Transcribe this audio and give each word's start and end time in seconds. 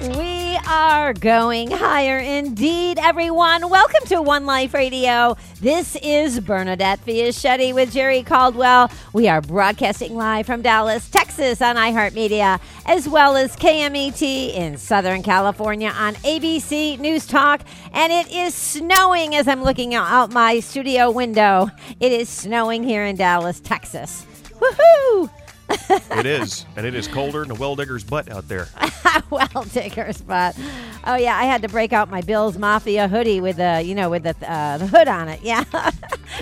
We 0.00 0.56
are 0.68 1.12
going 1.12 1.72
higher 1.72 2.18
indeed, 2.18 3.00
everyone. 3.00 3.68
Welcome 3.68 4.06
to 4.06 4.22
One 4.22 4.46
Life 4.46 4.72
Radio. 4.72 5.36
This 5.60 5.96
is 5.96 6.38
Bernadette 6.38 7.04
Fiaschetti 7.04 7.74
with 7.74 7.92
Jerry 7.92 8.22
Caldwell. 8.22 8.92
We 9.12 9.26
are 9.26 9.40
broadcasting 9.40 10.14
live 10.14 10.46
from 10.46 10.62
Dallas, 10.62 11.10
Texas 11.10 11.60
on 11.60 11.74
iHeartMedia, 11.74 12.60
as 12.86 13.08
well 13.08 13.36
as 13.36 13.56
KMET 13.56 14.54
in 14.54 14.76
Southern 14.78 15.24
California 15.24 15.88
on 15.88 16.14
ABC 16.16 16.96
News 17.00 17.26
Talk. 17.26 17.62
And 17.92 18.12
it 18.12 18.30
is 18.30 18.54
snowing 18.54 19.34
as 19.34 19.48
I'm 19.48 19.64
looking 19.64 19.96
out 19.96 20.30
my 20.30 20.60
studio 20.60 21.10
window. 21.10 21.70
It 21.98 22.12
is 22.12 22.28
snowing 22.28 22.84
here 22.84 23.04
in 23.04 23.16
Dallas, 23.16 23.58
Texas. 23.58 24.24
Woohoo! 24.60 25.28
It 25.68 26.26
is, 26.26 26.64
and 26.76 26.86
it 26.86 26.94
is 26.94 27.06
colder 27.08 27.42
than 27.42 27.50
a 27.50 27.54
well 27.54 27.76
digger's 27.76 28.04
butt 28.04 28.30
out 28.30 28.48
there. 28.48 28.68
well 29.30 29.64
digger's 29.72 30.20
butt. 30.22 30.56
Oh 31.04 31.16
yeah, 31.16 31.36
I 31.36 31.44
had 31.44 31.62
to 31.62 31.68
break 31.68 31.92
out 31.92 32.10
my 32.10 32.20
Bills 32.20 32.56
Mafia 32.58 33.08
hoodie 33.08 33.40
with 33.40 33.56
the, 33.56 33.82
you 33.84 33.94
know, 33.94 34.10
with 34.10 34.22
the 34.22 34.34
uh, 34.50 34.78
the 34.78 34.86
hood 34.86 35.08
on 35.08 35.28
it. 35.28 35.40
Yeah, 35.48 35.64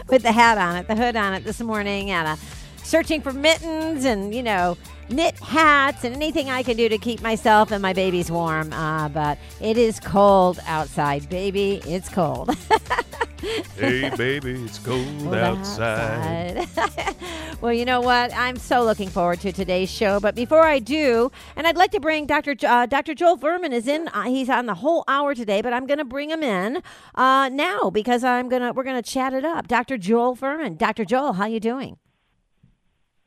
with 0.09 0.23
the 0.23 0.33
hat 0.33 0.59
on 0.59 0.77
it, 0.77 0.89
the 0.89 0.97
hood 0.97 1.15
on 1.15 1.35
it 1.35 1.45
this 1.45 1.61
morning, 1.61 2.11
and 2.11 2.27
uh, 2.27 2.37
searching 2.83 3.21
for 3.21 3.33
mittens 3.33 4.05
and 4.05 4.35
you 4.35 4.43
know 4.43 4.77
knit 5.09 5.39
hats 5.41 6.05
and 6.05 6.15
anything 6.15 6.51
I 6.51 6.63
can 6.63 6.77
do 6.77 6.89
to 6.89 6.99
keep 6.99 7.23
myself 7.23 7.71
and 7.71 7.83
my 7.83 7.93
babies 7.93 8.31
warm. 8.31 8.73
Uh, 8.73 9.09
but 9.09 9.39
it 9.61 9.77
is 9.77 10.01
cold 10.01 10.59
outside, 10.67 11.29
baby. 11.29 11.81
It's 11.85 12.09
cold. 12.09 12.55
hey, 13.77 14.11
baby, 14.17 14.65
it's 14.65 14.79
cold 14.79 15.35
outside. 15.35 16.59
outside. 16.59 17.17
well, 17.61 17.73
you 17.73 17.85
know 17.85 18.01
what? 18.01 18.35
I'm 18.35 18.57
so 18.57 18.83
looking 18.83 19.09
forward 19.09 19.41
to 19.41 19.53
today's 19.53 19.91
show. 19.91 20.21
But 20.21 20.35
before 20.35 20.63
I 20.63 20.79
do, 20.79 21.31
and 21.55 21.67
I'd 21.67 21.77
like 21.77 21.93
to 21.93 22.01
bring 22.01 22.27
Dr. 22.27 22.55
Jo- 22.55 22.69
uh, 22.69 22.87
Dr. 22.87 23.15
Joel 23.15 23.39
Fuhrman 23.39 23.73
is 23.73 23.87
in. 23.87 24.09
Uh, 24.09 24.25
he's 24.25 24.49
on 24.49 24.67
the 24.67 24.75
whole 24.75 25.05
hour 25.09 25.35
today, 25.35 25.63
but 25.63 25.73
I'm 25.73 25.87
going 25.87 25.99
to 25.99 26.05
bring 26.05 26.31
him 26.31 26.43
in 26.43 26.83
uh, 27.15 27.49
now 27.53 27.91
because 27.91 28.25
I'm 28.25 28.49
gonna 28.49 28.73
we're 28.73 28.85
gonna 28.85 29.03
chat 29.03 29.33
it 29.33 29.45
up. 29.45 29.69
Dr. 29.69 29.99
Joel 29.99 30.37
Fuhrman, 30.37 30.77
Dr. 30.79 31.05
Joel, 31.05 31.35
how 31.35 31.47
you 31.47 31.61
doing? 31.61 31.99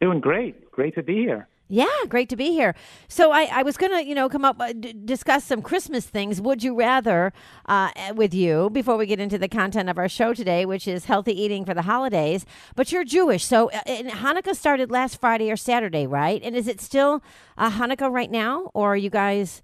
Doing 0.02 0.20
great. 0.22 0.72
Great 0.72 0.96
to 0.96 1.04
be 1.04 1.16
here. 1.16 1.48
Yeah, 1.72 1.86
great 2.08 2.30
to 2.30 2.36
be 2.36 2.46
here. 2.50 2.74
So 3.08 3.32
I, 3.32 3.44
I 3.52 3.62
was 3.62 3.78
gonna, 3.78 4.02
you 4.02 4.16
know, 4.16 4.28
come 4.28 4.44
up 4.44 4.60
uh, 4.60 4.74
d- 4.74 4.92
discuss 5.06 5.44
some 5.44 5.62
Christmas 5.62 6.08
things. 6.08 6.42
Would 6.42 6.64
you 6.64 6.74
rather 6.76 7.32
uh, 7.68 7.92
with 8.16 8.34
you 8.34 8.72
before 8.72 8.98
we 8.98 9.06
get 9.06 9.20
into 9.20 9.38
the 9.38 9.48
content 9.48 9.88
of 9.88 10.00
our 10.00 10.10
show 10.10 10.34
today, 10.34 10.66
which 10.66 10.88
is 10.88 11.06
healthy 11.06 11.40
eating 11.40 11.66
for 11.66 11.76
the 11.76 11.84
holidays? 11.84 12.44
But 12.76 12.92
you're 12.92 13.04
Jewish, 13.04 13.46
so 13.46 13.70
uh, 13.70 13.82
and 13.86 14.10
Hanukkah 14.10 14.56
started 14.56 14.90
last 14.90 15.20
Friday 15.22 15.52
or 15.52 15.56
Saturday, 15.56 16.08
right? 16.08 16.42
And 16.44 16.56
is 16.56 16.68
it 16.68 16.82
still 16.82 17.22
uh, 17.56 17.70
Hanukkah 17.70 18.12
right 18.12 18.32
now, 18.32 18.72
or 18.74 18.94
are 18.94 18.98
you 18.98 19.12
guys? 19.12 19.62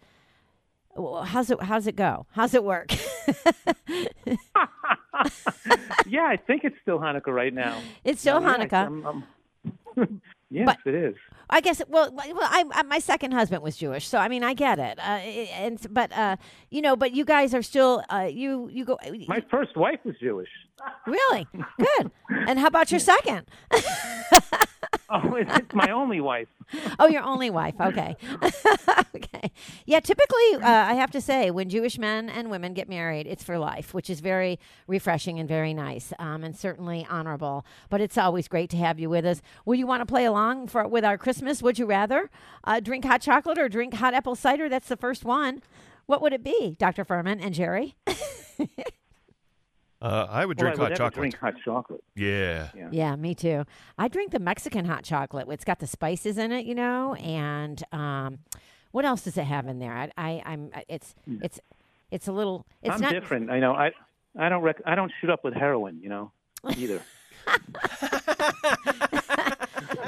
How's 1.25 1.49
it? 1.49 1.59
How's 1.63 1.87
it 1.87 1.95
go? 1.95 2.27
How's 2.33 2.53
it 2.53 2.63
work? 2.63 2.91
yeah, 6.05 6.25
I 6.25 6.37
think 6.37 6.63
it's 6.65 6.77
still 6.83 6.99
Hanukkah 6.99 7.33
right 7.33 7.53
now. 7.53 7.81
It's 8.03 8.21
still 8.21 8.41
yeah, 8.41 8.57
Hanukkah. 8.57 8.73
I'm- 8.73 9.23
I'm- 9.97 10.21
yes, 10.51 10.65
But- 10.67 10.77
it 10.85 10.93
is. 10.95 11.15
I 11.49 11.61
guess. 11.61 11.81
Well, 11.87 12.11
well, 12.11 12.37
I, 12.41 12.65
I, 12.71 12.83
my 12.83 12.99
second 12.99 13.31
husband 13.33 13.61
was 13.63 13.77
Jewish, 13.77 14.07
so 14.07 14.17
I 14.17 14.27
mean, 14.27 14.43
I 14.43 14.53
get 14.53 14.79
it. 14.79 14.99
Uh, 14.99 15.01
and 15.01 15.79
but 15.91 16.11
uh, 16.11 16.37
you 16.69 16.81
know, 16.81 16.95
but 16.95 17.13
you 17.13 17.25
guys 17.25 17.53
are 17.53 17.61
still. 17.61 18.03
Uh, 18.09 18.29
you 18.31 18.69
you 18.71 18.85
go. 18.85 18.97
My 19.27 19.43
first 19.51 19.75
wife 19.77 19.99
was 20.03 20.15
Jewish. 20.19 20.49
Really 21.05 21.47
good. 21.77 22.11
And 22.29 22.59
how 22.59 22.67
about 22.67 22.91
your 22.91 22.99
second? 22.99 23.45
Oh, 25.09 25.35
it's, 25.35 25.73
my 25.73 25.91
only 25.91 26.19
wife. 26.19 26.47
Oh, 26.99 27.07
your 27.07 27.23
only 27.23 27.49
wife. 27.49 27.75
Okay. 27.79 28.15
okay. 29.15 29.51
Yeah. 29.85 29.99
Typically, 29.99 30.55
uh, 30.55 30.59
I 30.61 30.93
have 30.95 31.11
to 31.11 31.21
say, 31.21 31.51
when 31.51 31.69
Jewish 31.69 31.97
men 31.97 32.29
and 32.29 32.49
women 32.49 32.73
get 32.73 32.89
married, 32.89 33.27
it's 33.27 33.43
for 33.43 33.57
life, 33.57 33.93
which 33.93 34.09
is 34.09 34.19
very 34.19 34.59
refreshing 34.87 35.39
and 35.39 35.47
very 35.47 35.73
nice, 35.73 36.11
um, 36.19 36.43
and 36.43 36.55
certainly 36.55 37.05
honorable. 37.09 37.65
But 37.89 38.01
it's 38.01 38.17
always 38.17 38.47
great 38.47 38.69
to 38.71 38.77
have 38.77 38.99
you 38.99 39.09
with 39.09 39.25
us. 39.25 39.41
Will 39.65 39.75
you 39.75 39.87
want 39.87 40.01
to 40.01 40.05
play 40.05 40.25
along 40.25 40.67
for 40.67 40.87
with 40.87 41.05
our 41.05 41.17
Christmas? 41.17 41.61
Would 41.61 41.77
you 41.77 41.85
rather 41.85 42.29
uh, 42.63 42.79
drink 42.79 43.05
hot 43.05 43.21
chocolate 43.21 43.59
or 43.59 43.69
drink 43.69 43.93
hot 43.95 44.13
apple 44.13 44.35
cider? 44.35 44.69
That's 44.69 44.87
the 44.87 44.97
first 44.97 45.23
one. 45.23 45.61
What 46.07 46.21
would 46.21 46.33
it 46.33 46.43
be, 46.43 46.75
Dr. 46.77 47.03
Fuhrman 47.03 47.43
and 47.43 47.53
Jerry? 47.53 47.95
Uh, 50.01 50.27
I 50.29 50.45
would 50.45 50.57
Well, 50.59 50.65
drink 50.67 50.79
I 50.79 50.83
would 50.83 50.91
hot 50.91 50.97
chocolate. 50.97 51.13
drink 51.13 51.37
hot 51.37 51.53
chocolate. 51.63 52.03
Yeah. 52.15 52.69
Yeah. 52.75 52.89
Yeah, 52.91 53.15
me 53.15 53.33
too. 53.33 53.63
I 53.97 54.07
drink 54.07 54.31
the 54.31 54.39
Mexican 54.39 54.85
hot 54.85 55.03
chocolate. 55.03 55.47
It's 55.49 55.63
got 55.65 55.79
the 55.79 55.87
spices 55.87 56.37
in 56.37 56.51
it, 56.51 56.65
you 56.65 56.75
know, 56.75 57.15
and 57.15 57.81
um, 57.91 58.39
what 58.91 59.05
else 59.05 59.21
does 59.23 59.37
it 59.37 59.43
have 59.45 59.67
in 59.67 59.79
there? 59.79 59.93
I, 59.93 60.09
I 60.17 60.43
I'm 60.45 60.69
it's 60.89 61.15
it's 61.41 61.59
it's 62.11 62.27
a 62.27 62.31
little. 62.31 62.65
It's 62.83 62.89
Hmm. 62.89 62.95
I'm 62.95 63.01
not 63.01 63.13
different. 63.13 63.49
I 63.49 63.59
know. 63.59 63.73
I 63.73 63.91
I 64.37 64.49
don't 64.49 64.61
rec- 64.63 64.81
I 64.85 64.95
don't 64.95 65.11
shoot 65.21 65.29
up 65.29 65.43
with 65.43 65.53
heroin. 65.53 65.99
You 66.01 66.09
know, 66.09 66.31
either. 66.77 67.01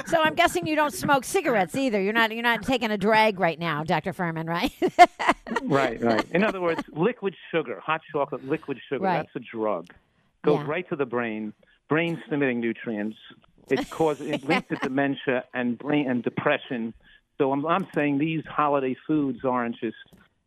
So 0.08 0.22
I'm 0.22 0.34
guessing 0.34 0.66
you 0.66 0.74
don't 0.74 0.92
smoke 0.92 1.24
cigarettes 1.24 1.74
either. 1.76 2.00
You're 2.00 2.12
not 2.14 2.32
you're 2.32 2.42
not 2.42 2.62
taking 2.62 2.90
a 2.90 2.96
drag 2.98 3.38
right 3.38 3.58
now, 3.58 3.84
Dr. 3.84 4.12
Fuhrman, 4.14 4.48
right? 4.48 4.72
right, 5.62 6.02
right. 6.02 6.24
In 6.30 6.42
other 6.44 6.60
words, 6.60 6.82
liquid 6.92 7.34
sugar, 7.50 7.78
hot 7.84 8.00
chocolate, 8.10 8.44
liquid 8.44 8.78
sugar. 8.88 9.04
Right. 9.04 9.18
That's 9.18 9.36
a 9.36 9.40
drug. 9.56 9.88
Goes 10.44 10.60
Yeah. 10.60 10.66
right 10.66 10.88
to 10.88 10.96
the 10.96 11.04
brain. 11.06 11.52
Brain 11.88 12.22
stimulating 12.26 12.60
nutrients. 12.60 13.16
It 13.70 13.90
causes 13.90 14.28
it 14.28 14.44
links 14.48 14.68
to 14.68 14.76
dementia 14.76 15.44
and 15.52 15.76
brain 15.78 16.08
and 16.08 16.22
depression. 16.22 16.94
So 17.36 17.52
I'm 17.52 17.66
I'm 17.66 17.86
saying 17.94 18.18
these 18.18 18.44
holiday 18.46 18.96
foods 19.06 19.40
aren't 19.44 19.76
just 19.78 19.96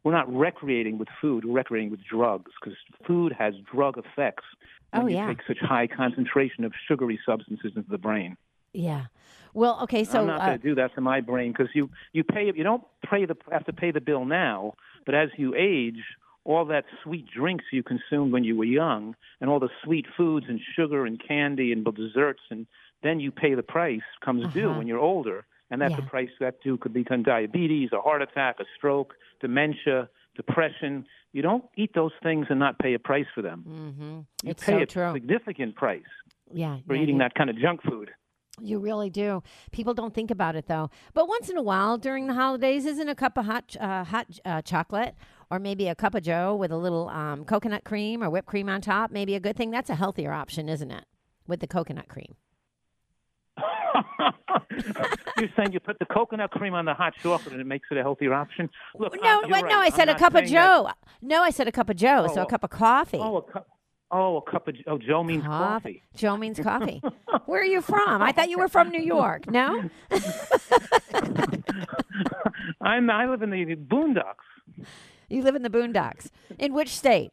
we're 0.03 0.11
not 0.11 0.33
recreating 0.35 0.97
with 0.97 1.07
food. 1.21 1.45
We're 1.45 1.53
recreating 1.57 1.91
with 1.91 2.03
drugs 2.03 2.51
because 2.59 2.77
food 3.05 3.31
has 3.33 3.53
drug 3.71 3.99
effects. 3.99 4.43
Oh, 4.93 5.03
when 5.03 5.15
Oh, 5.15 5.21
you 5.21 5.27
take 5.27 5.45
such 5.47 5.59
high 5.59 5.85
concentration 5.85 6.63
of 6.63 6.73
sugary 6.87 7.19
substances 7.25 7.73
into 7.75 7.89
the 7.89 7.99
brain. 7.99 8.37
yeah. 8.73 9.05
Well, 9.53 9.79
okay. 9.83 10.03
So 10.03 10.19
I'm 10.21 10.27
not 10.27 10.41
uh, 10.41 10.45
going 10.47 10.59
to 10.59 10.63
do 10.69 10.75
that 10.75 10.93
to 10.95 11.01
my 11.01 11.21
brain 11.21 11.51
because 11.51 11.69
you 11.73 11.89
you 12.13 12.23
pay 12.23 12.45
you 12.45 12.63
don't 12.63 12.83
pay 13.09 13.25
the 13.25 13.35
have 13.51 13.65
to 13.65 13.73
pay 13.73 13.91
the 13.91 14.01
bill 14.01 14.25
now, 14.25 14.73
but 15.05 15.15
as 15.15 15.29
you 15.37 15.53
age, 15.55 16.01
all 16.43 16.65
that 16.65 16.85
sweet 17.03 17.25
drinks 17.29 17.65
you 17.71 17.83
consumed 17.83 18.31
when 18.33 18.43
you 18.43 18.55
were 18.57 18.65
young, 18.65 19.15
and 19.39 19.49
all 19.49 19.59
the 19.59 19.69
sweet 19.83 20.05
foods 20.17 20.45
and 20.49 20.59
sugar 20.75 21.05
and 21.05 21.21
candy 21.25 21.71
and 21.71 21.83
desserts, 21.95 22.41
and 22.49 22.65
then 23.03 23.19
you 23.19 23.31
pay 23.31 23.53
the 23.55 23.63
price 23.63 24.01
comes 24.25 24.41
due 24.53 24.69
Uh-huh. 24.69 24.77
when 24.79 24.87
you're 24.87 24.99
older, 24.99 25.45
and 25.69 25.81
that's 25.81 25.91
Yeah. 25.91 26.01
the 26.01 26.07
price 26.07 26.29
that 26.39 26.61
due 26.63 26.77
could 26.77 26.93
become 26.93 27.21
diabetes, 27.23 27.89
a 27.93 28.01
heart 28.01 28.21
attack, 28.21 28.59
a 28.59 28.65
stroke, 28.77 29.15
dementia, 29.39 30.09
depression. 30.35 31.05
You 31.33 31.41
don't 31.41 31.65
eat 31.75 31.93
those 31.93 32.11
things 32.23 32.47
and 32.49 32.59
not 32.59 32.79
pay 32.79 32.93
a 32.93 32.99
price 32.99 33.27
for 33.35 33.41
them. 33.41 33.63
mhm. 33.67 34.25
You 34.43 34.51
it's 34.51 34.63
pay 34.65 34.73
so 34.73 34.77
a 34.79 34.85
true. 34.85 35.13
significant 35.13 35.75
price 35.75 36.03
Yeah. 36.53 36.77
for 36.87 36.95
yeah, 36.95 37.01
eating 37.03 37.15
you- 37.15 37.19
that 37.19 37.35
kind 37.35 37.49
of 37.49 37.57
junk 37.57 37.81
food. 37.83 38.11
You 38.63 38.79
really 38.79 39.09
do. 39.09 39.41
People 39.71 39.93
don't 39.93 40.13
think 40.13 40.29
about 40.31 40.55
it 40.55 40.67
though. 40.67 40.89
But 41.13 41.27
once 41.27 41.49
in 41.49 41.57
a 41.57 41.61
while 41.63 41.97
during 41.97 42.27
the 42.27 42.33
holidays, 42.33 42.85
isn't 42.85 43.09
a 43.09 43.15
cup 43.15 43.37
of 43.37 43.45
hot 43.45 43.75
uh, 43.79 44.03
hot 44.03 44.27
uh, 44.45 44.61
chocolate 44.61 45.15
or 45.49 45.59
maybe 45.59 45.87
a 45.87 45.95
cup 45.95 46.13
of 46.15 46.23
Joe 46.23 46.55
with 46.55 46.71
a 46.71 46.77
little 46.77 47.09
um, 47.09 47.43
coconut 47.45 47.83
cream 47.83 48.23
or 48.23 48.29
whipped 48.29 48.47
cream 48.47 48.69
on 48.69 48.81
top 48.81 49.11
maybe 49.11 49.35
a 49.35 49.39
good 49.39 49.55
thing? 49.57 49.71
That's 49.71 49.89
a 49.89 49.95
healthier 49.95 50.31
option, 50.31 50.69
isn't 50.69 50.91
it? 50.91 51.05
With 51.47 51.59
the 51.59 51.67
coconut 51.67 52.07
cream. 52.07 52.35
You're 55.37 55.49
saying 55.57 55.73
you 55.73 55.79
put 55.79 55.99
the 55.99 56.05
coconut 56.05 56.51
cream 56.51 56.73
on 56.73 56.85
the 56.85 56.93
hot 56.93 57.13
chocolate 57.21 57.51
and 57.53 57.61
it 57.61 57.67
makes 57.67 57.87
it 57.91 57.97
a 57.97 58.01
healthier 58.01 58.33
option? 58.33 58.69
Look, 58.97 59.15
no, 59.21 59.39
uh, 59.39 59.41
you're 59.41 59.49
right. 59.49 59.65
no, 59.65 59.79
I 59.79 59.85
I'm 59.85 59.91
said 59.91 60.09
a 60.09 60.15
cup 60.17 60.33
of 60.35 60.45
saying 60.47 60.53
that- 60.53 60.85
Joe. 60.85 60.89
No, 61.21 61.41
I 61.43 61.49
said 61.49 61.67
a 61.67 61.71
cup 61.71 61.89
of 61.89 61.95
Joe. 61.97 62.27
so 62.33 62.41
Oh, 62.41 62.43
a 62.43 62.45
cup 62.47 62.63
of 62.63 62.69
coffee. 62.69 63.17
Oh, 63.19 63.37
a 63.37 63.41
cup. 63.41 63.67
Oh, 64.13 64.37
a 64.37 64.41
cup 64.51 64.67
of 64.67 64.75
oh 64.87 64.97
Joe 64.97 65.23
means 65.23 65.45
coffee. 65.45 66.03
Joe 66.15 66.35
means 66.35 66.59
coffee. 66.59 67.01
Where 67.45 67.61
are 67.61 67.65
you 67.65 67.81
from? 67.81 68.21
I 68.21 68.31
thought 68.33 68.49
you 68.49 68.57
were 68.59 68.67
from 68.67 68.89
New 68.89 69.01
York. 69.01 69.49
No? 69.49 69.89
I'm 72.81 73.09
I 73.09 73.25
live 73.27 73.41
in 73.41 73.49
the 73.51 73.75
boondocks. 73.75 74.85
You 75.29 75.43
live 75.43 75.55
in 75.55 75.63
the 75.63 75.69
boondocks. 75.69 76.29
In 76.59 76.73
which 76.73 76.89
state? 76.89 77.31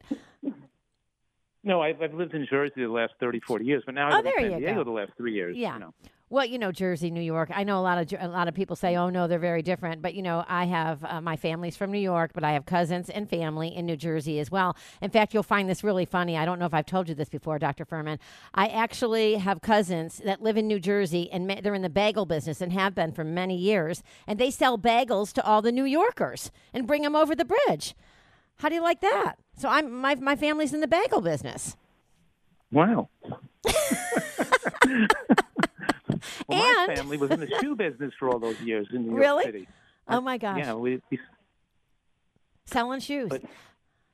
No, 1.65 1.83
I've, 1.83 2.01
I've 2.01 2.15
lived 2.15 2.33
in 2.35 2.47
Jersey 2.49 2.75
the 2.77 2.87
last 2.87 3.15
30, 3.21 3.41
40 3.41 3.65
years, 3.65 3.83
but 3.85 3.95
now 3.95 4.09
Oh, 4.11 4.13
I 4.13 4.17
live 4.17 4.25
there 4.25 4.39
in 4.39 4.51
San 4.53 4.61
Diego 4.61 4.75
go. 4.77 4.85
the 4.85 4.91
last 4.93 5.13
three 5.17 5.35
years. 5.35 5.57
Yeah. 5.57 5.75
You 5.75 5.81
know. 5.81 5.95
Well, 6.31 6.45
you 6.45 6.59
know, 6.59 6.73
Jersey, 6.73 7.11
New 7.11 7.23
York. 7.23 7.51
I 7.55 7.65
know 7.65 7.79
a 7.79 7.81
lot 7.81 7.99
of 7.99 8.21
a 8.21 8.29
lot 8.29 8.49
of 8.49 8.55
people 8.55 8.77
say, 8.77 8.97
"Oh 8.97 9.09
no, 9.09 9.27
they're 9.27 9.39
very 9.39 9.63
different." 9.63 10.03
But 10.03 10.13
you 10.15 10.21
know, 10.21 10.45
I 10.47 10.67
have 10.67 11.03
uh, 11.03 11.23
my 11.23 11.37
family's 11.37 11.75
from 11.77 11.91
New 11.91 11.99
York, 11.99 12.33
but 12.35 12.45
I 12.45 12.53
have 12.53 12.67
cousins 12.67 13.09
and 13.09 13.31
family 13.31 13.75
in 13.75 13.87
New 13.87 13.97
Jersey 13.97 14.39
as 14.39 14.51
well. 14.51 14.77
In 15.01 15.11
fact, 15.11 15.33
you'll 15.33 15.43
find 15.43 15.71
this 15.71 15.83
really 15.83 16.05
funny. 16.05 16.37
I 16.37 16.45
don't 16.45 16.59
know 16.59 16.67
if 16.67 16.75
I've 16.75 16.85
told 16.85 17.09
you 17.09 17.15
this 17.15 17.31
before, 17.31 17.59
Dr. 17.59 17.87
Fuhrman. 17.87 18.19
I 18.55 18.69
actually 18.69 19.37
have 19.37 19.63
cousins 19.63 20.21
that 20.23 20.43
live 20.43 20.59
in 20.59 20.67
New 20.67 20.79
Jersey, 20.79 21.31
and 21.33 21.47
ma- 21.47 21.63
they're 21.63 21.75
in 21.75 21.81
the 21.81 21.89
bagel 21.89 22.27
business 22.27 22.61
and 22.61 22.75
have 22.75 22.95
been 22.95 23.13
for 23.13 23.25
many 23.25 23.57
years. 23.57 24.03
And 24.27 24.39
they 24.39 24.51
sell 24.51 24.77
bagels 24.77 25.33
to 25.33 25.45
all 25.47 25.63
the 25.63 25.73
New 25.73 25.85
Yorkers 25.85 26.51
and 26.75 26.87
bring 26.87 27.03
them 27.03 27.17
over 27.17 27.35
the 27.35 27.47
bridge. 27.47 27.95
How 28.57 28.69
do 28.69 28.75
you 28.75 28.83
like 28.83 29.01
that? 29.01 29.37
So 29.57 29.71
I'm 29.71 29.91
my 29.91 30.15
my 30.17 30.37
family's 30.37 30.75
in 30.75 30.81
the 30.83 30.89
bagel 30.89 31.23
business. 31.23 31.75
Wow. 32.71 33.09
well, 36.49 36.87
my 36.89 36.95
family 36.95 37.17
was 37.17 37.31
in 37.31 37.41
the 37.41 37.49
shoe 37.61 37.75
business 37.77 38.13
for 38.19 38.29
all 38.31 38.39
those 38.39 38.61
years 38.61 38.87
in 38.93 39.03
New 39.03 39.11
York 39.11 39.21
Really? 39.21 39.45
City. 39.45 39.69
Oh 40.09 40.21
my 40.21 40.39
gosh, 40.39 40.59
Yeah, 40.59 40.75
we, 40.75 41.01
we 41.11 41.19
selling 42.67 43.01
shoes. 43.01 43.29
But- 43.31 43.43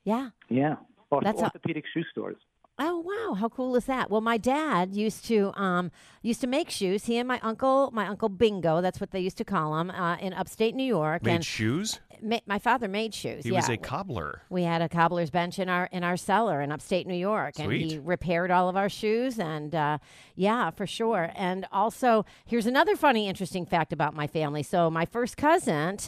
yeah. 0.05 0.31
yeah, 0.49 0.76
Orth- 1.11 1.25
That's 1.25 1.41
a- 1.41 1.44
orthopedic 1.44 1.85
shoe 1.93 2.05
stores. 2.11 2.37
Oh 2.79 2.99
wow, 2.99 3.35
how 3.35 3.49
cool 3.49 3.76
is 3.76 3.85
that? 3.85 4.11
Well, 4.11 4.21
my 4.21 4.37
dad 4.37 4.94
used 4.94 5.25
to 5.26 5.53
um 5.55 5.93
used 6.23 6.41
to 6.41 6.47
make 6.47 6.71
shoes. 6.71 7.05
He 7.05 7.19
and 7.19 7.29
my 7.29 7.38
uncle, 7.41 7.91
my 7.93 8.09
uncle 8.09 8.29
Bingo, 8.29 8.81
that's 8.81 9.00
what 9.00 9.12
they 9.12 9.21
used 9.21 9.38
to 9.38 9.44
call 9.44 9.79
him, 9.79 9.91
uh, 9.91 10.17
in 10.17 10.32
upstate 10.32 10.75
New 10.75 10.85
York. 10.85 11.23
Made 11.23 11.35
and 11.37 11.44
shoes? 11.44 12.00
ma- 12.25 12.41
my 12.47 12.59
father 12.59 12.88
made 12.88 13.15
shoes. 13.15 13.44
He 13.44 13.50
yeah. 13.50 13.56
was 13.56 13.69
a 13.69 13.76
cobbler. 13.76 14.43
we 14.50 14.62
had 14.62 14.82
a 14.82 14.88
cobbler's 14.88 15.31
bench 15.31 15.59
in 15.59 15.69
our 15.69 15.88
in 15.93 16.03
our 16.03 16.17
cellar 16.17 16.61
in 16.61 16.73
upstate 16.73 17.06
New 17.06 17.15
York, 17.15 17.59
and 17.59 17.71
he 17.73 17.99
repaired 17.99 18.50
all 18.50 18.69
of 18.69 18.76
our 18.76 18.88
shoes. 18.88 19.38
And 19.38 19.75
uh, 19.75 19.99
yeah, 20.35 20.71
for 20.71 20.87
sure. 20.87 21.31
And 21.37 21.67
also, 21.71 22.25
here's 22.44 22.67
another 22.67 22.97
funny, 22.97 23.29
interesting 23.29 23.67
fact 23.67 23.93
about 23.93 24.15
my 24.15 24.26
family. 24.26 24.62
So 24.62 24.91
my 24.91 25.05
first 25.05 25.37
cousin, 25.37 25.99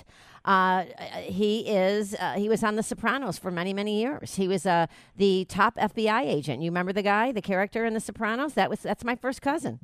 uh, 0.47 0.85
he 1.23 1.69
is 1.69 2.15
uh, 2.15 2.35
he 2.35 2.49
was 2.49 2.63
on 2.65 2.77
The 2.77 2.83
Sopranos 2.83 3.39
for 3.39 3.51
many 3.51 3.75
many 3.75 4.01
years. 4.01 4.37
He 4.37 4.49
was 4.49 4.65
uh, 4.65 4.87
the 5.17 5.45
top 5.47 5.77
FBI 5.77 6.23
agent. 6.23 6.63
You 6.63 6.71
remember 6.71 6.93
the 6.93 7.03
guy, 7.03 7.33
the 7.33 7.43
character 7.43 7.85
in 7.85 7.93
The 7.95 8.01
Sopranos? 8.01 8.55
That 8.55 8.71
was 8.71 8.81
that's 8.81 9.05
my 9.05 9.17
first 9.17 9.43
cousin. 9.43 9.81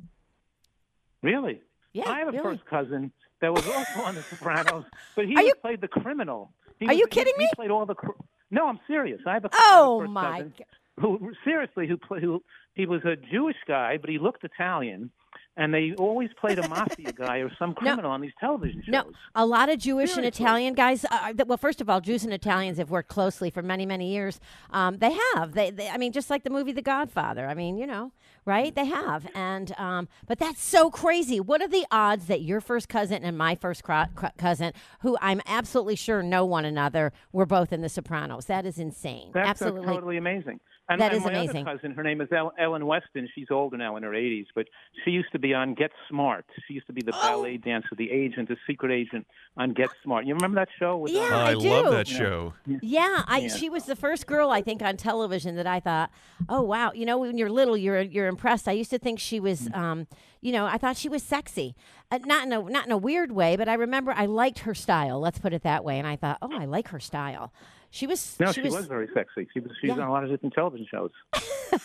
Really? 1.21 1.61
Yeah, 1.93 2.09
I 2.09 2.19
have 2.19 2.29
a 2.29 2.31
really. 2.31 2.43
first 2.43 2.65
cousin 2.65 3.11
that 3.41 3.53
was 3.53 3.65
also 3.67 4.01
on 4.01 4.15
The 4.15 4.23
Sopranos, 4.23 4.85
but 5.15 5.25
he 5.25 5.31
you- 5.33 5.53
played 5.61 5.81
the 5.81 5.87
criminal. 5.87 6.51
He 6.79 6.85
Are 6.85 6.89
was- 6.89 6.97
you 6.97 7.07
kidding 7.07 7.33
he 7.37 7.43
me? 7.43 7.49
He 7.51 7.55
played 7.55 7.71
all 7.71 7.85
the. 7.85 7.95
Cr- 7.95 8.11
no, 8.51 8.67
I'm 8.67 8.79
serious. 8.87 9.21
I 9.25 9.33
have 9.33 9.45
a 9.45 9.49
Oh, 9.53 9.99
a 9.99 10.03
first 10.03 10.11
my 10.11 10.31
cousin 10.37 10.53
g- 10.57 10.63
Who 10.99 11.31
seriously? 11.43 11.87
Who 11.87 11.97
play, 11.97 12.19
who 12.21 12.43
he 12.73 12.85
was 12.85 13.01
a 13.05 13.15
Jewish 13.15 13.57
guy, 13.67 13.97
but 13.97 14.09
he 14.09 14.17
looked 14.19 14.43
Italian, 14.43 15.11
and 15.55 15.73
they 15.73 15.93
always 15.97 16.29
played 16.39 16.59
a 16.59 16.67
mafia 16.69 17.11
guy 17.11 17.37
or 17.37 17.51
some 17.59 17.73
criminal 17.73 18.11
on 18.11 18.21
these 18.21 18.31
television 18.39 18.81
shows. 18.85 18.91
No, 18.91 19.11
a 19.35 19.45
lot 19.45 19.69
of 19.69 19.77
Jewish 19.79 20.17
and. 20.17 20.23
Italian 20.25 20.73
guys. 20.73 21.05
Uh, 21.11 21.33
th- 21.33 21.47
well, 21.47 21.57
first 21.57 21.81
of 21.81 21.89
all, 21.89 21.99
Jews 21.99 22.23
and 22.23 22.33
Italians 22.33 22.77
have 22.77 22.89
worked 22.89 23.09
closely 23.09 23.49
for 23.49 23.61
many, 23.61 23.85
many 23.85 24.11
years. 24.11 24.39
Um, 24.71 24.97
they 24.97 25.11
have. 25.33 25.53
They, 25.53 25.69
they, 25.69 25.89
I 25.89 25.97
mean, 25.97 26.11
just 26.11 26.29
like 26.29 26.43
the 26.43 26.49
movie 26.49 26.71
The 26.71 26.81
Godfather. 26.81 27.45
I 27.45 27.53
mean, 27.53 27.77
you 27.77 27.85
know, 27.85 28.11
right? 28.45 28.73
They 28.73 28.85
have. 28.85 29.27
And 29.35 29.73
um, 29.77 30.07
but 30.27 30.39
that's 30.39 30.61
so 30.61 30.89
crazy. 30.89 31.39
What 31.39 31.61
are 31.61 31.67
the 31.67 31.85
odds 31.91 32.27
that 32.27 32.41
your 32.41 32.61
first 32.61 32.89
cousin 32.89 33.23
and 33.23 33.37
my 33.37 33.55
first 33.55 33.83
cro- 33.83 34.05
cro- 34.15 34.29
cousin, 34.37 34.73
who 35.01 35.17
I'm 35.21 35.41
absolutely 35.45 35.95
sure 35.95 36.23
know 36.23 36.45
one 36.45 36.65
another, 36.65 37.11
were 37.31 37.45
both 37.45 37.73
in 37.73 37.81
The 37.81 37.89
Sopranos? 37.89 38.45
That 38.45 38.65
is 38.65 38.79
insane. 38.79 39.31
That's, 39.33 39.49
absolutely. 39.49 39.85
that's 39.85 39.95
totally 39.95 40.17
amazing. 40.17 40.59
And, 40.89 40.99
That 40.99 41.13
and 41.13 41.19
is 41.19 41.23
my 41.25 41.31
amazing. 41.31 41.65
other 41.65 41.77
cousin, 41.77 41.91
her 41.93 42.03
name 42.03 42.19
is 42.19 42.27
Ellen 42.59 42.85
Weston. 42.85 43.29
She's 43.33 43.47
older 43.49 43.77
now 43.77 43.95
in 43.95 44.03
her 44.03 44.11
80s, 44.11 44.47
but 44.53 44.67
she 45.05 45.11
used 45.11 45.31
to 45.31 45.39
be 45.39 45.53
on 45.53 45.75
Get 45.75 45.91
Smart. 46.09 46.45
She 46.67 46.73
used 46.73 46.87
to 46.87 46.93
be 46.93 47.01
the 47.01 47.13
Oh. 47.15 47.21
ballet 47.21 47.55
dancer, 47.55 47.95
the 47.97 48.11
agent, 48.11 48.49
the 48.49 48.57
secret 48.67 48.91
agent 48.91 49.25
on 49.55 49.71
Get 49.73 49.89
Smart. 50.03 50.25
You 50.25 50.33
remember 50.33 50.55
that 50.59 50.67
show? 50.77 50.97
With, 50.97 51.13
uh, 51.15 51.19
Yeah, 51.19 51.37
I, 51.37 51.51
I 51.51 51.53
love 51.53 51.89
that 51.91 52.07
show. 52.09 52.53
Yeah, 52.81 53.23
I, 53.27 53.39
Yeah. 53.39 53.47
she 53.47 53.69
was 53.69 53.85
the 53.85 53.95
first 53.95 54.27
girl 54.27 54.49
I 54.49 54.61
think 54.61 54.81
on 54.81 54.97
television 54.97 55.55
that 55.55 55.67
I 55.67 55.79
thought, 55.79 56.09
oh 56.49 56.61
wow, 56.61 56.91
you 56.93 57.05
know, 57.05 57.17
when 57.17 57.37
you're 57.37 57.49
little, 57.49 57.77
you're 57.77 58.01
you're 58.01 58.27
impressed. 58.27 58.67
I 58.67 58.73
used 58.73 58.89
to 58.89 58.99
think 58.99 59.19
she 59.19 59.39
was, 59.39 59.69
Mm. 59.69 59.77
um, 59.77 60.07
you 60.41 60.51
know, 60.51 60.65
I 60.65 60.77
thought 60.77 60.97
she 60.97 61.07
was 61.07 61.23
sexy, 61.23 61.75
uh, 62.11 62.19
not 62.25 62.45
in 62.45 62.51
a 62.51 62.61
not 62.61 62.85
in 62.85 62.91
a 62.91 62.97
weird 62.97 63.31
way, 63.31 63.55
but 63.55 63.69
I 63.69 63.75
remember 63.75 64.11
I 64.11 64.25
liked 64.25 64.59
her 64.59 64.73
style. 64.73 65.21
Let's 65.21 65.39
put 65.39 65.53
it 65.53 65.63
that 65.63 65.85
way, 65.85 65.97
and 65.97 66.05
I 66.07 66.17
thought, 66.17 66.39
oh, 66.41 66.51
I 66.51 66.65
like 66.65 66.89
her 66.89 66.99
style. 66.99 67.53
She 67.93 68.07
was. 68.07 68.37
no, 68.39 68.51
she, 68.51 68.63
she 68.63 68.69
was, 68.69 68.87
very 68.87 69.07
sexy. 69.13 69.47
She 69.53 69.59
was, 69.59 69.71
She's 69.79 69.89
Yeah. 69.89 70.01
on 70.01 70.07
a 70.07 70.11
lot 70.11 70.23
of 70.23 70.31
different 70.31 70.55
television 70.55 70.87
shows. 70.89 71.11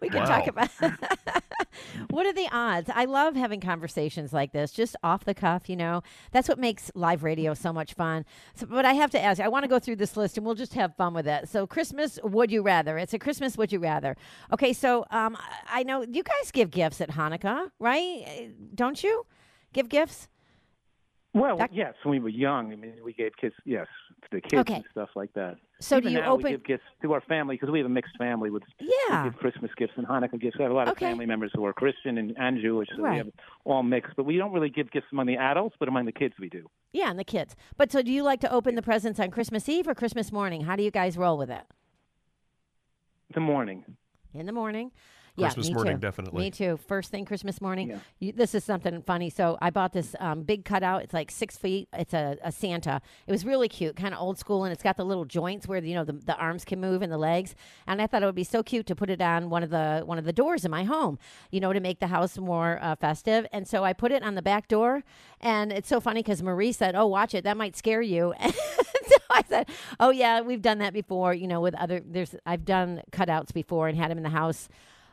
We 0.00 0.10
can 0.10 0.20
Wow. 0.20 0.26
talk 0.26 0.46
about. 0.48 0.68
what 2.10 2.26
are 2.26 2.32
the 2.32 2.48
odds? 2.52 2.90
I 2.94 3.06
love 3.06 3.36
having 3.36 3.60
conversations 3.60 4.32
like 4.34 4.52
this, 4.52 4.70
just 4.70 4.96
off 5.02 5.24
the 5.24 5.32
cuff. 5.34 5.68
You 5.70 5.76
know, 5.76 6.02
that's 6.30 6.46
what 6.48 6.58
makes 6.58 6.90
live 6.94 7.24
radio 7.24 7.54
so 7.54 7.72
much 7.72 7.94
fun. 7.94 8.26
So, 8.54 8.66
but 8.66 8.84
I 8.84 8.92
have 8.92 9.10
to 9.12 9.20
ask. 9.20 9.40
I 9.40 9.48
want 9.48 9.62
to 9.64 9.68
go 9.68 9.78
through 9.78 9.96
this 9.96 10.16
list, 10.16 10.36
and 10.36 10.44
we'll 10.44 10.56
just 10.56 10.74
have 10.74 10.94
fun 10.96 11.14
with 11.14 11.26
it. 11.26 11.48
So, 11.48 11.66
Christmas, 11.66 12.18
would 12.22 12.52
you 12.52 12.60
rather? 12.60 12.98
It's 12.98 13.14
a 13.14 13.18
Christmas, 13.18 13.56
would 13.56 13.72
you 13.72 13.78
rather? 13.78 14.14
Okay, 14.52 14.72
so 14.74 15.06
um, 15.10 15.36
I 15.68 15.80
I 15.80 15.82
know 15.84 16.02
you 16.02 16.22
guys 16.22 16.50
give 16.52 16.70
gifts 16.70 17.00
at 17.00 17.10
Hanukkah, 17.10 17.70
right? 17.78 18.52
Don't 18.74 19.02
you 19.02 19.24
give 19.72 19.88
gifts? 19.88 20.28
Well, 21.34 21.58
yes, 21.72 21.94
when 22.04 22.12
we 22.12 22.20
were 22.20 22.28
young, 22.28 22.72
I 22.72 22.76
mean, 22.76 22.94
we 23.04 23.12
gave 23.12 23.32
kids, 23.40 23.56
yes, 23.64 23.88
to 24.22 24.28
the 24.30 24.40
kids 24.40 24.60
Okay. 24.60 24.74
and 24.76 24.84
stuff 24.92 25.08
like 25.16 25.32
that. 25.34 25.56
So 25.80 25.98
do 25.98 26.08
you 26.08 26.20
now, 26.20 26.30
open- 26.32 26.44
We 26.44 26.50
give 26.52 26.64
gifts 26.64 26.84
to 27.02 27.12
our 27.12 27.20
family 27.22 27.56
because 27.56 27.70
we 27.72 27.80
have 27.80 27.86
a 27.86 27.90
mixed 27.90 28.16
family 28.16 28.50
with 28.50 28.62
Yeah. 28.78 29.24
we 29.24 29.30
give 29.30 29.38
Christmas 29.40 29.72
gifts 29.76 29.94
and 29.96 30.06
Hanukkah 30.06 30.40
gifts. 30.40 30.56
We 30.58 30.62
have 30.62 30.70
a 30.70 30.74
lot 30.74 30.86
of 30.86 30.92
Okay. 30.92 31.06
family 31.06 31.26
members 31.26 31.50
who 31.52 31.64
are 31.66 31.72
Christian 31.72 32.18
and, 32.18 32.34
and 32.38 32.60
Jewish, 32.60 32.88
so 32.94 33.02
Right. 33.02 33.10
we 33.12 33.16
have 33.18 33.30
all 33.64 33.82
mixed. 33.82 34.14
But 34.16 34.26
we 34.26 34.36
don't 34.36 34.52
really 34.52 34.70
give 34.70 34.92
gifts 34.92 35.08
among 35.10 35.26
the 35.26 35.36
adults, 35.36 35.74
but 35.80 35.88
among 35.88 36.04
the 36.04 36.12
kids 36.12 36.34
we 36.38 36.48
do. 36.48 36.70
Yeah, 36.92 37.10
and 37.10 37.18
the 37.18 37.24
kids. 37.24 37.56
But 37.76 37.90
so, 37.90 38.00
do 38.00 38.12
you 38.12 38.22
like 38.22 38.38
to 38.40 38.52
open 38.52 38.76
the 38.76 38.82
presents 38.82 39.18
on 39.18 39.32
Christmas 39.32 39.68
Eve 39.68 39.88
or 39.88 39.94
Christmas 39.96 40.30
morning? 40.30 40.60
How 40.62 40.76
do 40.76 40.84
you 40.84 40.92
guys 40.92 41.18
roll 41.18 41.36
with 41.36 41.50
it? 41.50 41.64
The 43.34 43.40
morning. 43.40 43.84
In 44.32 44.46
the 44.46 44.52
morning. 44.52 44.92
Christmas 45.36 45.66
yeah, 45.66 45.70
me 45.70 45.74
morning, 45.74 45.96
too. 45.96 46.00
definitely. 46.00 46.44
Me 46.44 46.50
too. 46.50 46.78
First 46.86 47.10
thing 47.10 47.24
Christmas 47.24 47.60
morning. 47.60 47.90
Yeah. 47.90 47.98
You, 48.20 48.32
this 48.32 48.54
is 48.54 48.62
something 48.62 49.02
funny. 49.02 49.30
So 49.30 49.58
I 49.60 49.70
bought 49.70 49.92
this 49.92 50.14
um, 50.20 50.42
big 50.42 50.64
cutout. 50.64 51.02
It's 51.02 51.12
like 51.12 51.30
six 51.30 51.56
feet. 51.56 51.88
It's 51.92 52.14
a, 52.14 52.38
a 52.42 52.52
Santa. 52.52 53.02
It 53.26 53.32
was 53.32 53.44
really 53.44 53.68
cute, 53.68 53.96
kind 53.96 54.14
of 54.14 54.20
old 54.20 54.38
school, 54.38 54.62
and 54.62 54.72
it's 54.72 54.82
got 54.82 54.96
the 54.96 55.04
little 55.04 55.24
joints 55.24 55.66
where 55.66 55.82
you 55.82 55.94
know 55.94 56.04
the, 56.04 56.12
the 56.12 56.36
arms 56.36 56.64
can 56.64 56.80
move 56.80 57.02
and 57.02 57.12
the 57.12 57.18
legs. 57.18 57.56
And 57.86 58.00
I 58.00 58.06
thought 58.06 58.22
it 58.22 58.26
would 58.26 58.34
be 58.36 58.44
so 58.44 58.62
cute 58.62 58.86
to 58.86 58.94
put 58.94 59.10
it 59.10 59.20
on 59.20 59.50
one 59.50 59.64
of 59.64 59.70
the 59.70 60.02
one 60.04 60.18
of 60.18 60.24
the 60.24 60.32
doors 60.32 60.64
in 60.64 60.70
my 60.70 60.84
home, 60.84 61.18
you 61.50 61.58
know, 61.58 61.72
to 61.72 61.80
make 61.80 61.98
the 61.98 62.06
house 62.06 62.38
more 62.38 62.78
uh, 62.80 62.94
festive. 62.94 63.44
And 63.52 63.66
so 63.66 63.82
I 63.82 63.92
put 63.92 64.12
it 64.12 64.22
on 64.22 64.36
the 64.36 64.42
back 64.42 64.68
door, 64.68 65.02
and 65.40 65.72
it's 65.72 65.88
so 65.88 65.98
funny 65.98 66.22
because 66.22 66.44
Marie 66.44 66.72
said, 66.72 66.94
"Oh, 66.94 67.06
watch 67.06 67.34
it. 67.34 67.42
That 67.42 67.56
might 67.56 67.76
scare 67.76 68.02
you." 68.02 68.34
And 69.04 69.12
so 69.12 69.18
I 69.30 69.42
said, 69.48 69.68
"Oh 70.00 70.10
yeah, 70.10 70.40
we've 70.40 70.62
done 70.62 70.78
that 70.78 70.92
before. 70.94 71.34
You 71.34 71.46
know, 71.46 71.60
with 71.60 71.74
other 71.74 72.00
there's 72.04 72.34
I've 72.46 72.64
done 72.64 73.02
cutouts 73.10 73.52
before 73.52 73.88
and 73.88 73.98
had 73.98 74.10
them 74.10 74.18
in 74.18 74.24
the 74.24 74.30
house." 74.30 74.68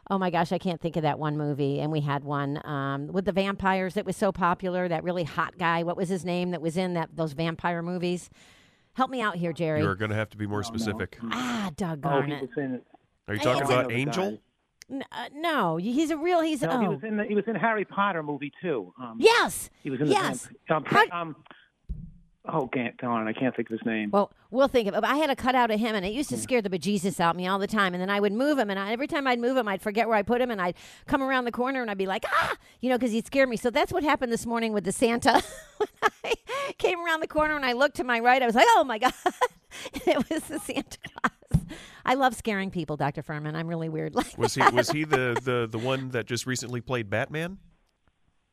Oh 0.09 0.18
my 0.18 0.30
gosh, 0.30 0.51
I 0.51 0.57
can't 0.57 0.81
think 0.81 0.95
of 0.98 1.03
that 1.03 1.19
one 1.19 1.38
movie. 1.38 1.80
And 1.80 1.92
we 1.92 2.01
had 2.01 2.24
one 2.24 2.59
um, 2.65 3.07
with 3.07 3.25
the 3.25 3.31
vampires 3.31 3.94
that 3.94 4.06
was 4.06 4.18
so 4.18 4.31
popular. 4.31 4.87
That 4.87 5.04
really 5.04 5.23
hot 5.23 5.57
guy. 5.57 5.83
What 5.83 5.95
was 5.95 6.09
his 6.09 6.25
name? 6.25 6.52
That 6.52 6.61
was 6.61 6.75
in 6.78 6.95
that 6.95 7.09
those 7.16 7.33
vampire 7.33 7.81
movies. 7.81 8.30
Help 8.94 9.09
me 9.09 9.21
out 9.21 9.37
here, 9.37 9.54
Jerry. 9.54 9.81
You're 9.81 9.95
going 9.95 10.11
to 10.11 10.18
have 10.18 10.30
to 10.31 10.37
be 10.37 10.45
more 10.47 10.64
specific. 10.64 11.18
ah, 11.31 11.68
Oh, 11.68 11.71
doggone 11.78 12.28
he 12.28 12.33
it. 12.33 12.49
in. 12.57 12.81
Are 13.28 13.35
you 13.35 13.40
talking 13.40 13.61
know 13.61 13.66
I 13.68 13.69
know 13.75 13.80
about 13.81 13.92
Angel? 13.94 14.40
N- 14.92 15.06
uh, 15.11 15.30
no, 15.33 15.78
he's 15.78 16.09
a 16.11 16.18
real. 16.18 16.42
He's 16.42 16.61
No, 16.61 16.71
oh 16.71 16.80
he 16.81 16.87
was 16.90 16.99
in 17.04 17.16
the, 17.18 17.23
he 17.23 17.33
was 17.35 17.45
in 17.47 17.56
Harry 17.56 17.85
Potter 17.85 18.21
movie 18.23 18.52
too. 18.61 18.94
Um, 19.02 19.16
yes, 19.19 19.69
he 19.81 19.90
was 19.90 20.02
in 20.02 20.07
the 20.07 20.11
yes. 20.14 20.49
um, 20.69 20.83
How- 20.85 21.06
um, 21.14 21.35
oh, 22.45 22.68
can't, 22.68 22.98
darn, 22.98 23.28
I 23.28 23.33
can't 23.33 23.56
think 23.56 23.69
of 23.69 23.78
his 23.80 23.86
name. 23.86 24.10
Well, 24.12 24.31
we'll 24.50 24.68
think 24.68 24.88
of 24.88 24.95
it. 24.95 25.04
I 25.04 25.16
had 25.18 25.30
a 25.30 25.36
cutout 25.36 25.71
of 25.71 25.80
him, 25.80 25.95
and 25.95 26.06
it 26.06 26.14
used 26.14 26.30
to 26.30 26.38
scare 26.38 26.62
the 26.62 26.69
bejesus 26.69 27.19
out 27.19 27.31
of 27.31 27.36
me 27.38 27.48
all 27.48 27.60
the 27.60 27.68
time. 27.68 27.94
And 27.94 28.02
then 28.02 28.10
I 28.10 28.19
would 28.19 28.33
move 28.33 28.57
him, 28.57 28.69
and 28.69 28.80
I, 28.80 28.92
every 28.92 29.07
time 29.07 29.28
I'd 29.28 29.40
move 29.40 29.56
him, 29.57 29.68
I'd 29.68 29.81
forget 29.81 30.07
where 30.07 30.18
I 30.18 30.24
put 30.24 30.42
him, 30.42 30.52
and 30.52 30.62
I'd 30.62 30.76
come 31.07 31.21
around 31.21 31.45
the 31.45 31.52
corner, 31.52 31.81
and 31.81 31.92
I'd 31.92 31.98
be 31.98 32.07
like, 32.07 32.26
ah, 32.28 32.56
you 32.80 32.90
know, 32.90 32.98
because 32.98 33.12
he'd 33.12 33.26
scare 33.28 33.48
me. 33.48 33.57
So 33.57 33.69
that's 33.69 33.92
what 33.94 34.04
happened 34.04 34.31
this 34.31 34.45
morning 34.45 34.74
with 34.74 34.83
the 34.83 34.92
Santa. 34.92 35.42
when 35.78 35.88
I 36.26 36.33
came 36.78 37.00
around 37.06 37.19
the 37.21 37.28
corner, 37.28 37.56
and 37.56 37.66
I 37.66 37.74
looked 37.74 37.95
to 37.98 38.04
my 38.04 38.19
right, 38.19 38.42
I 38.42 38.45
was 38.45 38.56
like, 38.56 38.68
oh 38.69 38.83
my 38.83 38.98
god, 38.98 39.14
it 39.94 40.30
was 40.30 40.44
the 40.45 40.60
Santa 40.60 40.98
Claus. 41.00 41.62
I 42.04 42.16
love 42.16 42.36
scaring 42.36 42.71
people, 42.71 42.98
Doctor 42.98 43.21
Fuhrman. 43.21 43.54
I'm 43.56 43.68
really 43.68 43.88
weird. 43.90 44.16
Like, 44.21 44.38
Was 44.38 44.56
he 44.56 44.62
was 44.74 44.90
he 44.90 45.04
the, 45.04 45.38
the, 45.44 45.68
the 45.71 45.78
one 45.78 46.10
that 46.10 46.26
just 46.26 46.45
recently 46.48 46.81
played 46.81 47.10
Batman? 47.10 47.60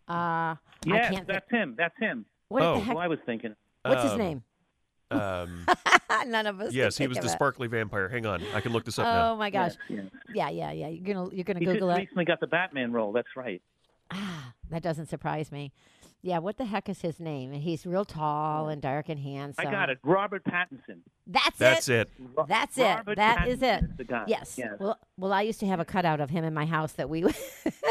uh, 0.09 0.13
I 0.13 0.57
yes, 0.87 1.11
can't. 1.15 1.27
that's 1.27 1.51
him. 1.51 1.75
That's 1.77 1.95
him. 1.99 2.25
what 2.49 2.63
Oh. 2.63 2.75
the 2.75 2.81
Who 2.81 2.87
heck? 2.87 2.97
I 2.99 3.09
was 3.09 3.19
thinking. 3.27 3.55
What's 3.89 4.03
his 4.05 4.13
Um, 4.13 4.19
name? 4.19 4.43
Um, 5.11 5.67
None 6.27 6.47
of 6.47 6.61
us. 6.61 6.73
yes, 6.73 6.97
can 6.99 7.05
he 7.05 7.09
was 7.09 7.19
the 7.19 7.25
it. 7.27 7.31
sparkly 7.31 7.67
vampire. 7.69 8.09
Hang 8.09 8.27
on, 8.27 8.43
I 8.55 8.61
can 8.61 8.73
look 8.73 8.85
this 8.85 8.99
up 8.99 9.07
Oh 9.07 9.11
now. 9.11 9.37
my 9.37 9.49
gosh. 9.51 9.73
Yes, 9.89 10.01
yes. 10.13 10.23
Yeah, 10.35 10.49
yeah, 10.51 10.73
yeah. 10.73 10.89
You're 10.89 11.15
gonna 11.15 11.35
you're 11.35 11.45
gonna 11.45 11.59
He 11.61 11.65
just 11.65 11.75
Google 11.75 11.91
it. 11.91 11.99
recently 11.99 12.25
got 12.27 12.41
the 12.41 12.47
Batman 12.47 12.93
role. 12.93 13.13
That's 13.13 13.29
right. 13.37 13.63
Ah, 14.11 14.53
that 14.71 14.83
doesn't 14.83 15.07
surprise 15.07 15.51
me. 15.51 15.73
Yeah, 16.21 16.39
what 16.39 16.57
the 16.57 16.65
heck 16.65 16.89
is 16.89 17.01
his 17.01 17.21
name? 17.21 17.53
And 17.53 17.63
he's 17.63 17.87
real 17.87 18.05
tall 18.05 18.69
and 18.69 18.83
dark 18.83 19.09
and 19.09 19.21
handsome. 19.21 19.65
I 19.67 19.71
got 19.71 19.89
it. 19.89 19.99
Robert 20.03 20.43
Pattinson. 20.45 20.99
That's, 21.29 21.47
it. 21.49 21.59
That's 21.59 21.89
it. 21.89 22.09
it. 22.19 22.27
Ro- 22.37 22.47
That's 22.49 22.77
it. 22.77 22.83
Robert 22.83 23.17
That 23.17 23.47
is 23.49 23.61
Pattinson 23.61 23.83
it. 23.93 23.97
the 23.99 24.05
guy. 24.05 24.25
Yes. 24.27 24.57
Yes. 24.59 24.73
Well, 24.81 24.99
well, 25.17 25.33
I 25.33 25.43
used 25.43 25.61
to 25.61 25.67
have 25.67 25.79
a 25.79 25.85
cutout 25.85 26.21
of 26.21 26.29
him 26.31 26.43
in 26.45 26.53
my 26.55 26.67
house 26.67 26.93
that 26.95 27.09
we. 27.09 27.25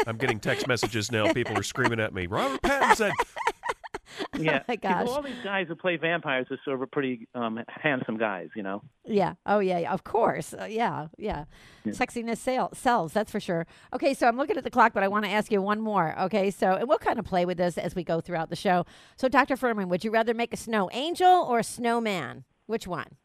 I'm 0.06 0.18
getting 0.18 0.40
text 0.40 0.66
messages 0.68 1.10
now. 1.10 1.32
People 1.32 1.56
are 1.58 1.62
screaming 1.62 2.00
at 2.00 2.12
me. 2.12 2.26
Robert 2.26 2.60
Pattinson. 2.62 3.12
yeah. 4.38 4.60
Oh 4.60 4.64
my 4.68 4.76
gosh. 4.76 5.08
All 5.08 5.22
these 5.22 5.34
guys 5.44 5.66
who 5.68 5.74
play 5.74 5.96
vampires 5.96 6.46
are 6.50 6.58
sort 6.64 6.82
of 6.82 6.90
pretty 6.90 7.28
um, 7.34 7.58
handsome 7.68 8.16
guys, 8.18 8.48
you 8.56 8.62
know. 8.62 8.82
yeah. 9.04 9.34
Oh 9.46 9.58
yeah. 9.58 9.78
yeah, 9.78 9.92
Of 9.92 10.04
course. 10.04 10.54
Uh, 10.54 10.64
yeah. 10.64 11.08
Yeah. 11.18 11.44
Sexiness 11.86 12.38
sale, 12.38 12.70
sells. 12.74 13.12
That's 13.12 13.30
for 13.30 13.40
sure. 13.40 13.66
Okay. 13.94 14.14
So 14.14 14.26
I'm 14.28 14.36
looking 14.36 14.56
at 14.56 14.64
the 14.64 14.70
clock, 14.70 14.92
but 14.92 15.02
I 15.02 15.08
want 15.08 15.24
to 15.24 15.30
ask 15.30 15.50
you 15.50 15.62
one 15.62 15.80
more. 15.80 16.18
Okay. 16.20 16.50
So 16.50 16.72
and 16.74 16.88
we'll 16.88 16.98
kind 16.98 17.18
of 17.18 17.24
play 17.24 17.44
with 17.46 17.58
this 17.58 17.78
as 17.78 17.94
we 17.94 18.04
go 18.04 18.20
throughout 18.20 18.50
the 18.50 18.56
show. 18.56 18.84
So, 19.16 19.28
Dr. 19.28 19.56
Fuhrman, 19.56 19.88
would 19.88 20.04
you 20.04 20.10
rather 20.10 20.34
make 20.34 20.52
a 20.52 20.56
snow 20.56 20.88
angel 20.92 21.28
or 21.48 21.60
a 21.60 21.64
snowman? 21.64 22.44
Which 22.66 22.86
one? 22.86 23.16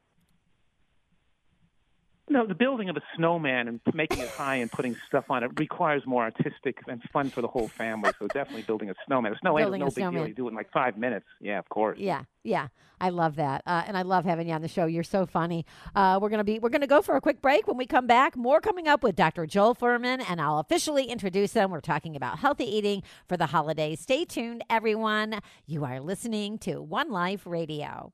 No, 2.30 2.48
the 2.48 2.56
building 2.56 2.88
of 2.89 2.96
a 2.96 3.01
snowman 3.18 3.68
and 3.68 3.82
making 3.94 4.20
it 4.20 4.30
high 4.30 4.56
and 4.56 4.72
putting 4.72 4.96
stuff 5.08 5.25
on 5.30 5.44
it 5.44 5.51
requires 5.60 6.03
more 6.06 6.24
artistic 6.24 6.77
and 6.88 7.01
fun 7.12 7.30
for 7.30 7.42
the 7.42 7.48
whole 7.50 7.68
family. 7.68 8.12
So 8.18 8.27
definitely 8.27 8.62
building 8.62 8.89
a 8.89 8.94
snowman. 9.06 9.34
A 9.34 9.38
snowman 9.39 9.63
Building 9.63 9.82
is 9.82 9.86
no 9.86 9.86
big 9.88 9.94
snowman. 9.96 10.22
deal. 10.22 10.27
You 10.30 10.34
do 10.34 10.46
it 10.48 10.51
in 10.51 10.56
like 10.56 10.72
five 10.72 10.98
minutes. 10.98 11.25
Yeah, 11.42 11.60
of 11.60 11.68
course. 11.68 12.00
Yeah, 12.00 12.24
yeah, 12.44 12.70
I 13.01 13.10
love 13.10 13.36
that, 13.36 13.62
uh, 13.68 13.84
and 13.86 13.98
I 13.98 14.03
love 14.03 14.24
having 14.24 14.48
you 14.48 14.53
on 14.53 14.62
the 14.62 14.70
show. 14.70 14.86
You're 14.86 15.03
so 15.03 15.25
funny. 15.25 15.65
Uh, 15.96 16.18
we're 16.22 16.30
gonna 16.30 16.46
be 16.46 16.60
we're 16.60 16.70
gonna 16.70 16.88
go 16.88 17.01
for 17.01 17.18
a 17.18 17.22
quick 17.22 17.42
break. 17.42 17.68
When 17.68 17.75
we 17.75 17.86
come 17.86 18.08
back, 18.08 18.38
more 18.38 18.62
coming 18.62 18.88
up 18.88 19.03
with 19.03 19.18
Dr. 19.18 19.46
Joel 19.46 19.75
Fuhrman, 19.75 20.24
and 20.30 20.39
I'll 20.39 20.60
officially 20.60 21.06
introduce 21.06 21.51
them. 21.51 21.72
We're 21.72 21.82
talking 21.82 22.15
about 22.15 22.39
healthy 22.39 22.65
eating 22.65 23.03
for 23.27 23.36
the 23.36 23.48
holidays. 23.48 24.00
Stay 24.00 24.24
tuned, 24.24 24.63
everyone. 24.70 25.42
You 25.65 25.84
are 25.84 26.00
listening 26.00 26.58
to 26.60 26.82
One 26.82 27.12
Life 27.12 27.46
Radio. 27.46 28.13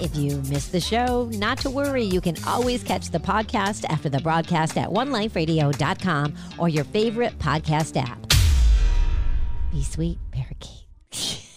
If 0.00 0.16
you 0.16 0.38
missed 0.48 0.72
the 0.72 0.80
show, 0.80 1.28
not 1.32 1.58
to 1.58 1.70
worry. 1.70 2.04
You 2.04 2.20
can 2.20 2.36
always 2.44 2.82
catch 2.82 3.10
the 3.10 3.18
podcast 3.18 3.84
after 3.88 4.08
the 4.08 4.20
broadcast 4.20 4.76
at 4.76 4.88
oneliferadio.com 4.88 6.34
or 6.58 6.68
your 6.68 6.84
favorite 6.84 7.38
podcast 7.38 8.00
app. 8.00 8.18
Be 9.70 9.82
sweet, 9.82 10.18
parakeet. 10.30 10.86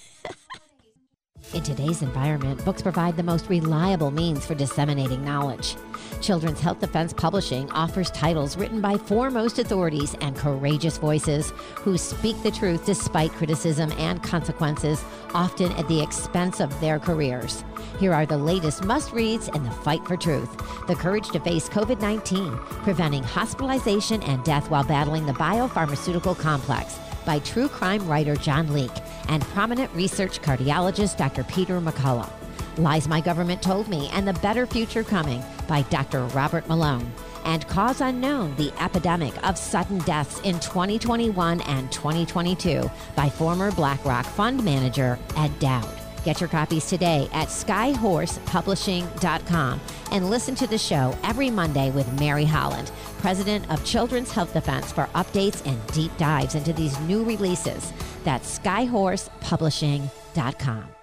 In 1.53 1.63
today's 1.63 2.01
environment, 2.01 2.63
books 2.65 2.81
provide 2.81 3.17
the 3.17 3.23
most 3.23 3.49
reliable 3.49 4.11
means 4.11 4.45
for 4.45 4.55
disseminating 4.55 5.23
knowledge. 5.23 5.75
Children's 6.21 6.59
Health 6.59 6.79
Defense 6.79 7.13
Publishing 7.13 7.69
offers 7.71 8.11
titles 8.11 8.57
written 8.57 8.81
by 8.81 8.97
foremost 8.97 9.59
authorities 9.59 10.15
and 10.21 10.35
courageous 10.35 10.97
voices 10.97 11.51
who 11.75 11.97
speak 11.97 12.41
the 12.43 12.51
truth 12.51 12.85
despite 12.85 13.31
criticism 13.31 13.91
and 13.93 14.21
consequences, 14.23 15.03
often 15.33 15.71
at 15.73 15.87
the 15.87 16.01
expense 16.01 16.59
of 16.59 16.79
their 16.79 16.99
careers. 16.99 17.63
Here 17.99 18.13
are 18.13 18.25
the 18.25 18.37
latest 18.37 18.83
must 18.83 19.11
reads 19.11 19.47
in 19.49 19.63
the 19.63 19.71
fight 19.71 20.05
for 20.05 20.17
truth 20.17 20.55
The 20.87 20.95
Courage 20.95 21.29
to 21.29 21.39
Face 21.39 21.69
COVID 21.69 22.01
19, 22.01 22.57
Preventing 22.83 23.23
Hospitalization 23.23 24.23
and 24.23 24.43
Death 24.43 24.69
While 24.69 24.83
Battling 24.83 25.25
the 25.25 25.33
Biopharmaceutical 25.33 26.37
Complex 26.37 26.97
by 27.25 27.39
true 27.39 27.67
crime 27.67 28.07
writer 28.07 28.35
John 28.35 28.71
Leake 28.71 28.91
and 29.27 29.43
prominent 29.43 29.91
research 29.93 30.41
cardiologist 30.41 31.17
Dr. 31.17 31.43
Peter 31.43 31.81
McCullough. 31.81 32.44
Lies 32.77 33.07
My 33.07 33.21
Government 33.21 33.61
Told 33.61 33.87
Me 33.87 34.09
and 34.13 34.27
the 34.27 34.33
Better 34.33 34.65
Future 34.65 35.03
Coming 35.03 35.43
by 35.67 35.83
Dr. 35.83 36.25
Robert 36.27 36.67
Malone. 36.67 37.11
And 37.45 37.67
Cause 37.67 38.01
Unknown 38.01 38.55
The 38.55 38.73
Epidemic 38.81 39.33
of 39.47 39.57
Sudden 39.57 39.99
Deaths 39.99 40.39
in 40.41 40.59
2021 40.59 41.61
and 41.61 41.91
2022 41.91 42.89
by 43.15 43.29
former 43.29 43.71
BlackRock 43.71 44.25
fund 44.25 44.63
manager 44.63 45.19
Ed 45.37 45.57
Dowd. 45.59 45.95
Get 46.25 46.41
your 46.41 46.49
copies 46.49 46.87
today 46.87 47.29
at 47.33 47.49
skyhorsepublishing.com 47.49 49.81
and 50.11 50.29
listen 50.29 50.55
to 50.55 50.65
the 50.65 50.79
show 50.79 51.15
every 51.23 51.51
Monday 51.51 51.91
with 51.91 52.19
Mary 52.19 52.45
Holland, 52.45 52.89
president 53.19 53.69
of 53.69 53.85
Children's 53.85 54.31
Health 54.31 54.53
Defense, 54.53 54.91
for 54.91 55.05
updates 55.13 55.63
and 55.67 55.79
deep 55.93 56.17
dives 56.17 56.55
into 56.55 56.73
these 56.73 56.99
new 57.01 57.23
releases. 57.23 57.93
That's 58.23 58.57
skyhorsepublishing.com. 58.57 60.94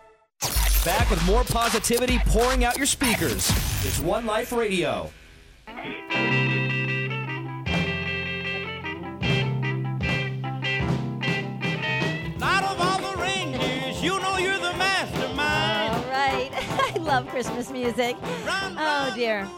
Back 0.85 1.11
with 1.11 1.25
more 1.27 1.45
positivity 1.45 2.19
pouring 2.27 2.65
out 2.65 2.77
your 2.77 2.87
speakers. 2.87 3.49
It's 3.85 4.01
One 4.01 4.27
Life 4.27 4.51
Radio. 4.51 5.11
Out 12.43 12.65
of 12.65 12.81
all 12.81 13.13
the 13.13 13.23
reindeers, 13.23 14.03
you 14.03 14.19
know 14.21 14.39
you're 14.39 14.59
the 14.59 14.73
mastermind. 14.77 15.95
All 15.95 16.11
right. 16.11 16.51
I 16.97 16.99
love 16.99 17.29
Christmas 17.29 17.71
music. 17.71 18.17
Oh, 18.21 19.13
dear. 19.15 19.49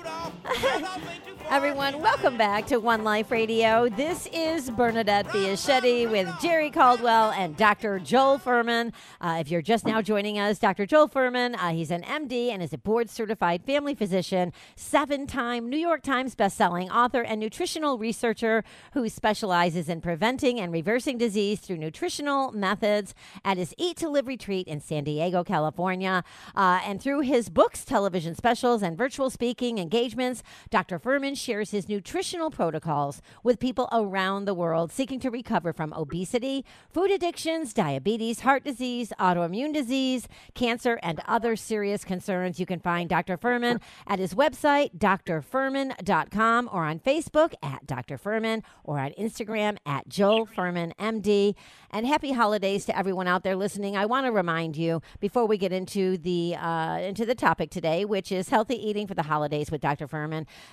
Everyone, 1.51 2.01
welcome 2.01 2.37
back 2.37 2.67
to 2.67 2.79
One 2.79 3.05
Life 3.05 3.31
Radio. 3.31 3.89
This 3.89 4.27
is 4.33 4.71
Bernadette 4.71 5.27
Fiaschetti 5.27 6.11
with 6.11 6.29
Jerry 6.41 6.71
Caldwell 6.71 7.31
and 7.33 7.57
Dr. 7.57 7.99
Joel 7.99 8.39
Fuhrman. 8.39 8.93
Uh, 9.21 9.37
if 9.41 9.51
you're 9.51 9.63
just 9.63 9.87
now 9.87 10.03
joining 10.03 10.39
us, 10.39 10.59
Dr. 10.59 10.85
Joel 10.87 11.09
Fuhrman, 11.09 11.55
uh, 11.57 11.69
he's 11.71 11.91
an 11.91 12.03
MD 12.03 12.49
and 12.51 12.63
is 12.63 12.73
a 12.73 12.79
board 12.79 13.09
certified 13.09 13.63
family 13.65 13.95
physician, 13.95 14.53
seven 14.75 15.27
time 15.27 15.69
New 15.69 15.77
York 15.77 16.03
Times 16.03 16.35
bestselling 16.35 16.91
author, 16.91 17.23
and 17.23 17.41
nutritional 17.41 17.99
researcher 17.99 18.65
who 18.93 19.09
specializes 19.09 19.89
in 19.89 20.01
preventing 20.01 20.59
and 20.59 20.73
reversing 20.73 21.19
disease 21.19 21.61
through 21.61 21.79
nutritional 21.79 22.53
methods 22.53 23.15
at 23.45 23.59
his 23.59 23.75
Eat 23.79 23.97
to 23.99 24.09
Live 24.09 24.27
retreat 24.27 24.67
in 24.67 24.81
San 24.81 25.05
Diego, 25.05 25.45
California. 25.45 26.25
Uh, 26.57 26.81
and 26.85 27.01
through 27.01 27.21
his 27.21 27.49
books, 27.49 27.85
television 27.85 28.35
specials, 28.35 28.83
and 28.83 28.99
virtual 28.99 29.31
speaking 29.31 29.79
engagements, 29.79 30.34
Dr. 30.71 30.99
Fuhrman 30.99 31.37
shares 31.37 31.71
his 31.71 31.89
nutritional 31.89 32.51
protocols 32.51 33.23
with 33.43 33.61
people 33.61 33.89
around 33.93 34.45
the 34.45 34.55
world 34.55 34.93
seeking 34.93 35.21
to 35.21 35.31
recover 35.31 35.73
from 35.73 35.93
obesity, 35.93 36.65
food 36.91 37.11
addictions, 37.11 37.73
diabetes, 37.73 38.41
heart 38.41 38.65
disease, 38.65 39.13
autoimmune 39.19 39.73
disease, 39.73 40.29
cancer, 40.55 40.99
and 41.03 41.21
other 41.27 41.57
serious 41.57 42.05
concerns. 42.05 42.59
You 42.59 42.67
can 42.67 42.81
find 42.81 43.09
Dr. 43.09 43.37
Fuhrman 43.37 43.81
at 44.07 44.19
his 44.19 44.35
website, 44.35 44.97
drfuhrman.com, 44.97 46.69
or 46.73 46.85
on 46.85 46.99
Facebook 46.99 47.55
at 47.63 47.87
Dr. 47.87 48.19
Fuhrman, 48.19 48.63
or 48.83 48.99
on 48.99 49.11
Instagram 49.13 49.79
at 49.87 50.09
Joel 50.09 50.47
Fuhrman 50.47 50.95
MD. 50.97 51.55
And 51.91 52.07
happy 52.07 52.33
holidays 52.33 52.85
to 52.87 52.99
everyone 52.99 53.29
out 53.29 53.45
there 53.45 53.57
listening. 53.57 53.97
I 53.97 54.07
want 54.07 54.27
to 54.27 54.33
remind 54.33 54.77
you 54.77 55.01
before 55.21 55.47
we 55.47 55.59
get 55.59 55.73
into 55.73 56.19
the 56.19 56.57
uh, 56.57 56.99
into 56.99 57.25
the 57.25 57.35
topic 57.35 57.71
today, 57.71 58.05
which 58.05 58.33
is 58.33 58.49
healthy 58.49 58.75
eating 58.75 59.07
for 59.07 59.15
the 59.15 59.23
holidays 59.23 59.71
with 59.71 59.81
Dr. 59.81 60.09
Fuhrman, 60.09 60.24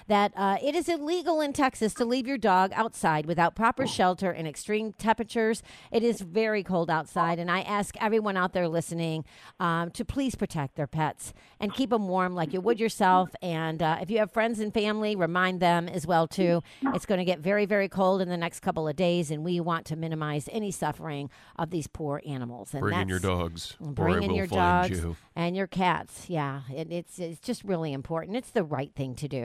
that 0.08 0.32
uh, 0.36 0.58
it 0.62 0.76
is 0.76 0.88
illegal 0.88 1.42
in 1.42 1.54
Texas 1.54 1.94
to 1.96 2.06
leave 2.06 2.28
your 2.28 2.38
dog 2.38 2.72
outside 2.74 3.26
without 3.26 3.56
proper 3.56 3.86
shelter 3.88 4.32
in 4.32 4.46
extreme 4.48 4.94
temperatures. 4.94 5.64
It 5.92 6.04
is 6.04 6.22
very 6.22 6.64
cold 6.64 6.90
outside, 6.90 7.40
and 7.40 7.50
I 7.52 7.62
ask 7.62 7.96
everyone 8.00 8.38
out 8.38 8.54
there 8.54 8.68
listening 8.68 9.26
um, 9.60 9.92
to 9.92 10.06
please 10.06 10.36
protect 10.36 10.76
their 10.76 10.88
pets 10.88 11.34
and 11.60 11.74
keep 11.74 11.90
them 11.90 12.08
warm 12.08 12.36
like 12.36 12.54
you 12.54 12.62
would 12.62 12.80
yourself. 12.80 13.30
And 13.42 13.82
uh, 13.82 13.98
if 14.02 14.10
you 14.10 14.20
have 14.20 14.32
friends 14.32 14.60
and 14.60 14.74
family, 14.74 15.16
remind 15.16 15.60
them 15.60 15.88
as 15.88 16.08
well 16.08 16.28
too. 16.28 16.62
It's 16.94 17.06
going 17.06 17.20
to 17.20 17.26
get 17.26 17.40
very 17.40 17.66
very 17.66 17.90
cold 17.90 18.22
in 18.22 18.30
the 18.30 18.38
next 18.38 18.62
couple 18.62 18.88
of 18.88 18.96
days, 18.96 19.32
and 19.32 19.44
we 19.44 19.60
want 19.60 19.86
to 19.88 19.96
minimize 19.96 20.48
any 20.52 20.72
suffering 20.72 21.30
of 21.56 21.70
these 21.70 21.88
poor 21.88 22.22
animals. 22.26 22.74
And 22.74 22.82
Bring 22.82 23.00
in 23.00 23.10
your 23.10 23.20
dogs, 23.20 23.76
Bring 23.80 24.24
in 24.24 24.34
your 24.34 24.48
dogs 24.48 24.90
you. 24.92 25.16
and 25.36 25.56
your 25.56 25.68
cats. 25.68 26.30
Yeah, 26.30 26.62
it, 26.74 26.92
it's 26.92 27.20
it's 27.20 27.40
just 27.40 27.64
really 27.64 27.94
important. 27.94 28.38
It's 28.38 28.52
the 28.52 28.64
right 28.64 28.94
thing 28.96 29.16
to 29.16 29.28
do. 29.28 29.41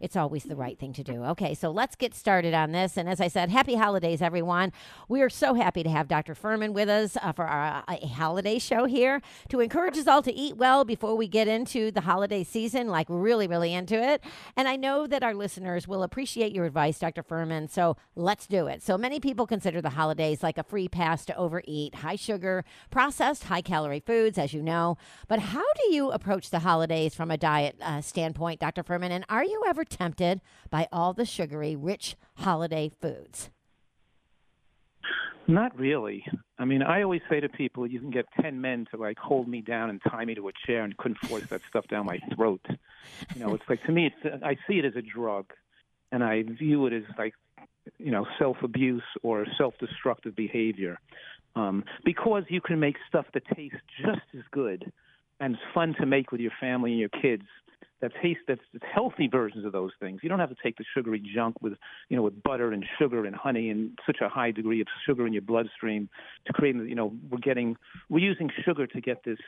It's 0.00 0.16
always 0.16 0.44
the 0.44 0.56
right 0.56 0.78
thing 0.78 0.92
to 0.94 1.02
do. 1.02 1.24
Okay, 1.24 1.54
so 1.54 1.70
let's 1.70 1.96
get 1.96 2.14
started 2.14 2.54
on 2.54 2.72
this. 2.72 2.96
And 2.96 3.08
as 3.08 3.20
I 3.20 3.28
said, 3.28 3.50
happy 3.50 3.74
holidays, 3.74 4.22
everyone. 4.22 4.72
We 5.08 5.22
are 5.22 5.30
so 5.30 5.54
happy 5.54 5.82
to 5.82 5.90
have 5.90 6.08
Dr. 6.08 6.34
Fuhrman 6.34 6.72
with 6.72 6.88
us 6.88 7.16
uh, 7.20 7.32
for 7.32 7.46
our 7.46 7.84
uh, 7.86 8.06
holiday 8.06 8.58
show 8.58 8.84
here 8.84 9.20
to 9.48 9.60
encourage 9.60 9.98
us 9.98 10.06
all 10.06 10.22
to 10.22 10.32
eat 10.32 10.56
well 10.56 10.84
before 10.84 11.16
we 11.16 11.28
get 11.28 11.48
into 11.48 11.90
the 11.90 12.02
holiday 12.02 12.44
season, 12.44 12.88
like 12.88 13.06
really, 13.08 13.46
really 13.46 13.72
into 13.74 14.00
it. 14.00 14.22
And 14.56 14.68
I 14.68 14.76
know 14.76 15.06
that 15.06 15.22
our 15.22 15.34
listeners 15.34 15.86
will 15.86 16.02
appreciate 16.02 16.52
your 16.52 16.64
advice, 16.64 16.98
Dr. 16.98 17.22
Fuhrman. 17.22 17.70
So 17.70 17.96
let's 18.14 18.46
do 18.46 18.66
it. 18.66 18.82
So 18.82 18.96
many 18.96 19.20
people 19.20 19.46
consider 19.46 19.80
the 19.80 19.90
holidays 19.90 20.42
like 20.42 20.58
a 20.58 20.62
free 20.62 20.88
pass 20.88 21.24
to 21.26 21.36
overeat, 21.36 21.96
high 21.96 22.16
sugar, 22.16 22.64
processed, 22.90 23.44
high 23.44 23.62
calorie 23.62 24.00
foods, 24.00 24.38
as 24.38 24.52
you 24.52 24.62
know. 24.62 24.96
But 25.28 25.40
how 25.40 25.64
do 25.74 25.94
you 25.94 26.10
approach 26.10 26.50
the 26.50 26.60
holidays 26.60 27.14
from 27.14 27.30
a 27.30 27.36
diet 27.36 27.76
uh, 27.80 28.00
standpoint, 28.00 28.60
Dr. 28.60 28.82
Fuhrman? 28.82 29.10
And 29.10 29.24
are 29.28 29.39
you 29.44 29.62
ever 29.66 29.84
tempted 29.84 30.40
by 30.70 30.88
all 30.92 31.12
the 31.12 31.24
sugary, 31.24 31.76
rich 31.76 32.16
holiday 32.36 32.90
foods? 33.00 33.50
Not 35.46 35.76
really. 35.78 36.24
I 36.58 36.64
mean, 36.64 36.82
I 36.82 37.02
always 37.02 37.22
say 37.28 37.40
to 37.40 37.48
people, 37.48 37.86
you 37.86 37.98
can 37.98 38.10
get 38.10 38.26
10 38.40 38.60
men 38.60 38.86
to 38.92 38.96
like 38.96 39.18
hold 39.18 39.48
me 39.48 39.62
down 39.62 39.90
and 39.90 40.00
tie 40.08 40.24
me 40.24 40.34
to 40.36 40.48
a 40.48 40.52
chair 40.66 40.84
and 40.84 40.96
couldn't 40.96 41.18
force 41.18 41.46
that 41.46 41.62
stuff 41.68 41.88
down 41.88 42.06
my 42.06 42.20
throat. 42.34 42.64
You 43.34 43.40
know, 43.40 43.54
it's 43.54 43.64
like 43.68 43.82
to 43.84 43.92
me, 43.92 44.06
it's 44.06 44.44
I 44.44 44.56
see 44.68 44.78
it 44.78 44.84
as 44.84 44.94
a 44.94 45.02
drug, 45.02 45.52
and 46.12 46.22
I 46.22 46.42
view 46.42 46.86
it 46.86 46.92
as 46.92 47.02
like 47.18 47.34
you 47.98 48.10
know, 48.10 48.26
self 48.38 48.58
abuse 48.62 49.02
or 49.22 49.46
self 49.58 49.74
destructive 49.78 50.36
behavior. 50.36 50.98
Um, 51.56 51.84
because 52.04 52.44
you 52.48 52.60
can 52.60 52.78
make 52.78 52.96
stuff 53.08 53.26
that 53.34 53.42
tastes 53.56 53.78
just 54.00 54.22
as 54.34 54.44
good 54.52 54.92
and 55.40 55.54
is 55.54 55.60
fun 55.74 55.96
to 55.98 56.06
make 56.06 56.30
with 56.30 56.40
your 56.40 56.52
family 56.60 56.92
and 56.92 57.00
your 57.00 57.08
kids 57.08 57.42
that 58.00 58.12
taste 58.22 58.40
that's, 58.48 58.60
healthy 58.82 59.28
versions 59.28 59.64
of 59.64 59.72
those 59.72 59.92
things. 60.00 60.20
You 60.22 60.28
don't 60.28 60.38
have 60.38 60.48
to 60.48 60.56
take 60.62 60.76
the 60.76 60.84
sugary 60.94 61.22
junk 61.34 61.60
with 61.60 61.74
you 62.08 62.16
know 62.16 62.22
with 62.22 62.42
butter 62.42 62.72
and 62.72 62.84
sugar 62.98 63.24
and 63.24 63.34
honey 63.36 63.70
and 63.70 63.98
such 64.06 64.18
a 64.20 64.28
high 64.28 64.50
degree 64.50 64.80
of 64.80 64.86
sugar 65.06 65.26
in 65.26 65.32
your 65.32 65.42
bloodstream 65.42 66.08
to 66.46 66.52
create 66.52 66.76
you 66.76 66.94
know 66.94 67.12
we're 67.30 67.38
getting 67.38 67.76
we're 68.08 68.24
using 68.24 68.50
sugar 68.64 68.86
to 68.86 69.00
get 69.00 69.24
this 69.24 69.38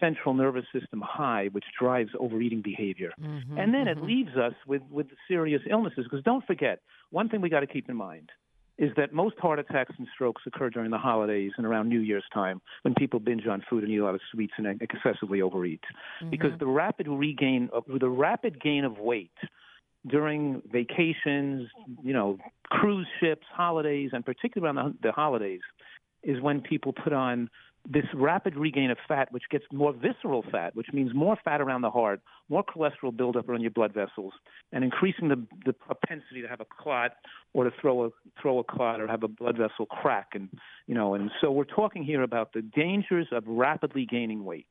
central 0.00 0.34
nervous 0.34 0.64
system 0.72 1.02
high, 1.04 1.48
which 1.52 1.64
drives 1.78 2.10
overeating 2.18 2.62
behavior. 2.62 3.10
Mm-hmm, 3.20 3.58
and 3.58 3.74
then 3.74 3.88
it 3.88 4.02
leaves 4.02 4.36
us 4.36 4.52
with, 4.66 4.82
with 4.90 5.06
serious 5.26 5.62
illnesses. 5.68 6.04
Because 6.04 6.22
don't 6.24 6.44
forget, 6.46 6.80
one 7.10 7.28
thing 7.28 7.40
we 7.40 7.48
got 7.48 7.60
to 7.60 7.66
keep 7.66 7.88
in 7.88 7.96
mind 7.96 8.30
is 8.78 8.90
that 8.96 9.12
most 9.12 9.36
heart 9.38 9.58
attacks 9.58 9.92
and 9.98 10.06
strokes 10.14 10.42
occur 10.46 10.70
during 10.70 10.90
the 10.90 10.98
holidays 10.98 11.52
and 11.56 11.66
around 11.66 11.88
New 11.88 12.00
Year's 12.00 12.24
time 12.32 12.60
when 12.82 12.94
people 12.94 13.18
binge 13.18 13.46
on 13.46 13.62
food 13.68 13.82
and 13.82 13.92
eat 13.92 13.98
a 13.98 14.04
lot 14.04 14.14
of 14.14 14.20
sweets 14.32 14.52
and 14.56 14.80
excessively 14.80 15.42
overeat. 15.42 15.82
Mm-hmm. 16.20 16.30
Because 16.30 16.52
the 16.58 16.66
rapid 16.66 17.08
regain 17.08 17.68
of 17.72 17.84
the 17.88 18.08
rapid 18.08 18.60
gain 18.62 18.84
of 18.84 18.98
weight 18.98 19.32
during 20.06 20.62
vacations, 20.72 21.68
you 22.02 22.12
know, 22.12 22.38
cruise 22.66 23.08
ships, 23.20 23.46
holidays, 23.52 24.10
and 24.12 24.24
particularly 24.24 24.76
around 24.76 24.94
the, 25.02 25.08
the 25.08 25.12
holidays, 25.12 25.60
is 26.22 26.40
when 26.40 26.60
people 26.60 26.92
put 26.92 27.12
on 27.12 27.50
this 27.88 28.04
rapid 28.14 28.56
regain 28.56 28.90
of 28.90 28.98
fat, 29.06 29.32
which 29.32 29.44
gets 29.50 29.64
more 29.72 29.92
visceral 29.92 30.44
fat, 30.50 30.74
which 30.74 30.88
means 30.92 31.14
more 31.14 31.36
fat 31.44 31.60
around 31.60 31.82
the 31.82 31.90
heart, 31.90 32.20
more 32.48 32.64
cholesterol 32.64 33.16
buildup 33.16 33.48
around 33.48 33.62
your 33.62 33.70
blood 33.70 33.92
vessels, 33.92 34.32
and 34.72 34.84
increasing 34.84 35.28
the, 35.28 35.42
the 35.64 35.72
propensity 35.72 36.42
to 36.42 36.48
have 36.48 36.60
a 36.60 36.66
clot 36.66 37.12
or 37.54 37.64
to 37.64 37.70
throw 37.80 38.04
a 38.04 38.10
throw 38.40 38.58
a 38.58 38.64
clot 38.64 39.00
or 39.00 39.06
have 39.06 39.22
a 39.22 39.28
blood 39.28 39.56
vessel 39.56 39.86
crack, 39.86 40.28
and 40.34 40.48
you 40.86 40.94
know, 40.94 41.14
and 41.14 41.30
so 41.40 41.50
we're 41.50 41.64
talking 41.64 42.04
here 42.04 42.22
about 42.22 42.52
the 42.52 42.62
dangers 42.62 43.26
of 43.32 43.44
rapidly 43.46 44.06
gaining 44.06 44.44
weight. 44.44 44.66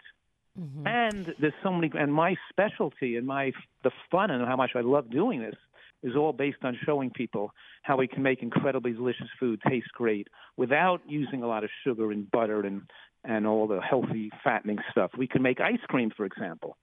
Mm-hmm. 0.59 0.87
And 0.87 1.35
there's 1.39 1.53
so 1.61 1.71
many, 1.71 1.91
and 1.93 2.11
my 2.11 2.35
specialty 2.49 3.15
and 3.15 3.27
my 3.27 3.51
the 3.83 3.91
fun 4.09 4.31
and 4.31 4.45
how 4.45 4.55
much 4.55 4.71
I 4.75 4.81
love 4.81 5.11
doing 5.11 5.39
this 5.39 5.55
is 6.03 6.15
all 6.15 6.33
based 6.33 6.63
on 6.63 6.77
showing 6.85 7.09
people 7.09 7.51
how 7.83 7.97
we 7.97 8.07
can 8.07 8.23
make 8.23 8.41
incredibly 8.41 8.93
delicious 8.93 9.27
food 9.39 9.59
taste 9.67 9.91
great 9.93 10.27
without 10.55 11.01
using 11.07 11.43
a 11.43 11.47
lot 11.47 11.63
of 11.63 11.69
sugar 11.83 12.11
and 12.11 12.29
butter 12.31 12.61
and 12.61 12.83
and 13.23 13.45
all 13.45 13.67
the 13.67 13.81
healthy 13.81 14.31
fattening 14.43 14.77
stuff. 14.91 15.11
We 15.17 15.27
can 15.27 15.41
make 15.41 15.59
ice 15.59 15.81
cream, 15.87 16.11
for 16.15 16.25
example, 16.25 16.77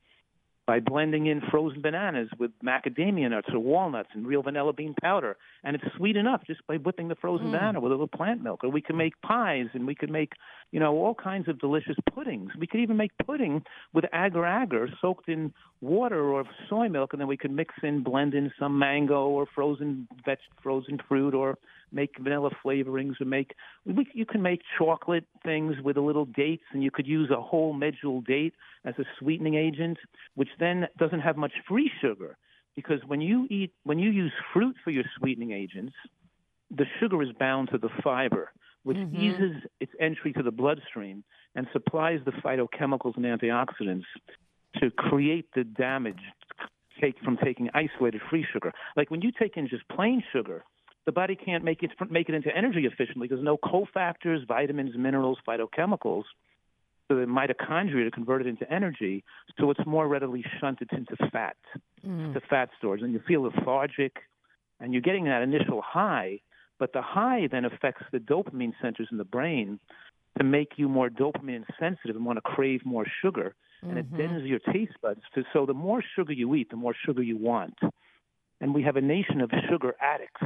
by 0.67 0.81
blending 0.81 1.27
in 1.27 1.41
frozen 1.51 1.83
bananas 1.83 2.29
with 2.39 2.51
macadamia 2.63 3.31
nuts 3.31 3.49
or 3.53 3.59
walnuts 3.59 4.11
and 4.15 4.27
real 4.27 4.43
vanilla 4.43 4.73
bean 4.73 4.95
powder, 5.01 5.37
and 5.63 5.77
it's 5.77 5.85
sweet 5.97 6.17
enough 6.17 6.43
just 6.47 6.67
by 6.67 6.77
whipping 6.77 7.09
the 7.09 7.15
frozen 7.15 7.49
mm. 7.49 7.53
banana 7.53 7.81
with 7.81 7.93
a 7.93 7.95
little 7.95 8.09
plant 8.09 8.43
milk. 8.43 8.65
Or 8.65 8.71
we 8.71 8.83
can 8.83 8.97
make 8.97 9.15
pies, 9.23 9.67
and 9.75 9.87
we 9.87 9.95
can 9.95 10.11
make 10.11 10.33
you 10.75 10.81
know 10.81 10.93
all 10.97 11.15
kinds 11.15 11.47
of 11.47 11.61
delicious 11.61 11.95
puddings. 12.13 12.51
We 12.59 12.67
could 12.67 12.81
even 12.81 12.97
make 12.97 13.13
pudding 13.25 13.63
with 13.93 14.07
agar 14.13 14.45
agar 14.45 14.89
soaked 15.01 15.29
in 15.29 15.55
water 15.81 16.21
or 16.21 16.43
soy 16.69 16.89
milk, 16.89 17.13
and 17.13 17.21
then 17.21 17.29
we 17.29 17.37
could 17.37 17.53
mix 17.53 17.73
in, 17.85 18.03
blend 18.03 18.35
in 18.35 18.53
some 18.59 18.77
mango 18.77 19.29
or 19.29 19.47
frozen 19.55 20.09
veg, 20.27 20.39
frozen 20.61 20.99
fruit, 21.09 21.33
or 21.33 21.59
make 21.93 22.19
vanilla 22.19 22.51
flavorings, 22.65 23.21
or 23.21 23.25
make 23.25 23.55
we, 23.87 24.05
you 24.15 24.27
can 24.27 24.43
make 24.43 24.63
chocolate 24.77 25.27
things 25.45 25.77
with 25.85 25.97
a 25.97 26.01
little 26.01 26.25
dates, 26.25 26.65
and 26.73 26.83
you 26.83 26.91
could 26.91 27.07
use 27.07 27.31
a 27.31 27.41
whole 27.41 27.73
medjool 27.73 28.27
date 28.27 28.55
as 28.85 28.95
a 28.99 29.05
sweetening 29.21 29.55
agent, 29.55 29.97
which 30.35 30.51
then 30.59 30.89
doesn't 30.99 31.21
have 31.21 31.37
much 31.37 31.53
free 31.69 31.89
sugar. 32.01 32.37
Because 32.75 32.99
when 33.07 33.21
you 33.21 33.47
eat, 33.49 33.73
when 33.85 34.01
you 34.01 34.11
use 34.11 34.33
fruit 34.53 34.75
for 34.83 34.91
your 34.91 35.05
sweetening 35.19 35.53
agents, 35.53 35.95
the 36.77 36.87
sugar 36.99 37.23
is 37.23 37.29
bound 37.39 37.69
to 37.71 37.79
the 37.79 37.91
fiber, 38.03 38.51
which 38.85 38.97
mm-hmm. 38.97 39.17
eases 39.17 39.63
its 39.81 39.93
entry 40.01 40.33
to 40.33 40.43
the 40.43 40.51
bloodstream 40.51 41.25
and 41.55 41.67
supplies 41.73 42.21
the 42.25 42.33
phytochemicals 42.33 43.17
and 43.17 43.25
antioxidants 43.25 44.05
to 44.81 44.91
create 44.91 45.47
the 45.55 45.65
damage 45.65 46.21
take 47.01 47.19
from 47.25 47.37
taking 47.39 47.71
isolated 47.75 48.21
free 48.31 48.47
sugar. 48.53 48.73
Like 48.97 49.11
when 49.11 49.21
you 49.21 49.33
take 49.37 49.57
in 49.57 49.69
just 49.69 49.89
plain 49.89 50.23
sugar, 50.33 50.65
the 51.07 51.13
body 51.13 51.37
can't 51.37 51.65
make 51.65 51.83
it 51.83 51.91
make 52.11 52.29
it 52.29 52.35
into 52.35 52.55
energy 52.57 52.87
efficiently. 52.87 53.29
Because 53.29 53.45
no 53.45 53.57
cofactors, 53.57 54.47
vitamins, 54.47 54.97
minerals, 54.97 55.39
phytochemicals 55.47 56.25
for 57.09 57.15
the 57.15 57.27
mitochondria 57.27 58.05
to 58.05 58.11
convert 58.11 58.41
it 58.41 58.47
into 58.47 58.71
energy, 58.73 59.25
so 59.59 59.71
it's 59.71 59.81
more 59.87 60.09
readily 60.09 60.45
shunted 60.61 60.89
into 60.93 61.17
fat, 61.31 61.57
mm. 62.07 62.33
to 62.33 62.41
fat 62.49 62.71
stores, 62.79 63.03
and 63.03 63.13
you 63.13 63.21
feel 63.29 63.43
lethargic, 63.43 64.17
and 64.81 64.93
you're 64.93 65.03
getting 65.03 65.25
that 65.25 65.43
initial 65.43 65.83
high, 65.83 66.41
but 66.79 66.93
the 66.93 67.03
high 67.03 67.49
then 67.51 67.65
affects 67.65 68.05
the 68.13 68.19
dopamine 68.19 68.73
centers 68.81 69.09
in 69.11 69.19
the 69.19 69.25
brain 69.25 69.79
to 70.39 70.45
make 70.45 70.73
you 70.77 70.89
more 70.89 71.09
dopamine 71.09 71.65
sensitive 71.79 72.17
and 72.17 72.25
want 72.25 72.37
to 72.37 72.43
crave 72.43 72.85
more 72.85 73.07
sugar, 73.23 73.55
and 73.83 73.99
it 73.99 74.07
mm-hmm. 74.07 74.17
dens 74.17 74.45
your 74.45 74.59
taste 74.59 74.95
buds. 75.03 75.21
To, 75.35 75.45
so 75.53 75.67
the 75.67 75.75
more 75.75 76.03
sugar 76.17 76.33
you 76.33 76.55
eat, 76.55 76.71
the 76.71 76.77
more 76.77 76.95
sugar 77.07 77.23
you 77.23 77.37
want, 77.37 77.79
and 78.61 78.75
we 78.75 78.83
have 78.83 78.97
a 78.97 79.01
nation 79.01 79.41
of 79.41 79.51
sugar 79.71 79.95
addicts, 80.01 80.43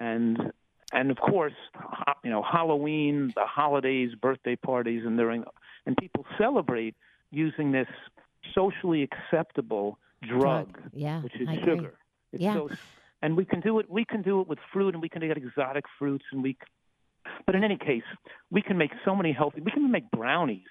and 0.00 0.52
and 0.92 1.10
of 1.10 1.18
course, 1.18 1.54
you 2.24 2.30
know, 2.30 2.42
Halloween, 2.42 3.32
the 3.34 3.44
holidays, 3.44 4.10
birthday 4.20 4.56
parties, 4.56 5.02
and 5.04 5.16
during, 5.16 5.44
and 5.84 5.96
people 5.96 6.24
celebrate 6.38 6.94
using 7.30 7.72
this 7.72 7.88
socially 8.54 9.02
acceptable 9.02 9.98
drug, 10.22 10.72
Drug, 10.72 10.90
yeah, 10.92 11.20
which 11.22 11.34
is 11.36 11.48
I 11.48 11.54
agree. 11.54 11.76
sugar. 11.76 11.94
It's 12.32 12.42
Yeah. 12.42 12.54
so, 12.54 12.70
and 13.22 13.36
we 13.36 13.44
can 13.44 13.60
do 13.60 13.78
it. 13.78 13.90
We 13.90 14.04
can 14.04 14.22
do 14.22 14.40
it 14.40 14.48
with 14.48 14.58
fruit, 14.72 14.94
and 14.94 15.02
we 15.02 15.08
can 15.08 15.26
get 15.26 15.36
exotic 15.36 15.84
fruits, 15.98 16.24
and 16.32 16.42
we. 16.42 16.56
But 17.44 17.54
in 17.54 17.64
any 17.64 17.76
case, 17.76 18.04
we 18.50 18.62
can 18.62 18.78
make 18.78 18.92
so 19.04 19.14
many 19.14 19.32
healthy. 19.32 19.60
We 19.60 19.72
can 19.72 19.90
make 19.90 20.10
brownies. 20.10 20.68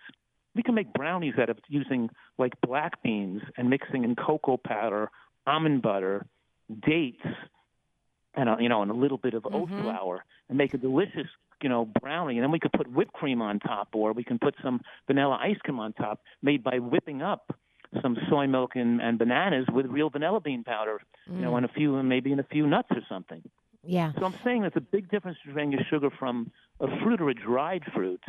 We 0.55 0.63
can 0.63 0.73
make 0.73 0.93
brownies 0.93 1.33
out 1.37 1.49
of 1.49 1.57
using 1.67 2.09
like 2.37 2.53
black 2.65 3.03
beans 3.03 3.41
and 3.57 3.69
mixing 3.69 4.05
in 4.05 4.15
cocoa 4.15 4.57
powder, 4.57 5.09
almond 5.45 5.81
butter, 5.81 6.25
dates, 6.85 7.25
and 8.35 8.49
a, 8.49 8.57
you 8.59 8.69
know, 8.69 8.81
and 8.81 8.89
a 8.89 8.93
little 8.93 9.17
bit 9.17 9.33
of 9.33 9.45
oat 9.45 9.69
mm-hmm. 9.69 9.81
flour, 9.81 10.23
and 10.47 10.57
make 10.57 10.73
a 10.73 10.77
delicious, 10.77 11.27
you 11.61 11.67
know, 11.67 11.85
brownie. 12.01 12.35
And 12.35 12.43
then 12.43 12.51
we 12.51 12.59
could 12.59 12.71
put 12.71 12.89
whipped 12.89 13.13
cream 13.13 13.41
on 13.41 13.59
top, 13.59 13.89
or 13.93 14.13
we 14.13 14.23
can 14.23 14.39
put 14.39 14.55
some 14.63 14.81
vanilla 15.07 15.37
ice 15.41 15.57
cream 15.57 15.79
on 15.79 15.91
top, 15.93 16.21
made 16.41 16.63
by 16.63 16.79
whipping 16.79 17.21
up 17.21 17.53
some 18.01 18.17
soy 18.29 18.47
milk 18.47 18.71
and, 18.75 19.01
and 19.01 19.17
bananas 19.17 19.65
with 19.71 19.85
real 19.87 20.09
vanilla 20.09 20.39
bean 20.39 20.63
powder, 20.63 21.01
you 21.27 21.41
know, 21.41 21.55
and 21.55 21.65
a 21.65 21.69
few, 21.69 21.95
and 21.97 22.09
maybe 22.09 22.31
in 22.31 22.39
a 22.39 22.43
few 22.43 22.67
nuts 22.67 22.89
or 22.91 23.01
something. 23.07 23.41
Yeah. 23.83 24.11
So 24.17 24.25
I'm 24.25 24.35
saying 24.43 24.61
there's 24.61 24.73
a 24.75 24.81
big 24.81 25.09
difference 25.09 25.37
between 25.45 25.55
getting 25.55 25.71
your 25.71 25.87
sugar 25.89 26.09
from 26.17 26.51
a 26.79 26.87
fruit 27.01 27.21
or 27.21 27.29
a 27.29 27.33
dried 27.33 27.83
fruit, 27.93 28.23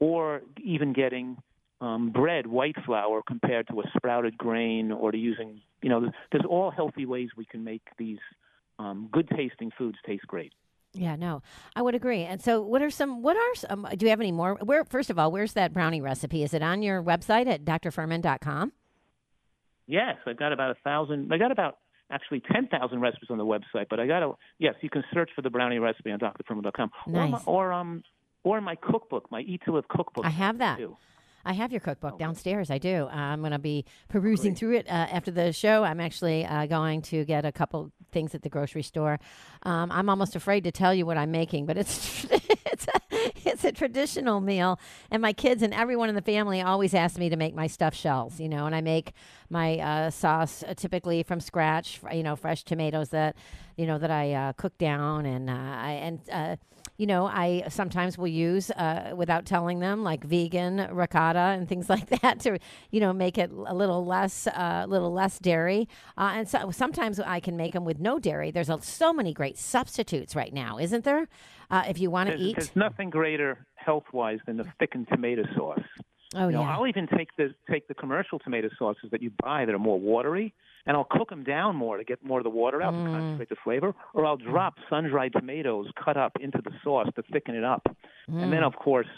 or 0.00 0.42
even 0.62 0.92
getting 0.92 1.36
um, 1.80 2.10
bread, 2.10 2.46
white 2.46 2.76
flour, 2.84 3.22
compared 3.26 3.68
to 3.68 3.80
a 3.80 3.84
sprouted 3.96 4.36
grain, 4.38 4.90
or 4.92 5.12
to 5.12 5.18
using, 5.18 5.60
you 5.82 5.88
know, 5.88 6.10
there's 6.32 6.44
all 6.48 6.70
healthy 6.70 7.06
ways 7.06 7.30
we 7.36 7.44
can 7.44 7.64
make 7.64 7.82
these 7.98 8.18
um, 8.78 9.08
good 9.12 9.28
tasting 9.28 9.70
foods 9.76 9.98
taste 10.06 10.26
great. 10.26 10.52
Yeah, 10.94 11.16
no, 11.16 11.42
I 11.76 11.82
would 11.82 11.94
agree. 11.94 12.22
And 12.22 12.40
so, 12.42 12.62
what 12.62 12.80
are 12.82 12.90
some? 12.90 13.22
What 13.22 13.36
are 13.36 13.54
some? 13.54 13.86
Do 13.96 14.06
you 14.06 14.10
have 14.10 14.20
any 14.20 14.32
more? 14.32 14.54
Where 14.62 14.84
first 14.84 15.10
of 15.10 15.18
all, 15.18 15.30
where's 15.30 15.52
that 15.52 15.72
brownie 15.72 16.00
recipe? 16.00 16.42
Is 16.42 16.54
it 16.54 16.62
on 16.62 16.82
your 16.82 17.02
website 17.02 17.46
at 17.46 17.64
drfuhrman.com? 17.64 18.72
Yes, 19.86 20.16
I've 20.26 20.36
got 20.38 20.52
about 20.52 20.70
a 20.70 20.76
thousand. 20.84 21.32
I 21.32 21.38
got 21.38 21.52
about 21.52 21.78
actually 22.10 22.40
ten 22.52 22.68
thousand 22.68 23.00
recipes 23.00 23.28
on 23.30 23.38
the 23.38 23.44
website, 23.44 23.86
but 23.90 24.00
I 24.00 24.06
got 24.06 24.20
to. 24.20 24.36
Yes, 24.58 24.74
you 24.80 24.90
can 24.90 25.04
search 25.12 25.30
for 25.36 25.42
the 25.42 25.50
brownie 25.50 25.78
recipe 25.78 26.10
on 26.10 26.18
drfuhrman.com 26.18 26.90
or, 27.06 27.12
my, 27.12 27.30
Nice. 27.30 27.42
or 27.46 27.72
um 27.72 28.02
or 28.44 28.60
my 28.60 28.74
cookbook, 28.74 29.30
my 29.30 29.40
Eat 29.40 29.62
to 29.66 29.72
Live 29.72 29.88
cookbook. 29.88 30.24
I 30.24 30.30
have 30.30 30.58
that. 30.58 30.78
Too. 30.78 30.96
I 31.44 31.52
have 31.52 31.72
your 31.72 31.80
cookbook 31.80 32.18
downstairs. 32.18 32.70
I 32.70 32.78
do. 32.78 33.08
Uh, 33.10 33.14
I'm 33.14 33.40
going 33.40 33.52
to 33.52 33.58
be 33.58 33.84
perusing 34.08 34.54
through 34.54 34.76
it 34.76 34.86
uh, 34.86 34.90
after 34.90 35.30
the 35.30 35.52
show. 35.52 35.84
I'm 35.84 36.00
actually 36.00 36.44
uh, 36.44 36.66
going 36.66 37.02
to 37.02 37.24
get 37.24 37.44
a 37.44 37.52
couple 37.52 37.92
things 38.12 38.34
at 38.34 38.42
the 38.42 38.48
grocery 38.48 38.82
store. 38.82 39.18
Um, 39.62 39.90
I'm 39.92 40.08
almost 40.08 40.36
afraid 40.36 40.64
to 40.64 40.72
tell 40.72 40.94
you 40.94 41.06
what 41.06 41.16
I'm 41.16 41.30
making, 41.30 41.66
but 41.66 41.76
it's 41.76 42.24
it's 42.30 42.86
a, 42.86 43.00
it's 43.48 43.64
a 43.64 43.72
traditional 43.72 44.40
meal, 44.40 44.78
and 45.10 45.20
my 45.22 45.32
kids 45.32 45.62
and 45.62 45.74
everyone 45.74 46.08
in 46.08 46.14
the 46.14 46.22
family 46.22 46.60
always 46.62 46.94
ask 46.94 47.18
me 47.18 47.28
to 47.28 47.36
make 47.36 47.54
my 47.54 47.66
stuffed 47.66 47.96
shells. 47.96 48.40
You 48.40 48.48
know, 48.48 48.66
and 48.66 48.74
I 48.74 48.80
make 48.80 49.12
my 49.50 49.78
uh, 49.78 50.10
sauce 50.10 50.62
uh, 50.62 50.74
typically 50.74 51.22
from 51.22 51.40
scratch. 51.40 52.00
You 52.12 52.22
know, 52.22 52.36
fresh 52.36 52.62
tomatoes 52.64 53.10
that 53.10 53.36
you 53.76 53.86
know 53.86 53.98
that 53.98 54.10
I 54.10 54.32
uh, 54.32 54.52
cook 54.54 54.76
down, 54.78 55.26
and 55.26 55.50
uh, 55.50 55.52
I 55.52 55.90
and 55.92 56.20
uh, 56.30 56.56
you 56.98 57.06
know 57.06 57.26
I 57.26 57.64
sometimes 57.68 58.18
will 58.18 58.28
use 58.28 58.70
uh, 58.72 59.14
without 59.16 59.46
telling 59.46 59.78
them 59.78 60.02
like 60.02 60.24
vegan 60.24 60.88
ricotta 60.92 61.38
and 61.38 61.68
things 61.68 61.88
like 61.94 62.08
that 62.20 62.40
to 62.40 62.58
you 62.90 63.00
know 63.00 63.12
make 63.12 63.38
it 63.38 63.50
a 63.50 63.74
little 63.74 64.04
less 64.04 64.46
a 64.46 64.86
little 64.86 65.12
less 65.12 65.38
dairy. 65.38 65.88
Uh, 66.18 66.32
and 66.34 66.48
so 66.48 66.70
sometimes 66.70 67.18
I 67.18 67.40
can 67.40 67.56
make 67.56 67.72
them 67.72 67.84
with 67.84 67.98
no 67.98 68.18
dairy. 68.18 68.50
There's 68.50 68.68
a, 68.68 68.80
so 68.82 69.12
many 69.12 69.32
great 69.32 69.56
substitutes 69.56 70.36
right 70.36 70.52
now, 70.52 70.78
isn't 70.78 71.04
there? 71.04 71.28
Uh, 71.70 71.84
if 71.88 71.98
you 71.98 72.10
want 72.10 72.30
to 72.30 72.36
eat, 72.36 72.56
there's 72.56 72.76
nothing 72.76 73.10
greater 73.10 73.66
health 73.76 74.04
wise 74.12 74.40
than 74.46 74.60
a 74.60 74.74
thickened 74.78 75.08
tomato 75.08 75.42
sauce. 75.56 75.80
Oh 76.34 76.48
You 76.48 76.54
know, 76.56 76.62
yeah. 76.62 76.76
I'll 76.76 76.86
even 76.86 77.06
take 77.06 77.34
the 77.36 77.54
take 77.70 77.88
the 77.88 77.94
commercial 77.94 78.38
tomato 78.38 78.68
sauces 78.78 79.10
that 79.10 79.22
you 79.22 79.30
buy 79.42 79.64
that 79.64 79.74
are 79.74 79.78
more 79.78 79.98
watery, 79.98 80.52
and 80.86 80.96
I'll 80.96 81.04
cook 81.10 81.30
them 81.30 81.42
down 81.42 81.74
more 81.76 81.96
to 81.96 82.04
get 82.04 82.22
more 82.22 82.38
of 82.38 82.44
the 82.44 82.50
water 82.50 82.82
out 82.82 82.94
Mm. 82.94 83.04
and 83.04 83.14
concentrate 83.14 83.48
the 83.48 83.56
flavor. 83.64 83.94
Or 84.12 84.26
I'll 84.26 84.36
drop 84.36 84.74
sun-dried 84.90 85.32
tomatoes 85.32 85.90
cut 86.02 86.16
up 86.16 86.32
into 86.40 86.60
the 86.62 86.72
sauce 86.84 87.08
to 87.16 87.22
thicken 87.32 87.54
it 87.54 87.64
up, 87.64 87.82
and 88.26 88.36
Mm. 88.36 88.50
then 88.50 88.62
of 88.62 88.76
course, 88.76 89.08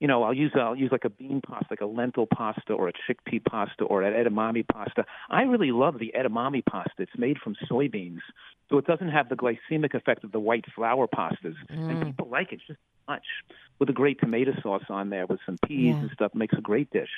you 0.00 0.08
know, 0.08 0.22
I'll 0.22 0.34
use 0.34 0.52
I'll 0.54 0.74
use 0.74 0.90
like 0.90 1.04
a 1.04 1.10
bean 1.10 1.40
pasta, 1.46 1.66
like 1.70 1.82
a 1.82 1.86
lentil 1.86 2.26
pasta 2.26 2.72
or 2.72 2.88
a 2.88 2.92
chickpea 2.92 3.44
pasta 3.44 3.84
or 3.84 4.02
an 4.02 4.14
edamame 4.14 4.66
pasta. 4.66 5.04
I 5.28 5.42
really 5.42 5.70
love 5.72 5.98
the 5.98 6.12
edamame 6.18 6.64
pasta. 6.64 7.02
It's 7.02 7.12
made 7.18 7.38
from 7.38 7.54
soybeans, 7.70 8.20
so 8.70 8.78
it 8.78 8.86
doesn't 8.86 9.10
have 9.10 9.28
the 9.28 9.36
glycemic 9.36 9.94
effect 9.94 10.24
of 10.24 10.32
the 10.32 10.40
white 10.40 10.64
flour 10.74 11.06
pastas, 11.06 11.54
Mm. 11.70 11.90
and 11.90 12.06
people 12.06 12.28
like 12.28 12.52
it 12.52 12.60
just 12.66 12.80
much 13.06 13.26
with 13.78 13.90
a 13.90 13.92
great 13.92 14.18
tomato 14.20 14.52
sauce 14.62 14.84
on 14.88 15.10
there 15.10 15.26
with 15.26 15.40
some 15.44 15.56
peas 15.66 15.94
Yeah. 15.94 16.00
and 16.02 16.10
stuff 16.12 16.34
makes 16.34 16.56
a 16.56 16.60
great 16.62 16.90
dish. 16.90 17.10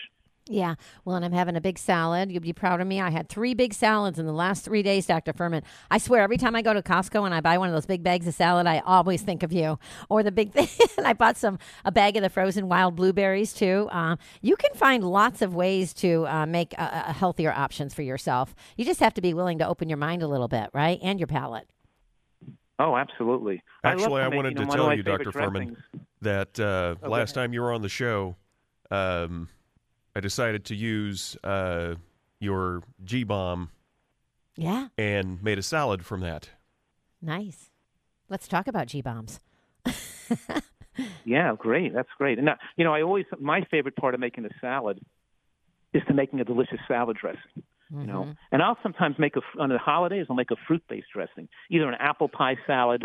Yeah. 0.49 0.75
Well, 1.05 1.15
and 1.15 1.25
I'm 1.25 1.33
having 1.33 1.55
a 1.55 1.61
big 1.61 1.79
salad. 1.79 2.33
You'll 2.33 2.41
be 2.41 2.53
proud 2.53 2.81
of 2.81 2.87
me. 2.87 3.01
I 3.01 3.11
had 3.11 3.29
three 3.29 3.55
big 3.55 3.73
salads 3.73 4.19
in 4.19 4.27
the 4.27 4.33
last 4.33 4.65
three 4.65 4.83
days, 4.83 5.07
Dr. 5.07 5.33
Fuhrman. 5.33 5.63
I 5.89 5.99
swear, 5.99 6.21
every 6.21 6.37
time 6.37 6.57
I 6.57 6.63
go 6.63 6.75
to 6.75 6.83
Costco 6.83 7.25
and 7.25 7.33
I 7.33 7.41
buy 7.41 7.59
one 7.59 7.69
of 7.69 7.75
those 7.75 7.87
big 7.87 8.03
bags 8.03 8.27
of 8.27 8.35
salad, 8.35 8.67
I 8.67 8.81
always 8.81 9.23
think 9.23 9.45
of 9.45 9.53
you. 9.53 9.79
Or 10.09 10.25
the 10.25 10.33
big 10.33 10.53
thing. 10.55 10.69
and 10.99 11.07
I 11.07 11.13
bought 11.13 11.37
some 11.37 11.59
a 11.85 11.93
bag 11.93 12.17
of 12.17 12.23
the 12.23 12.29
frozen 12.29 12.69
wild 12.69 12.97
blueberries 12.97 13.53
too. 13.53 13.89
Um, 13.93 14.19
you 14.41 14.57
can 14.57 14.75
find 14.75 15.05
lots 15.05 15.43
of 15.43 15.55
ways 15.55 15.95
to 15.95 16.27
uh, 16.27 16.47
make 16.47 16.75
uh, 16.77 16.83
uh, 16.83 17.13
healthier 17.13 17.53
options 17.53 17.95
for 17.95 18.03
yourself. 18.03 18.55
You 18.77 18.85
just 18.85 19.01
have 19.01 19.15
to 19.15 19.21
be 19.21 19.35
willing 19.35 19.59
to 19.59 19.69
open 19.69 19.89
your 19.89 19.99
mind 19.99 20.23
a 20.23 20.29
little 20.29 20.49
bit, 20.49 20.71
right, 20.75 20.99
and 21.03 21.21
your 21.21 21.29
palate. 21.29 21.69
Oh, 22.81 22.97
absolutely. 22.97 23.63
Actually, 23.85 24.21
to 24.21 24.27
I 24.27 24.29
make, 24.29 24.37
wanted 24.37 24.59
you 24.59 24.65
know, 24.65 24.71
to 24.71 24.77
tell 24.77 24.97
you, 24.97 25.03
favorite 25.05 25.25
Dr. 25.25 25.39
Fuhrman, 25.39 25.77
that 26.21 26.59
uh, 26.59 26.95
go 26.95 27.11
last 27.11 27.33
time 27.33 27.53
you 27.53 27.61
were 27.61 27.73
on 27.73 27.83
the 27.83 27.89
show, 27.89 28.35
um, 28.91 29.49
I 30.15 30.21
decided 30.21 30.65
to 30.67 30.75
use 30.75 31.37
uh, 31.43 31.95
your 32.41 32.83
G 33.05 33.25
bomb 33.25 33.71
Yeah. 34.57 34.89
and 34.99 35.43
made 35.43 35.59
a 35.59 35.63
salad 35.63 36.05
from 36.05 36.21
that. 36.21 36.51
Nice. 37.21 37.71
Let's 38.29 38.49
talk 38.49 38.67
about 38.67 38.87
G 38.89 39.01
bombs. 39.03 39.41
Yeah, 41.25 41.55
great. 41.57 41.95
That's 41.95 42.09
great. 42.19 42.37
And 42.39 42.45
now, 42.45 42.57
you 42.77 42.85
know, 42.85 42.93
I 42.93 43.01
always 43.03 43.25
my 43.41 43.63
favorite 43.71 43.97
part 43.97 44.13
of 44.13 44.21
making 44.21 44.45
a 44.45 44.51
salad 44.61 45.01
is 45.95 46.03
to 46.07 46.13
making 46.15 46.41
a 46.41 46.45
delicious 46.45 46.79
salad 46.87 47.17
dressing. 47.19 47.63
You 47.91 48.07
know, 48.07 48.35
and 48.51 48.63
I'll 48.63 48.77
sometimes 48.83 49.17
make 49.19 49.35
a 49.37 49.41
on 49.61 49.69
the 49.71 49.79
holidays. 49.79 50.27
I'll 50.29 50.37
make 50.37 50.51
a 50.51 50.57
fruit-based 50.67 51.07
dressing, 51.15 51.49
either 51.71 51.89
an 51.89 51.95
apple 51.99 52.29
pie 52.29 52.57
salad 52.67 53.03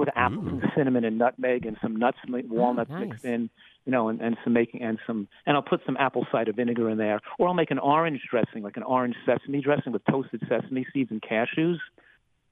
with 0.00 0.08
apples 0.16 0.46
and 0.48 0.62
cinnamon 0.76 1.04
and 1.04 1.18
nutmeg 1.18 1.66
and 1.66 1.76
some 1.80 1.94
nuts, 1.96 2.18
oh, 2.28 2.40
walnuts 2.48 2.90
nice. 2.90 3.08
mixed 3.08 3.24
in. 3.24 3.50
You 3.86 3.92
know, 3.92 4.10
and, 4.10 4.20
and 4.20 4.36
some 4.44 4.52
making 4.52 4.82
and 4.82 4.98
some 5.06 5.26
and 5.46 5.56
I'll 5.56 5.62
put 5.62 5.80
some 5.86 5.96
apple 5.96 6.26
cider 6.30 6.52
vinegar 6.52 6.90
in 6.90 6.98
there, 6.98 7.18
or 7.38 7.48
I'll 7.48 7.54
make 7.54 7.70
an 7.70 7.78
orange 7.78 8.20
dressing, 8.30 8.62
like 8.62 8.76
an 8.76 8.82
orange 8.82 9.16
sesame 9.24 9.62
dressing 9.62 9.92
with 9.92 10.02
toasted 10.04 10.42
sesame 10.48 10.86
seeds 10.92 11.10
and 11.10 11.22
cashews. 11.22 11.78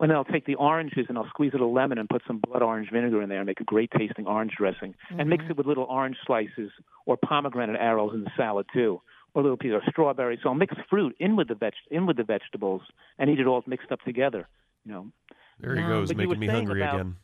And 0.01 0.11
then 0.11 0.17
I'll 0.17 0.25
take 0.25 0.47
the 0.47 0.55
oranges 0.55 1.07
and 1.09 1.19
I'll 1.19 1.29
squeeze 1.29 1.51
a 1.53 1.57
little 1.57 1.75
lemon 1.75 1.99
and 1.99 2.09
put 2.09 2.23
some 2.27 2.39
blood 2.39 2.63
orange 2.63 2.89
vinegar 2.91 3.21
in 3.21 3.29
there 3.29 3.39
and 3.39 3.47
make 3.47 3.61
a 3.61 3.65
great 3.65 3.91
tasting 3.91 4.27
orange 4.27 4.53
dressing. 4.57 4.95
And 5.11 5.29
mix 5.29 5.43
mm-hmm. 5.43 5.51
it 5.53 5.57
with 5.57 5.67
little 5.67 5.85
orange 5.85 6.17
slices 6.25 6.71
or 7.05 7.17
pomegranate 7.17 7.81
arils 7.81 8.15
in 8.15 8.23
the 8.23 8.31
salad 8.37 8.67
too, 8.73 9.01
or 9.35 9.43
little 9.43 9.57
piece 9.57 9.73
of 9.75 9.83
strawberry. 9.91 10.39
So 10.43 10.49
I'll 10.51 10.55
mix 10.55 10.75
fruit 10.89 11.17
in 11.19 11.37
with 11.37 11.49
the 11.49 11.57
veg 11.57 11.75
in 11.91 12.07
with 12.07 12.17
the 12.17 12.25
vegetables 12.25 12.83
and 13.19 13.29
eat 13.29 13.41
it 13.41 13.47
all 13.47 13.63
mixed 13.67 13.91
up 13.93 14.01
together. 14.03 14.49
You 14.85 14.93
know, 14.93 15.07
There 15.61 15.75
he 15.75 15.83
No. 15.83 15.89
goes, 15.89 16.09
But 16.09 16.17
making 16.17 16.39
me 16.39 16.47
hungry 16.47 16.81
about- 16.81 16.95
again. 16.95 17.17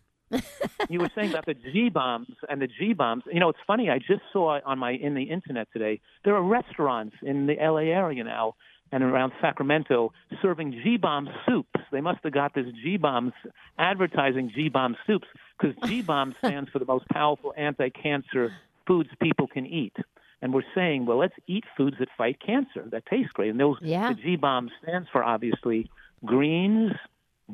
You 0.88 0.98
were 1.00 1.10
saying 1.14 1.30
about 1.30 1.46
the 1.46 1.54
G 1.54 1.88
bombs 1.88 2.28
and 2.48 2.60
the 2.60 2.66
G 2.68 2.92
bombs. 2.92 3.24
You 3.32 3.40
know, 3.40 3.48
it's 3.48 3.58
funny. 3.66 3.90
I 3.90 3.98
just 3.98 4.22
saw 4.32 4.60
on 4.64 4.78
my 4.78 4.92
in 4.92 5.14
the 5.14 5.24
internet 5.24 5.68
today 5.72 6.00
there 6.24 6.34
are 6.34 6.42
restaurants 6.42 7.16
in 7.22 7.46
the 7.46 7.60
L.A. 7.60 7.84
area 7.86 8.22
now 8.24 8.54
and 8.92 9.02
around 9.02 9.32
Sacramento 9.40 10.12
serving 10.42 10.72
G 10.84 10.96
bomb 10.96 11.28
soups. 11.46 11.80
They 11.90 12.00
must 12.00 12.20
have 12.24 12.32
got 12.32 12.54
this 12.54 12.66
G 12.82 12.96
bombs 12.96 13.32
advertising 13.78 14.52
G 14.54 14.68
bomb 14.68 14.96
soups 15.06 15.26
because 15.58 15.74
G 15.88 16.02
bomb 16.02 16.34
stands 16.44 16.70
for 16.70 16.78
the 16.78 16.84
most 16.84 17.08
powerful 17.08 17.52
anti-cancer 17.56 18.52
foods 18.86 19.08
people 19.20 19.46
can 19.48 19.66
eat. 19.66 19.94
And 20.42 20.52
we're 20.52 20.62
saying, 20.74 21.06
well, 21.06 21.16
let's 21.18 21.34
eat 21.46 21.64
foods 21.76 21.96
that 22.00 22.08
fight 22.18 22.38
cancer 22.44 22.84
that 22.90 23.06
taste 23.06 23.32
great. 23.32 23.48
And 23.50 23.58
those 23.58 23.76
Yeah. 23.80 24.10
the 24.10 24.14
G 24.20 24.36
bomb 24.36 24.70
stands 24.82 25.08
for 25.10 25.24
obviously 25.24 25.90
greens, 26.24 26.92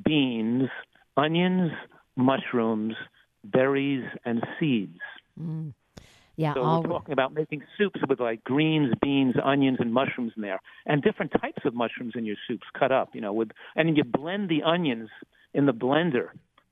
beans, 0.05 0.69
onions, 1.17 1.71
mushrooms, 2.17 2.95
berries, 3.45 4.05
and 4.25 4.43
seeds. 4.59 4.99
Mm. 5.41 5.73
Yeah. 6.37 6.55
So 6.55 6.63
all 6.63 6.83
we're 6.83 6.89
talking 6.89 7.13
about 7.13 7.35
making 7.35 7.63
soups 7.77 8.01
with 8.09 8.19
like 8.21 8.43
greens, 8.45 8.95
beans, 9.03 9.35
onions, 9.43 9.79
and 9.81 9.93
mushrooms 9.93 10.33
in 10.37 10.43
there, 10.43 10.61
and 10.87 11.03
different 11.03 11.33
types 11.33 11.63
of 11.65 11.75
mushrooms 11.75 12.15
in 12.17 12.25
your 12.25 12.37
soups 12.49 12.67
cut 12.79 12.93
up. 12.93 13.11
You 13.15 13.21
know, 13.21 13.33
with 13.33 13.51
and 13.77 13.89
then 13.89 13.97
you 13.97 14.05
blend 14.05 14.49
the 14.49 14.63
onions 14.63 15.11
in 15.53 15.67
the 15.67 15.73
blender 15.75 16.29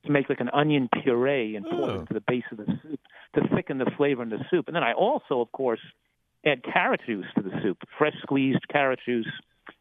to 0.07 0.11
make 0.11 0.29
like 0.31 0.40
an 0.40 0.48
onion 0.53 0.88
puree 1.03 1.57
and 1.57 1.66
pour 1.66 1.90
it 1.90 1.92
Oh. 1.92 2.01
into 2.01 2.14
the 2.14 2.20
base 2.20 2.44
of 2.51 2.59
the 2.59 2.66
soup 2.83 3.01
to 3.35 3.48
thicken 3.55 3.79
the 3.79 3.90
flavor 3.96 4.22
in 4.22 4.31
the 4.31 4.44
soup. 4.51 4.68
And 4.68 4.77
then 4.77 4.85
I 4.85 4.92
also, 4.94 5.40
of 5.40 5.53
course, 5.53 5.81
add 6.46 6.62
carrot 6.62 7.01
juice 7.05 7.27
to 7.37 7.42
the 7.42 7.51
soup, 7.62 7.79
fresh 7.98 8.14
squeezed 8.22 8.66
carrot 8.68 9.01
juice 9.05 9.31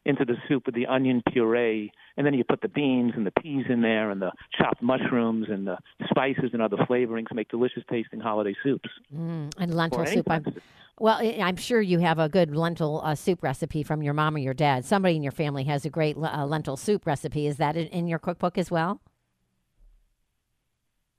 into 0.08 0.24
the 0.24 0.36
soup 0.48 0.64
with 0.64 0.74
the 0.74 0.86
onion 0.86 1.22
puree, 1.30 1.92
and 2.16 2.26
then 2.26 2.32
you 2.32 2.42
put 2.42 2.62
the 2.62 2.68
beans 2.68 3.12
and 3.14 3.26
the 3.26 3.30
peas 3.30 3.66
in 3.68 3.82
there, 3.82 4.10
and 4.10 4.20
the 4.20 4.32
chopped 4.58 4.82
mushrooms 4.82 5.46
and 5.50 5.66
the 5.66 5.76
spices 6.08 6.50
and 6.54 6.62
other 6.62 6.78
flavorings 6.78 7.26
make 7.32 7.48
delicious 7.48 7.82
tasting 7.90 8.18
holiday 8.18 8.56
soups. 8.62 8.88
Mm, 9.14 9.52
and 9.58 9.74
lentil 9.74 10.06
soup. 10.06 10.26
I'm, 10.30 10.44
well, 10.98 11.18
I'm 11.20 11.56
sure 11.56 11.80
you 11.80 11.98
have 11.98 12.18
a 12.18 12.28
good 12.28 12.56
lentil 12.56 13.02
uh, 13.04 13.14
soup 13.14 13.42
recipe 13.42 13.82
from 13.82 14.02
your 14.02 14.14
mom 14.14 14.34
or 14.34 14.38
your 14.38 14.54
dad. 14.54 14.86
Somebody 14.86 15.14
in 15.14 15.22
your 15.22 15.30
family 15.30 15.64
has 15.64 15.84
a 15.84 15.90
great 15.90 16.16
uh, 16.16 16.46
lentil 16.46 16.78
soup 16.78 17.06
recipe. 17.06 17.46
Is 17.46 17.58
that 17.58 17.76
in, 17.76 17.86
in 17.88 18.08
your 18.08 18.18
cookbook 18.18 18.56
as 18.56 18.70
well? 18.70 19.00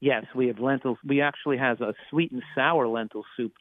Yes, 0.01 0.25
we 0.35 0.47
have 0.47 0.59
lentils. 0.59 0.97
We 1.05 1.21
actually 1.21 1.57
have 1.57 1.81
a 1.81 1.93
sweet 2.09 2.31
and 2.31 2.41
sour 2.55 2.87
lentil 2.87 3.23
soup 3.37 3.53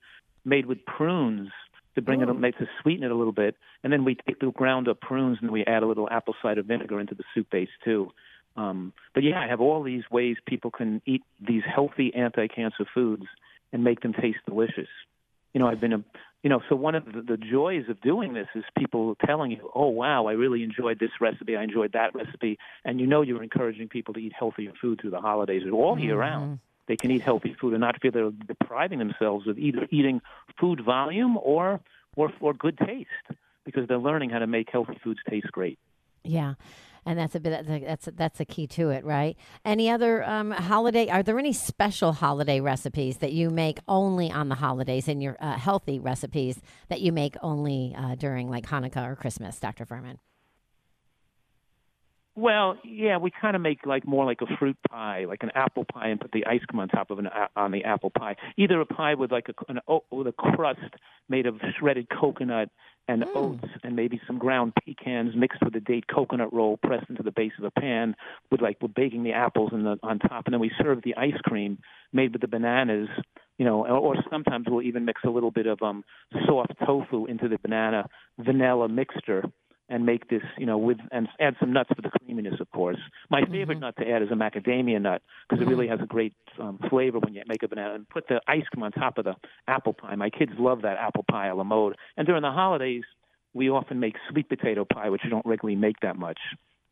made 0.44 0.66
with 0.66 0.78
prunes 0.86 1.50
to 1.94 2.02
bring 2.02 2.20
it, 2.20 2.32
make 2.34 2.56
to 2.58 2.66
sweeten 2.82 3.04
it 3.04 3.10
a 3.10 3.14
little 3.14 3.32
bit, 3.32 3.56
and 3.82 3.92
then 3.92 4.04
we 4.04 4.16
take 4.26 4.38
the 4.40 4.50
ground 4.50 4.88
up 4.88 5.00
prunes 5.00 5.38
and 5.40 5.50
we 5.50 5.64
add 5.64 5.82
a 5.82 5.86
little 5.86 6.08
apple 6.10 6.34
cider 6.42 6.62
vinegar 6.62 7.00
into 7.00 7.14
the 7.14 7.24
soup 7.34 7.48
base 7.50 7.68
too. 7.84 8.10
Um, 8.56 8.92
but 9.14 9.22
yeah, 9.22 9.40
I 9.40 9.46
have 9.46 9.60
all 9.60 9.82
these 9.82 10.02
ways 10.10 10.36
people 10.46 10.70
can 10.70 11.00
eat 11.06 11.22
these 11.40 11.62
healthy 11.64 12.12
anti-cancer 12.14 12.86
foods 12.92 13.24
and 13.72 13.84
make 13.84 14.00
them 14.00 14.12
taste 14.12 14.38
delicious. 14.46 14.88
You 15.54 15.60
know, 15.60 15.68
I've 15.68 15.80
been 15.80 15.92
a, 15.92 16.04
you 16.42 16.50
know, 16.50 16.60
so 16.68 16.76
one 16.76 16.94
of 16.94 17.04
the, 17.04 17.22
the 17.22 17.36
joys 17.36 17.84
of 17.88 18.00
doing 18.00 18.34
this 18.34 18.48
is 18.54 18.64
people 18.76 19.16
telling 19.26 19.50
you, 19.50 19.70
"Oh, 19.74 19.88
wow, 19.88 20.26
I 20.26 20.32
really 20.32 20.62
enjoyed 20.62 20.98
this 20.98 21.10
recipe. 21.20 21.56
I 21.56 21.62
enjoyed 21.62 21.92
that 21.92 22.14
recipe," 22.14 22.58
and 22.84 23.00
you 23.00 23.06
know 23.06 23.22
you're 23.22 23.42
encouraging 23.42 23.88
people 23.88 24.14
to 24.14 24.20
eat 24.20 24.32
healthier 24.38 24.72
food 24.80 25.00
through 25.00 25.10
the 25.10 25.20
holidays 25.20 25.62
or 25.64 25.72
all 25.72 25.98
year 25.98 26.16
round. 26.16 26.58
They 26.88 26.96
can 26.96 27.10
eat 27.10 27.20
healthy 27.20 27.54
food 27.60 27.74
and 27.74 27.80
not 27.80 28.00
feel 28.00 28.10
they're 28.10 28.30
depriving 28.30 28.98
themselves 28.98 29.46
of 29.46 29.58
either 29.58 29.86
eating 29.90 30.20
food 30.58 30.82
volume 30.84 31.36
or 31.36 31.80
or 32.16 32.32
or 32.40 32.54
good 32.54 32.78
taste 32.78 33.08
because 33.64 33.86
they're 33.86 33.98
learning 33.98 34.30
how 34.30 34.38
to 34.38 34.46
make 34.46 34.70
healthy 34.70 34.98
foods 35.04 35.20
taste 35.28 35.52
great. 35.52 35.78
Yeah. 36.24 36.54
And 37.04 37.18
that's 37.18 37.34
a 37.34 37.40
bit 37.40 37.66
that's 37.84 38.06
a, 38.08 38.10
that's 38.10 38.40
a 38.40 38.44
key 38.44 38.66
to 38.68 38.90
it, 38.90 39.04
right? 39.04 39.36
Any 39.64 39.88
other 39.88 40.22
um, 40.24 40.50
holiday? 40.50 41.08
Are 41.08 41.22
there 41.22 41.38
any 41.38 41.52
special 41.52 42.12
holiday 42.12 42.60
recipes 42.60 43.18
that 43.18 43.32
you 43.32 43.50
make 43.50 43.78
only 43.88 44.30
on 44.30 44.48
the 44.48 44.56
holidays, 44.56 45.08
and 45.08 45.22
your 45.22 45.36
uh, 45.40 45.56
healthy 45.56 45.98
recipes 45.98 46.60
that 46.88 47.00
you 47.00 47.12
make 47.12 47.36
only 47.40 47.94
uh, 47.96 48.14
during 48.14 48.50
like 48.50 48.66
Hanukkah 48.66 49.06
or 49.06 49.16
Christmas, 49.16 49.58
Dr. 49.58 49.86
Fuhrman? 49.86 50.18
Well, 52.38 52.78
yeah, 52.84 53.18
we 53.18 53.32
kind 53.32 53.56
of 53.56 53.62
make 53.62 53.84
like 53.84 54.06
more 54.06 54.24
like 54.24 54.42
a 54.42 54.56
fruit 54.58 54.76
pie, 54.88 55.24
like 55.26 55.42
an 55.42 55.50
apple 55.56 55.84
pie, 55.84 56.06
and 56.06 56.20
put 56.20 56.30
the 56.30 56.46
ice 56.46 56.60
cream 56.68 56.78
on 56.78 56.86
top 56.86 57.10
of 57.10 57.18
an 57.18 57.28
on 57.56 57.72
the 57.72 57.82
apple 57.82 58.10
pie. 58.10 58.36
Either 58.56 58.80
a 58.80 58.86
pie 58.86 59.14
with 59.14 59.32
like 59.32 59.48
a 59.48 59.54
an, 59.68 59.80
with 60.12 60.28
a 60.28 60.32
crust 60.32 60.78
made 61.28 61.46
of 61.46 61.56
shredded 61.76 62.06
coconut 62.08 62.70
and 63.08 63.24
oats, 63.34 63.64
and 63.82 63.96
maybe 63.96 64.20
some 64.24 64.38
ground 64.38 64.72
pecans 64.84 65.34
mixed 65.34 65.64
with 65.64 65.74
a 65.74 65.80
date 65.80 66.04
coconut 66.06 66.52
roll 66.52 66.76
pressed 66.76 67.10
into 67.10 67.24
the 67.24 67.32
base 67.32 67.54
of 67.58 67.64
a 67.64 67.72
pan 67.72 68.14
with 68.52 68.60
like 68.60 68.76
we're 68.80 68.86
baking 68.86 69.24
the 69.24 69.32
apples 69.32 69.70
in 69.72 69.82
the, 69.82 69.98
on 70.04 70.20
top, 70.20 70.46
and 70.46 70.54
then 70.54 70.60
we 70.60 70.70
serve 70.80 71.02
the 71.02 71.16
ice 71.16 71.40
cream 71.42 71.76
made 72.12 72.32
with 72.32 72.40
the 72.40 72.46
bananas. 72.46 73.08
You 73.56 73.64
know, 73.64 73.84
or, 73.84 74.14
or 74.14 74.16
sometimes 74.30 74.66
we'll 74.68 74.82
even 74.82 75.04
mix 75.04 75.22
a 75.24 75.30
little 75.30 75.50
bit 75.50 75.66
of 75.66 75.82
um 75.82 76.04
soft 76.46 76.74
tofu 76.86 77.26
into 77.26 77.48
the 77.48 77.58
banana 77.58 78.08
vanilla 78.38 78.88
mixture 78.88 79.42
and 79.88 80.04
make 80.04 80.28
this, 80.28 80.42
you 80.58 80.66
know, 80.66 80.76
with 80.76 80.98
and 81.10 81.28
add 81.40 81.54
some 81.58 81.72
nuts 81.72 81.90
for 81.94 82.02
the 82.02 82.10
creaminess, 82.10 82.60
of 82.60 82.70
course. 82.70 82.98
My 83.30 83.44
favorite 83.44 83.80
nut 83.80 83.94
to 83.98 84.08
add 84.08 84.22
is 84.22 84.28
a 84.30 84.34
macadamia 84.34 85.00
nut 85.00 85.22
because 85.48 85.62
it 85.62 85.68
really 85.68 85.88
has 85.88 86.00
a 86.02 86.06
great 86.06 86.34
um, 86.60 86.78
flavor 86.90 87.18
when 87.18 87.34
you 87.34 87.42
make 87.46 87.62
a 87.62 87.68
banana. 87.68 87.94
And 87.94 88.08
put 88.08 88.28
the 88.28 88.40
ice 88.46 88.64
cream 88.72 88.82
on 88.82 88.92
top 88.92 89.18
of 89.18 89.24
the 89.24 89.34
apple 89.66 89.94
pie. 89.94 90.14
My 90.16 90.30
kids 90.30 90.52
love 90.58 90.82
that 90.82 90.98
apple 90.98 91.24
pie 91.30 91.48
a 91.48 91.54
la 91.54 91.64
mode. 91.64 91.96
And 92.16 92.26
during 92.26 92.42
the 92.42 92.50
holidays, 92.50 93.04
we 93.54 93.70
often 93.70 93.98
make 94.00 94.14
sweet 94.30 94.48
potato 94.48 94.84
pie, 94.84 95.08
which 95.08 95.22
you 95.24 95.30
don't 95.30 95.46
regularly 95.46 95.76
make 95.76 96.00
that 96.02 96.16
much. 96.16 96.38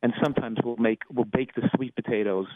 And 0.02 0.12
sometimes 0.22 0.58
we'll 0.64 0.76
make 0.76 1.00
we'll 1.12 1.24
bake 1.24 1.54
the 1.54 1.68
sweet 1.74 1.94
potatoes 1.94 2.46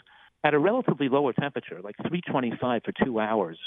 at 0.43 0.53
a 0.53 0.59
relatively 0.59 1.07
lower 1.07 1.33
temperature, 1.33 1.81
like 1.83 1.95
325 1.97 2.81
for 2.83 3.05
two 3.05 3.19
hours 3.19 3.57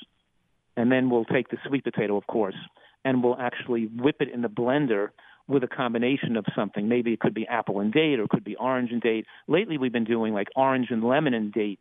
and 0.77 0.91
then 0.91 1.11
we'll 1.11 1.25
take 1.25 1.49
the 1.49 1.59
sweet 1.67 1.85
potato, 1.85 2.17
of 2.17 2.27
course, 2.27 2.57
and 3.05 3.23
we'll 3.23 3.39
actually 3.39 3.87
whip 3.87 4.17
it 4.21 4.29
in 4.33 4.43
the 4.43 4.49
blender 4.49 5.09
with 5.47 5.63
a 5.63 5.69
combination 5.69 6.37
of 6.37 6.45
something. 6.57 6.89
Maybe 6.89 7.13
it 7.13 7.21
could 7.21 7.35
be 7.35 7.47
apple 7.47 7.81
and 7.81 7.93
date, 7.93 8.19
or 8.19 8.25
it 8.25 8.31
could 8.31 8.45
be 8.45 8.57
orange 8.57 8.91
and 8.93 9.01
date. 9.01 9.27
Lately, 9.47 9.79
we've 9.79 9.93
been 9.93 10.05
doing 10.05 10.33
like 10.33 10.49
orange 10.57 10.89
and 10.91 11.05
lemon 11.05 11.35
and 11.35 11.53
date 11.53 11.81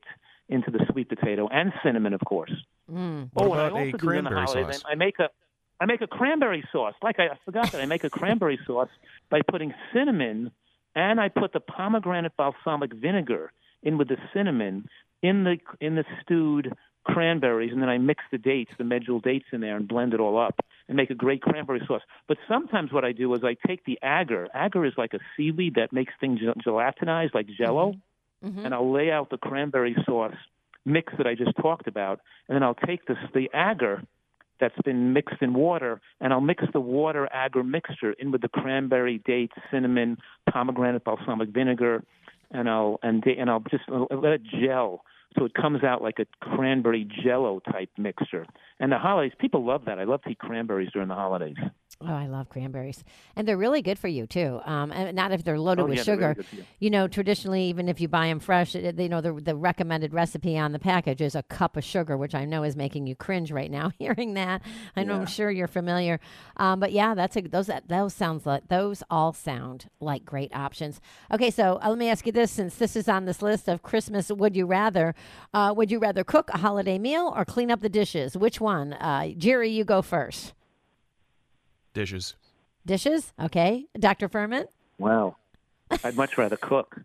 into 0.49 0.71
the 0.71 0.85
sweet 0.91 1.09
potato 1.09 1.47
and 1.47 1.71
cinnamon, 1.83 2.13
of 2.13 2.21
course. 2.25 2.51
Mm. 2.91 3.29
What 3.33 3.47
oh, 3.47 3.53
and 3.53 3.61
I 3.61 3.67
about 3.67 3.77
a 3.77 3.85
also 3.85 3.97
do 3.97 4.09
in 4.11 4.23
the 4.25 4.29
holidays, 4.29 4.75
sauce? 4.75 4.83
I 4.87 4.91
I 4.91 4.95
make 4.95 5.19
a 5.19 5.29
I 5.79 5.85
make 5.85 6.01
a 6.01 6.07
cranberry 6.07 6.63
sauce. 6.71 6.93
Like 7.01 7.19
I, 7.19 7.27
I 7.27 7.37
forgot 7.45 7.71
that 7.71 7.81
I 7.81 7.85
make 7.85 8.03
a 8.03 8.09
cranberry 8.09 8.59
sauce 8.67 8.89
by 9.29 9.41
putting 9.49 9.73
cinnamon 9.93 10.51
and 10.95 11.19
I 11.19 11.29
put 11.29 11.53
the 11.53 11.59
pomegranate 11.59 12.33
balsamic 12.37 12.93
vinegar 12.93 13.51
in 13.81 13.97
with 13.97 14.09
the 14.09 14.17
cinnamon 14.33 14.87
in 15.21 15.43
the 15.43 15.57
in 15.81 15.95
the 15.95 16.05
stewed 16.21 16.73
cranberries, 17.03 17.71
and 17.71 17.81
then 17.81 17.89
I 17.89 17.97
mix 17.97 18.23
the 18.31 18.37
dates, 18.37 18.71
the 18.77 18.83
medjool 18.83 19.21
dates, 19.21 19.45
in 19.51 19.61
there 19.61 19.75
and 19.75 19.87
blend 19.87 20.13
it 20.13 20.19
all 20.19 20.37
up 20.37 20.55
and 20.87 20.97
make 20.97 21.09
a 21.09 21.15
great 21.15 21.41
cranberry 21.41 21.81
sauce. 21.87 22.01
But 22.27 22.37
sometimes 22.47 22.91
what 22.91 23.05
I 23.05 23.11
do 23.11 23.33
is 23.33 23.43
I 23.43 23.55
take 23.67 23.85
the 23.85 23.99
agar. 24.03 24.47
Agar 24.55 24.85
is 24.85 24.93
like 24.97 25.13
a 25.13 25.19
seaweed 25.35 25.75
that 25.75 25.93
makes 25.93 26.13
things 26.19 26.39
gelatinized, 26.39 27.33
like 27.33 27.47
Jello, 27.47 27.95
Mhm. 28.43 28.65
and 28.65 28.73
I'll 28.73 28.91
lay 28.91 29.11
out 29.11 29.29
the 29.29 29.37
cranberry 29.37 29.95
sauce 30.05 30.35
mix 30.85 31.13
that 31.17 31.25
I 31.25 31.35
just 31.35 31.55
talked 31.57 31.87
about, 31.87 32.19
and 32.47 32.55
then 32.55 32.63
I'll 32.63 32.75
take 32.75 33.05
this 33.05 33.17
the 33.33 33.49
agar 33.53 34.03
that's 34.59 34.79
been 34.83 35.13
mixed 35.13 35.41
in 35.41 35.53
water, 35.53 36.01
and 36.21 36.31
I'll 36.31 36.41
mix 36.41 36.63
the 36.71 36.81
water 36.81 37.27
agar 37.33 37.63
mixture 37.63 38.11
in 38.13 38.31
with 38.31 38.41
the 38.41 38.49
cranberry, 38.49 39.17
dates, 39.19 39.55
cinnamon, 39.71 40.17
pomegranate 40.49 41.03
balsamic 41.03 41.49
vinegar, 41.49 42.03
and 42.51 42.69
I'll 42.69 42.99
and 43.01 43.25
and 43.25 43.49
I'll 43.49 43.61
just 43.61 43.87
let 43.89 44.33
it 44.33 44.43
gel 44.43 45.03
so 45.37 45.45
it 45.45 45.53
comes 45.53 45.83
out 45.83 46.01
like 46.01 46.19
a 46.19 46.25
cranberry 46.41 47.07
jello 47.23 47.59
type 47.71 47.89
mixture. 47.97 48.45
And 48.79 48.91
the 48.91 48.97
holidays, 48.97 49.33
people 49.39 49.65
love 49.65 49.85
that. 49.85 49.99
I 49.99 50.03
love 50.03 50.21
to 50.23 50.29
eat 50.29 50.39
cranberries 50.39 50.89
during 50.91 51.07
the 51.07 51.15
holidays. 51.15 51.55
Oh, 52.05 52.13
I 52.13 52.27
love 52.27 52.49
cranberries, 52.49 53.03
and 53.35 53.47
they're 53.47 53.57
really 53.57 53.81
good 53.81 53.97
for 53.97 54.07
you 54.07 54.27
too. 54.27 54.59
Um, 54.65 54.91
and 54.91 55.15
not 55.15 55.31
if 55.31 55.43
they're 55.43 55.59
loaded 55.59 55.83
Oh, 55.83 55.85
with 55.87 55.97
yeah, 55.97 56.03
sugar. 56.03 56.35
really 56.37 56.47
you. 56.51 56.65
you 56.79 56.89
know, 56.89 57.07
traditionally, 57.07 57.63
even 57.65 57.87
if 57.87 58.01
you 58.01 58.07
buy 58.07 58.27
them 58.27 58.39
fresh, 58.39 58.75
it, 58.75 58.99
you 58.99 59.09
know 59.09 59.21
the 59.21 59.33
the 59.33 59.55
recommended 59.55 60.13
recipe 60.13 60.57
on 60.57 60.71
the 60.71 60.79
package 60.79 61.21
is 61.21 61.35
a 61.35 61.43
cup 61.43 61.77
of 61.77 61.83
sugar, 61.83 62.17
which 62.17 62.35
I 62.35 62.45
know 62.45 62.63
is 62.63 62.75
making 62.75 63.07
you 63.07 63.15
cringe 63.15 63.51
right 63.51 63.71
now 63.71 63.91
hearing 63.99 64.33
that. 64.33 64.61
I 64.95 65.03
know 65.03 65.15
I'm 65.15 65.25
sure 65.25 65.49
you're 65.51 65.67
familiar, 65.67 66.19
um, 66.57 66.79
but 66.79 66.91
yeah, 66.91 67.13
that's 67.15 67.35
a 67.37 67.41
those 67.41 67.67
that, 67.67 67.87
those 67.87 68.13
sounds 68.13 68.45
like 68.45 68.67
those 68.67 69.03
all 69.09 69.33
sound 69.33 69.89
like 69.99 70.25
great 70.25 70.53
options. 70.55 70.99
Okay, 71.31 71.49
so 71.51 71.79
uh, 71.83 71.89
let 71.89 71.97
me 71.97 72.09
ask 72.09 72.25
you 72.25 72.31
this: 72.31 72.51
since 72.51 72.75
this 72.75 72.95
is 72.95 73.07
on 73.07 73.25
this 73.25 73.41
list 73.41 73.67
of 73.67 73.81
Christmas, 73.83 74.29
would 74.31 74.55
you 74.55 74.65
rather 74.65 75.15
uh, 75.53 75.73
would 75.75 75.91
you 75.91 75.99
rather 75.99 76.23
cook 76.23 76.49
a 76.53 76.57
holiday 76.57 76.97
meal 76.97 77.31
or 77.35 77.45
clean 77.45 77.71
up 77.71 77.81
the 77.81 77.89
dishes? 77.89 78.35
Which 78.35 78.59
one, 78.59 78.93
uh, 78.93 79.29
Jerry? 79.37 79.69
You 79.69 79.83
go 79.83 80.01
first. 80.01 80.53
Dishes. 81.93 82.35
Dishes, 82.85 83.33
okay. 83.39 83.85
Dr. 83.97 84.27
Fuhrman. 84.29 84.65
Wow. 84.97 85.37
I'd 86.03 86.15
much 86.15 86.37
rather 86.37 86.57
cook. 86.57 87.01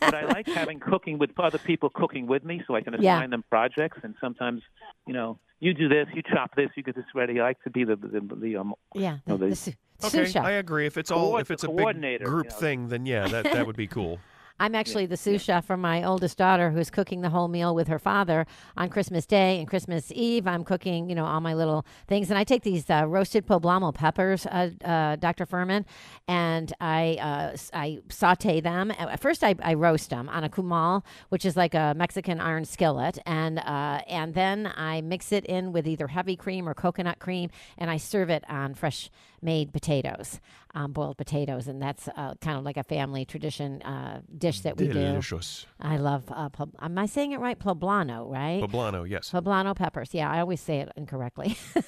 but 0.00 0.14
I 0.14 0.24
like 0.26 0.46
having 0.46 0.80
cooking 0.90 1.18
with 1.18 1.30
other 1.38 1.58
people 1.58 1.90
cooking 1.90 2.26
with 2.26 2.44
me 2.44 2.62
so 2.66 2.74
I 2.74 2.80
can 2.82 2.94
assign 2.94 3.04
Yeah. 3.04 3.26
them 3.28 3.44
projects. 3.48 3.98
And 4.02 4.14
sometimes, 4.20 4.62
you 5.06 5.14
know, 5.14 5.38
you 5.60 5.72
do 5.74 5.88
this, 5.88 6.06
you 6.14 6.22
chop 6.22 6.54
this, 6.56 6.70
you 6.76 6.82
get 6.82 6.96
this 6.96 7.04
ready. 7.14 7.40
I 7.40 7.44
like 7.44 7.62
to 7.64 7.70
be 7.70 7.84
the, 7.84 7.96
the, 7.96 8.20
the 8.36 8.56
um, 8.56 8.74
Yeah, 8.94 9.18
the, 9.26 9.32
No, 9.32 9.36
they- 9.38 9.50
the 9.50 9.56
sous- 9.56 9.74
Okay. 10.02 10.32
I 10.38 10.52
agree. 10.52 10.86
If 10.86 10.96
it's 10.96 11.10
all 11.10 11.36
if 11.36 11.50
it's 11.50 11.62
a 11.62 11.68
big 11.68 12.24
group 12.24 12.46
you 12.46 12.50
know. 12.50 12.56
thing, 12.56 12.88
then 12.88 13.04
yeah, 13.04 13.28
that 13.28 13.44
that 13.44 13.66
would 13.66 13.76
be 13.76 13.86
cool. 13.86 14.18
I'm 14.60 14.74
actually 14.74 15.06
the 15.06 15.16
sous 15.16 15.40
chef 15.40 15.64
for 15.64 15.78
my 15.78 16.04
oldest 16.04 16.36
daughter 16.36 16.70
who's 16.70 16.90
cooking 16.90 17.22
the 17.22 17.30
whole 17.30 17.48
meal 17.48 17.74
with 17.74 17.88
her 17.88 17.98
father 17.98 18.46
on 18.76 18.90
Christmas 18.90 19.24
Day 19.24 19.58
and 19.58 19.66
Christmas 19.66 20.12
Eve. 20.14 20.46
I'm 20.46 20.64
cooking, 20.64 21.08
you 21.08 21.14
know, 21.14 21.24
all 21.24 21.40
my 21.40 21.54
little 21.54 21.86
things. 22.06 22.28
And 22.28 22.38
I 22.38 22.44
take 22.44 22.62
these 22.62 22.90
uh, 22.90 23.06
roasted 23.08 23.46
poblano 23.46 23.94
peppers, 23.94 24.44
uh, 24.44 24.68
uh, 24.84 25.16
Dr. 25.16 25.46
Fuhrman, 25.46 25.86
and 26.28 26.74
I 26.78 27.16
uh, 27.22 27.56
I 27.72 28.00
saute 28.10 28.60
them. 28.60 28.90
At 28.90 29.18
first, 29.20 29.42
I, 29.42 29.54
I 29.62 29.72
roast 29.72 30.10
them 30.10 30.28
on 30.28 30.44
a 30.44 30.50
comal, 30.50 31.04
which 31.30 31.46
is 31.46 31.56
like 31.56 31.72
a 31.72 31.94
Mexican 31.96 32.38
iron 32.38 32.66
skillet. 32.66 33.18
And, 33.24 33.60
uh, 33.60 34.02
and 34.06 34.34
then 34.34 34.70
I 34.76 35.00
mix 35.00 35.32
it 35.32 35.46
in 35.46 35.72
with 35.72 35.88
either 35.88 36.08
heavy 36.08 36.36
cream 36.36 36.68
or 36.68 36.74
coconut 36.74 37.18
cream, 37.18 37.48
and 37.78 37.90
I 37.90 37.96
serve 37.96 38.28
it 38.28 38.44
on 38.46 38.74
fresh 38.74 39.08
made 39.42 39.72
potatoes, 39.72 40.40
um, 40.74 40.92
boiled 40.92 41.16
potatoes. 41.16 41.68
And 41.68 41.80
that's 41.80 42.08
uh, 42.08 42.34
kind 42.40 42.58
of 42.58 42.64
like 42.64 42.76
a 42.76 42.84
family 42.84 43.24
tradition 43.24 43.82
uh, 43.82 44.20
dish 44.36 44.60
that 44.60 44.76
we 44.76 44.86
do. 44.86 44.94
Delicious. 44.94 45.66
I 45.80 45.96
love. 45.96 46.24
Uh, 46.30 46.48
pob- 46.48 46.74
am 46.80 46.98
I 46.98 47.06
saying 47.06 47.32
it 47.32 47.40
right? 47.40 47.58
Poblano, 47.58 48.30
right? 48.30 48.62
Poblano, 48.62 49.08
yes. 49.08 49.30
Poblano 49.30 49.74
peppers. 49.74 50.12
Yeah, 50.12 50.30
I 50.30 50.40
always 50.40 50.60
say 50.60 50.80
it 50.80 50.92
incorrectly. 50.96 51.56
My 51.74 51.82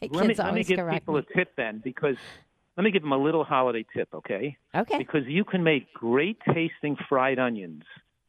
let 0.00 0.12
me, 0.12 0.28
kids 0.28 0.38
let 0.38 0.54
me 0.54 0.64
give 0.64 0.78
correct 0.78 1.02
people 1.02 1.14
me. 1.14 1.22
a 1.30 1.36
tip 1.36 1.52
then 1.56 1.80
because 1.82 2.16
let 2.76 2.84
me 2.84 2.90
give 2.90 3.02
them 3.02 3.12
a 3.12 3.18
little 3.18 3.44
holiday 3.44 3.84
tip, 3.94 4.08
okay? 4.12 4.56
Okay. 4.74 4.98
Because 4.98 5.22
you 5.26 5.44
can 5.44 5.62
make 5.62 5.92
great 5.94 6.38
tasting 6.52 6.96
fried 7.08 7.38
onions 7.38 7.84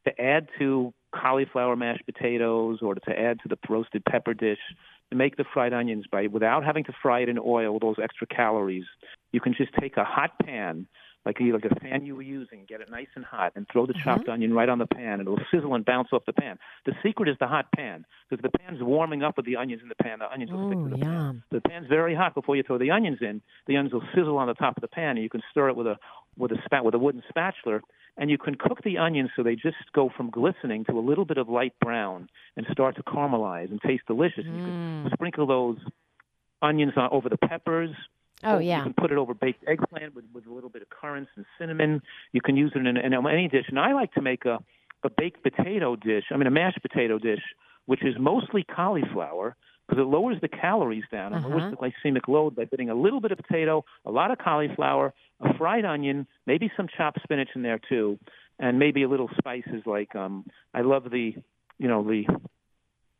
to 0.05 0.21
add 0.21 0.47
to 0.59 0.93
cauliflower 1.13 1.75
mashed 1.75 2.05
potatoes 2.05 2.79
or 2.81 2.95
to 2.95 3.11
add 3.11 3.39
to 3.41 3.49
the 3.49 3.57
roasted 3.69 4.03
pepper 4.05 4.33
dish 4.33 4.59
to 4.69 4.75
make 5.15 5.37
the 5.37 5.45
fried 5.53 5.73
onions 5.73 6.05
by 6.11 6.27
without 6.27 6.63
having 6.63 6.83
to 6.85 6.93
fry 7.01 7.21
it 7.21 7.29
in 7.29 7.39
oil 7.39 7.73
with 7.73 7.81
those 7.81 7.95
extra 8.01 8.27
calories. 8.27 8.85
You 9.31 9.39
can 9.39 9.53
just 9.53 9.71
take 9.79 9.97
a 9.97 10.03
hot 10.03 10.31
pan, 10.43 10.87
like 11.27 11.37
like 11.41 11.65
a 11.71 11.75
pan 11.75 12.05
you 12.05 12.15
were 12.15 12.21
using, 12.21 12.65
get 12.67 12.79
it 12.81 12.89
nice 12.89 13.07
and 13.15 13.25
hot, 13.25 13.51
and 13.55 13.67
throw 13.71 13.85
the 13.85 13.93
Mm-hmm. 13.93 14.03
chopped 14.09 14.29
onion 14.29 14.53
right 14.53 14.69
on 14.69 14.79
the 14.79 14.87
pan, 14.87 15.19
and 15.19 15.21
it'll 15.21 15.39
sizzle 15.51 15.75
and 15.75 15.83
bounce 15.85 16.09
off 16.13 16.23
the 16.25 16.33
pan. 16.33 16.57
The 16.85 16.93
secret 17.03 17.27
is 17.29 17.35
the 17.39 17.47
hot 17.47 17.67
pan 17.75 18.05
because 18.29 18.41
the 18.41 18.57
pan's 18.57 18.81
warming 18.81 19.23
up 19.23 19.35
with 19.37 19.45
the 19.45 19.57
onions 19.57 19.81
in 19.83 19.89
the 19.89 19.95
pan. 19.95 20.19
The 20.19 20.31
onions 20.31 20.51
will 20.51 20.65
stick 20.65 20.77
to 20.83 20.89
the 20.89 20.97
pan. 20.97 21.13
yum. 21.13 21.43
The 21.51 21.61
pan's 21.61 21.87
very 21.87 22.15
hot 22.15 22.33
before 22.33 22.55
you 22.55 22.63
throw 22.63 22.77
the 22.77 22.91
onions 22.91 23.17
in. 23.21 23.41
The 23.67 23.77
onions 23.77 23.93
will 23.93 24.03
sizzle 24.15 24.37
on 24.37 24.47
the 24.47 24.53
top 24.53 24.77
of 24.77 24.81
the 24.81 24.87
pan, 24.87 25.11
and 25.17 25.23
you 25.23 25.29
can 25.29 25.41
stir 25.51 25.69
it 25.69 25.75
with 25.75 25.87
a 25.87 25.97
with 26.37 26.51
a 26.51 26.57
spat 26.65 26.85
with 26.85 26.93
a 26.95 26.99
wooden 26.99 27.23
spatula, 27.29 27.81
and 28.17 28.29
you 28.29 28.37
can 28.37 28.55
cook 28.55 28.79
the 28.83 28.97
onions 28.97 29.29
so 29.35 29.43
they 29.43 29.55
just 29.55 29.77
go 29.93 30.09
from 30.15 30.29
glistening 30.29 30.85
to 30.85 30.93
a 30.97 31.01
little 31.01 31.25
bit 31.25 31.37
of 31.37 31.49
light 31.49 31.73
brown 31.81 32.29
and 32.55 32.65
start 32.71 32.95
to 32.95 33.03
caramelize 33.03 33.69
and 33.71 33.81
taste 33.81 34.03
delicious. 34.07 34.45
And 34.45 34.55
you 34.55 34.61
Mm. 34.61 34.65
can 35.03 35.11
sprinkle 35.13 35.45
those 35.47 35.77
onions 36.61 36.93
on, 36.95 37.09
over 37.11 37.29
the 37.29 37.37
peppers. 37.37 37.91
Oh 38.43 38.59
yeah. 38.59 38.77
You 38.77 38.83
can 38.83 38.93
put 38.93 39.11
it 39.11 39.17
over 39.17 39.33
baked 39.33 39.63
eggplant 39.67 40.13
with, 40.15 40.25
with 40.33 40.45
a 40.47 40.51
little 40.53 40.69
bit 40.69 40.81
of 40.81 40.89
currants 40.89 41.31
and 41.35 41.45
cinnamon. 41.57 42.01
You 42.33 42.41
can 42.41 42.55
use 42.55 42.71
it 42.75 42.85
in, 42.85 42.97
in 42.97 43.13
any 43.13 43.47
dish. 43.47 43.65
And 43.69 43.79
I 43.79 43.93
like 43.93 44.13
to 44.13 44.21
make 44.21 44.45
a, 44.45 44.59
a 45.03 45.09
baked 45.09 45.41
potato 45.43 45.95
dish, 45.95 46.25
I 46.31 46.37
mean, 46.37 46.47
a 46.47 46.51
mashed 46.51 46.81
potato 46.81 47.17
dish, 47.17 47.41
which 47.87 48.03
is 48.03 48.15
mostly 48.19 48.63
cauliflower 48.63 49.55
because 49.87 50.01
it 50.01 50.05
lowers 50.07 50.37
the 50.41 50.49
calories 50.49 51.05
down 51.11 51.33
and 51.33 51.43
lowers 51.45 51.61
Uh-huh. 51.61 51.71
the 51.71 51.77
glycemic 52.09 52.27
load 52.27 52.55
by 52.55 52.65
putting 52.65 52.89
a 52.89 52.95
little 52.95 53.21
bit 53.21 53.31
of 53.31 53.37
potato, 53.37 53.85
a 54.05 54.11
lot 54.11 54.31
of 54.31 54.37
cauliflower, 54.37 55.13
a 55.39 55.53
fried 55.57 55.85
onion, 55.85 56.27
maybe 56.45 56.69
some 56.75 56.87
chopped 56.97 57.21
spinach 57.23 57.49
in 57.55 57.61
there 57.61 57.79
too, 57.87 58.19
and 58.59 58.77
maybe 58.77 59.03
a 59.03 59.07
little 59.07 59.29
spices 59.37 59.81
like 59.85 60.13
um 60.15 60.45
I 60.73 60.81
love 60.81 61.09
the 61.09 61.35
you 61.79 61.87
know 61.87 62.03
the 62.03 62.25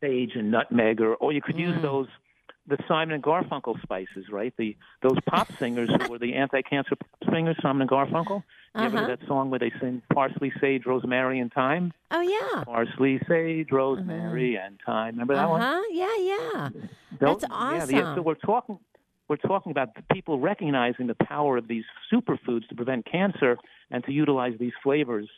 sage 0.00 0.32
and 0.36 0.50
nutmeg 0.50 1.00
or 1.00 1.14
or 1.16 1.32
you 1.32 1.40
could 1.40 1.58
use 1.58 1.80
those 1.82 2.08
the 2.68 2.76
Simon 2.86 3.14
and 3.14 3.22
Garfunkel 3.22 3.80
spices, 3.82 4.26
right? 4.30 4.52
The 4.58 4.76
those 5.02 5.16
pop 5.28 5.48
singers 5.58 5.90
who 5.98 6.10
were 6.10 6.18
the 6.18 6.34
anti-cancer 6.34 6.96
pop 6.96 7.32
singers, 7.32 7.56
Simon 7.62 7.82
and 7.82 7.90
Garfunkel. 7.90 8.42
You 8.74 8.82
ever 8.82 8.96
Uh-huh. 8.98 9.06
heard 9.06 9.18
that 9.18 9.26
song 9.26 9.50
where 9.50 9.58
they 9.58 9.72
sing 9.80 10.02
parsley, 10.12 10.52
sage, 10.60 10.84
rosemary, 10.86 11.40
and 11.40 11.52
thyme? 11.52 11.92
Oh 12.10 12.20
yeah. 12.20 12.62
Parsley, 12.64 13.18
sage, 13.28 13.72
rosemary, 13.72 14.56
and 14.56 14.78
thyme. 14.84 15.14
Remember 15.14 15.34
that 15.34 15.46
Uh 15.46 15.48
one? 15.48 15.60
huh. 15.62 15.82
Yeah, 15.90 16.16
yeah. 16.18 16.68
That's 17.20 17.42
Yeah, 17.50 17.86
the, 17.86 18.12
so 18.14 18.22
we're 18.22 18.34
talking 18.34 18.78
we're 19.28 19.36
talking 19.36 19.72
about 19.72 19.94
the 19.94 20.02
people 20.12 20.38
recognizing 20.38 21.06
the 21.06 21.14
power 21.14 21.56
of 21.58 21.68
these 21.68 21.84
superfoods 22.12 22.66
to 22.68 22.74
prevent 22.74 23.04
cancer 23.10 23.58
and 23.90 24.02
to 24.04 24.12
utilize 24.12 24.54
these 24.58 24.72
flavors 24.82 25.28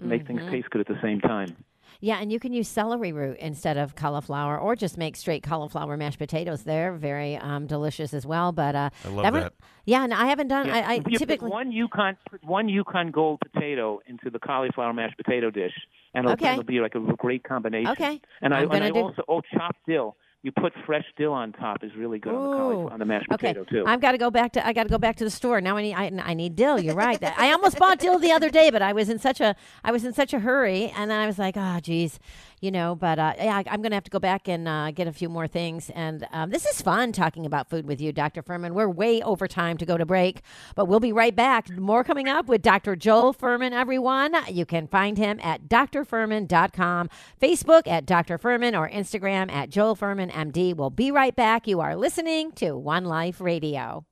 to 0.00 0.06
make 0.06 0.24
Mm-hmm. 0.24 0.38
things 0.38 0.50
taste 0.50 0.70
good 0.70 0.80
at 0.80 0.88
the 0.88 1.00
same 1.02 1.20
time. 1.20 1.56
Yeah, 2.00 2.18
and 2.20 2.30
you 2.32 2.38
can 2.38 2.52
use 2.52 2.68
celery 2.68 3.12
root 3.12 3.38
instead 3.38 3.76
of 3.76 3.94
cauliflower, 3.94 4.58
or 4.58 4.76
just 4.76 4.98
make 4.98 5.16
straight 5.16 5.42
cauliflower 5.42 5.96
mashed 5.96 6.18
potatoes. 6.18 6.62
They're 6.64 6.92
very 6.92 7.36
um, 7.36 7.66
delicious 7.66 8.12
as 8.14 8.26
well. 8.26 8.52
But 8.52 8.74
uh, 8.74 8.90
I 9.04 9.08
love 9.08 9.24
one- 9.32 9.32
that. 9.34 9.52
Yeah, 9.84 10.02
and 10.04 10.12
I 10.12 10.26
haven't 10.26 10.48
done. 10.48 10.66
Yeah. 10.66 10.74
I, 10.76 10.80
I 10.80 10.94
you 11.08 11.18
typically 11.18 11.48
put 11.48 11.54
one 11.54 11.70
Yukon 11.72 12.16
put 12.30 12.42
one 12.44 12.68
Yukon 12.68 13.10
Gold 13.12 13.40
potato 13.52 14.00
into 14.06 14.30
the 14.30 14.38
cauliflower 14.38 14.92
mashed 14.92 15.16
potato 15.16 15.50
dish, 15.50 15.72
and 16.12 16.24
it'll, 16.24 16.32
Okay. 16.32 16.52
it'll 16.52 16.64
be 16.64 16.80
like 16.80 16.94
a 16.96 17.00
great 17.16 17.44
combination. 17.44 17.92
Okay. 17.92 18.20
And 18.42 18.52
I 18.52 18.58
I'm 18.58 18.62
and 18.64 18.72
gonna 18.72 18.84
I 18.86 18.90
do- 18.90 18.98
also 19.00 19.22
oh 19.28 19.42
chopped 19.54 19.78
dill. 19.86 20.16
You 20.46 20.52
put 20.52 20.72
fresh 20.86 21.04
dill 21.16 21.32
on 21.32 21.50
top 21.50 21.82
is 21.82 21.90
really 21.96 22.20
good 22.20 22.32
on 22.32 22.40
the, 22.40 22.48
Ooh. 22.48 22.56
cauliflower, 22.56 22.92
on 22.92 22.98
the 23.00 23.04
mashed 23.04 23.26
Okay, 23.32 23.48
potato 23.48 23.64
too. 23.64 23.82
I've 23.84 24.00
got 24.00 24.12
to 24.12 24.18
go 24.18 24.30
back 24.30 24.52
to. 24.52 24.64
I 24.64 24.72
got 24.72 24.84
to 24.84 24.88
go 24.88 24.96
back 24.96 25.16
to 25.16 25.24
the 25.24 25.30
store 25.30 25.60
now. 25.60 25.76
I 25.76 25.82
need. 25.82 25.94
I, 25.94 26.12
I 26.22 26.34
need 26.34 26.54
dill. 26.54 26.78
You're 26.78 26.94
right. 26.94 27.18
That- 27.18 27.36
I 27.36 27.50
almost 27.50 27.80
bought 27.80 27.98
dill 27.98 28.20
the 28.20 28.30
other 28.30 28.48
day, 28.48 28.70
but 28.70 28.80
I 28.80 28.92
was 28.92 29.08
in 29.08 29.18
such 29.18 29.40
a. 29.40 29.56
I 29.82 29.90
was 29.90 30.04
in 30.04 30.12
such 30.12 30.32
a 30.32 30.38
hurry, 30.38 30.92
and 30.96 31.10
then 31.10 31.18
I 31.18 31.26
was 31.26 31.36
like, 31.36 31.56
oh, 31.56 31.80
geez, 31.82 32.20
you 32.60 32.70
know. 32.70 32.94
But 32.94 33.18
uh, 33.18 33.34
yeah, 33.38 33.62
I'm 33.66 33.82
going 33.82 33.90
to 33.90 33.96
have 33.96 34.04
to 34.04 34.10
go 34.10 34.18
back 34.18 34.48
and 34.48 34.66
uh, 34.68 34.90
get 34.90 35.06
a 35.06 35.12
few 35.12 35.28
more 35.28 35.46
things. 35.46 35.90
And 35.90 36.26
um, 36.32 36.50
this 36.50 36.66
is 36.66 36.80
fun 36.80 37.12
talking 37.12 37.46
about 37.46 37.68
food 37.68 37.86
with 37.86 38.00
you, 38.00 38.12
Dr. 38.12 38.42
Fuhrman. 38.42 38.72
We're 38.72 38.88
way 38.88 39.22
over 39.22 39.46
time 39.46 39.76
to 39.78 39.86
go 39.86 39.96
to 39.96 40.06
break, 40.06 40.42
but 40.74 40.86
we'll 40.86 41.00
be 41.00 41.12
right 41.12 41.34
back. 41.34 41.70
More 41.70 42.04
coming 42.04 42.28
up 42.28 42.48
with 42.48 42.62
Dr. 42.62 42.96
Joel 42.96 43.34
Fuhrman, 43.34 43.72
everyone. 43.72 44.34
You 44.48 44.66
can 44.66 44.86
find 44.88 45.18
him 45.18 45.38
at 45.42 45.68
drfuhrman.com, 45.68 47.10
Facebook 47.40 47.82
at 47.86 48.06
Dr. 48.06 48.38
Fuhrman, 48.38 48.78
or 48.78 48.88
Instagram 48.88 49.50
at 49.50 49.70
Joel 49.70 49.96
Fuhrman 49.96 50.30
MD. 50.30 50.74
We'll 50.74 50.90
be 50.90 51.10
right 51.10 51.34
back. 51.34 51.66
You 51.66 51.80
are 51.80 51.96
listening 51.96 52.52
to 52.52 52.76
One 52.76 53.04
Life 53.04 53.40
Radio. 53.40 54.04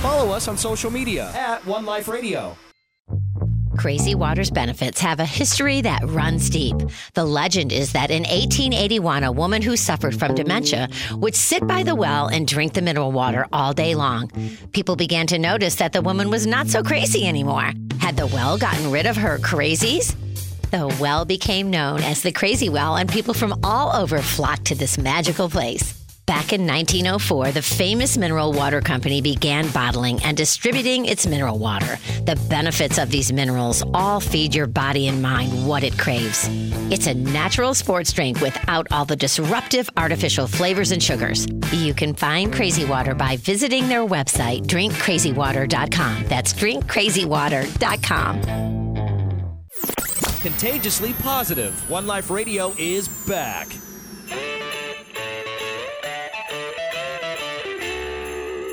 Follow 0.00 0.32
us 0.32 0.46
on 0.46 0.56
social 0.56 0.90
media 0.90 1.32
at 1.34 1.64
One 1.66 1.84
Life 1.84 2.06
Radio. 2.06 2.56
Crazy 3.78 4.16
Water's 4.16 4.50
benefits 4.50 5.00
have 5.00 5.20
a 5.20 5.24
history 5.24 5.80
that 5.82 6.02
runs 6.04 6.50
deep. 6.50 6.74
The 7.14 7.24
legend 7.24 7.72
is 7.72 7.92
that 7.92 8.10
in 8.10 8.24
1881, 8.24 9.22
a 9.22 9.30
woman 9.30 9.62
who 9.62 9.76
suffered 9.76 10.18
from 10.18 10.34
dementia 10.34 10.88
would 11.12 11.36
sit 11.36 11.64
by 11.64 11.84
the 11.84 11.94
well 11.94 12.26
and 12.26 12.46
drink 12.46 12.74
the 12.74 12.82
mineral 12.82 13.12
water 13.12 13.46
all 13.52 13.72
day 13.72 13.94
long. 13.94 14.30
People 14.72 14.96
began 14.96 15.28
to 15.28 15.38
notice 15.38 15.76
that 15.76 15.92
the 15.92 16.02
woman 16.02 16.28
was 16.28 16.44
not 16.44 16.66
so 16.66 16.82
crazy 16.82 17.24
anymore. 17.24 17.72
Had 18.00 18.16
the 18.16 18.26
well 18.26 18.58
gotten 18.58 18.90
rid 18.90 19.06
of 19.06 19.16
her 19.16 19.38
crazies? 19.38 20.14
The 20.72 20.88
well 21.00 21.24
became 21.24 21.70
known 21.70 22.02
as 22.02 22.22
the 22.22 22.32
Crazy 22.32 22.68
Well, 22.68 22.96
and 22.96 23.08
people 23.08 23.32
from 23.32 23.58
all 23.62 23.94
over 23.96 24.18
flocked 24.18 24.66
to 24.66 24.74
this 24.74 24.98
magical 24.98 25.48
place. 25.48 25.94
Back 26.28 26.52
in 26.52 26.66
1904, 26.66 27.52
the 27.52 27.62
famous 27.62 28.18
mineral 28.18 28.52
water 28.52 28.82
company 28.82 29.22
began 29.22 29.66
bottling 29.70 30.22
and 30.22 30.36
distributing 30.36 31.06
its 31.06 31.26
mineral 31.26 31.58
water. 31.58 31.98
The 32.26 32.36
benefits 32.50 32.98
of 32.98 33.10
these 33.10 33.32
minerals 33.32 33.82
all 33.94 34.20
feed 34.20 34.54
your 34.54 34.66
body 34.66 35.08
and 35.08 35.22
mind 35.22 35.66
what 35.66 35.82
it 35.82 35.98
craves. 35.98 36.46
It's 36.92 37.06
a 37.06 37.14
natural 37.14 37.72
sports 37.72 38.12
drink 38.12 38.42
without 38.42 38.86
all 38.90 39.06
the 39.06 39.16
disruptive 39.16 39.88
artificial 39.96 40.46
flavors 40.46 40.92
and 40.92 41.02
sugars. 41.02 41.46
You 41.72 41.94
can 41.94 42.12
find 42.12 42.52
Crazy 42.52 42.84
Water 42.84 43.14
by 43.14 43.38
visiting 43.38 43.88
their 43.88 44.04
website, 44.04 44.66
drinkcrazywater.com. 44.66 46.24
That's 46.26 46.52
drinkcrazywater.com. 46.52 48.42
Contagiously 50.42 51.14
positive. 51.14 51.88
One 51.88 52.06
Life 52.06 52.28
Radio 52.28 52.74
is 52.76 53.08
back. 53.26 53.68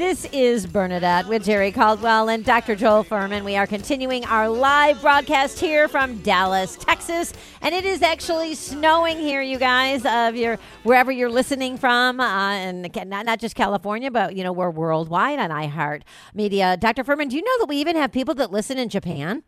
This 0.00 0.24
is 0.32 0.66
Bernadette 0.66 1.26
with 1.26 1.44
Jerry 1.44 1.70
Caldwell 1.70 2.30
and 2.30 2.42
Dr. 2.42 2.74
Joel 2.74 3.04
Fuhrman. 3.04 3.44
We 3.44 3.58
are 3.58 3.66
continuing 3.66 4.24
our 4.24 4.48
live 4.48 5.02
broadcast 5.02 5.60
here 5.60 5.88
from 5.88 6.16
Dallas, 6.22 6.74
Texas, 6.76 7.34
and 7.60 7.74
it 7.74 7.84
is 7.84 8.00
actually 8.00 8.54
snowing 8.54 9.18
here, 9.18 9.42
you 9.42 9.58
guys. 9.58 10.06
Of 10.06 10.36
your 10.36 10.58
wherever 10.84 11.12
you're 11.12 11.28
listening 11.28 11.76
from, 11.76 12.18
uh, 12.18 12.24
and 12.24 12.88
not 13.10 13.26
not 13.26 13.40
just 13.40 13.54
California, 13.54 14.10
but 14.10 14.34
you 14.34 14.42
know 14.42 14.52
we're 14.52 14.70
worldwide 14.70 15.38
on 15.38 15.50
iHeart 15.50 16.00
Media. 16.32 16.78
Dr. 16.78 17.04
Fuhrman, 17.04 17.28
do 17.28 17.36
you 17.36 17.42
know 17.42 17.58
that 17.58 17.66
we 17.68 17.76
even 17.76 17.94
have 17.94 18.10
people 18.10 18.34
that 18.36 18.50
listen 18.50 18.78
in 18.78 18.88
Japan? 18.88 19.42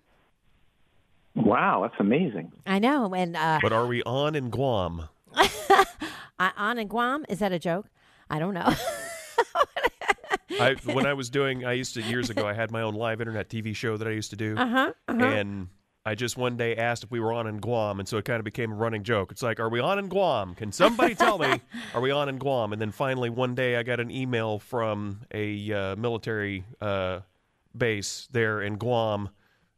Wow, 1.34 1.80
that's 1.80 1.98
amazing. 1.98 2.52
I 2.66 2.78
know, 2.78 3.14
and 3.14 3.38
uh, 3.38 3.58
But 3.62 3.72
are 3.72 3.86
we 3.86 4.02
on 4.02 4.34
in 4.34 4.50
Guam? 4.50 5.08
I- 5.34 6.52
on 6.58 6.76
in 6.76 6.88
Guam, 6.88 7.24
is 7.30 7.38
that 7.38 7.52
a 7.52 7.58
joke? 7.58 7.86
I 8.28 8.38
don't 8.38 8.52
know. 8.52 8.70
I, 10.60 10.74
when 10.84 11.06
I 11.06 11.14
was 11.14 11.30
doing, 11.30 11.64
I 11.64 11.72
used 11.72 11.94
to 11.94 12.02
years 12.02 12.30
ago. 12.30 12.46
I 12.46 12.52
had 12.52 12.70
my 12.70 12.82
own 12.82 12.94
live 12.94 13.20
internet 13.20 13.48
TV 13.48 13.74
show 13.74 13.96
that 13.96 14.06
I 14.06 14.12
used 14.12 14.30
to 14.30 14.36
do, 14.36 14.56
Uh-huh, 14.56 14.92
and 15.08 15.68
I 16.04 16.14
just 16.16 16.36
one 16.36 16.56
day 16.56 16.74
asked 16.76 17.04
if 17.04 17.10
we 17.10 17.20
were 17.20 17.32
on 17.32 17.46
in 17.46 17.58
Guam, 17.58 18.00
and 18.00 18.08
so 18.08 18.18
it 18.18 18.24
kind 18.24 18.38
of 18.40 18.44
became 18.44 18.72
a 18.72 18.74
running 18.74 19.04
joke. 19.04 19.30
It's 19.30 19.42
like, 19.42 19.60
are 19.60 19.68
we 19.68 19.78
on 19.80 19.98
in 19.98 20.08
Guam? 20.08 20.54
Can 20.56 20.72
somebody 20.72 21.14
tell 21.14 21.38
me, 21.38 21.60
are 21.94 22.00
we 22.00 22.10
on 22.10 22.28
in 22.28 22.38
Guam? 22.38 22.72
And 22.72 22.82
then 22.82 22.90
finally, 22.90 23.30
one 23.30 23.54
day, 23.54 23.76
I 23.76 23.82
got 23.84 24.00
an 24.00 24.10
email 24.10 24.58
from 24.58 25.20
a 25.32 25.72
uh, 25.72 25.96
military 25.96 26.64
uh, 26.80 27.20
base 27.76 28.28
there 28.32 28.62
in 28.62 28.76
Guam, 28.78 29.28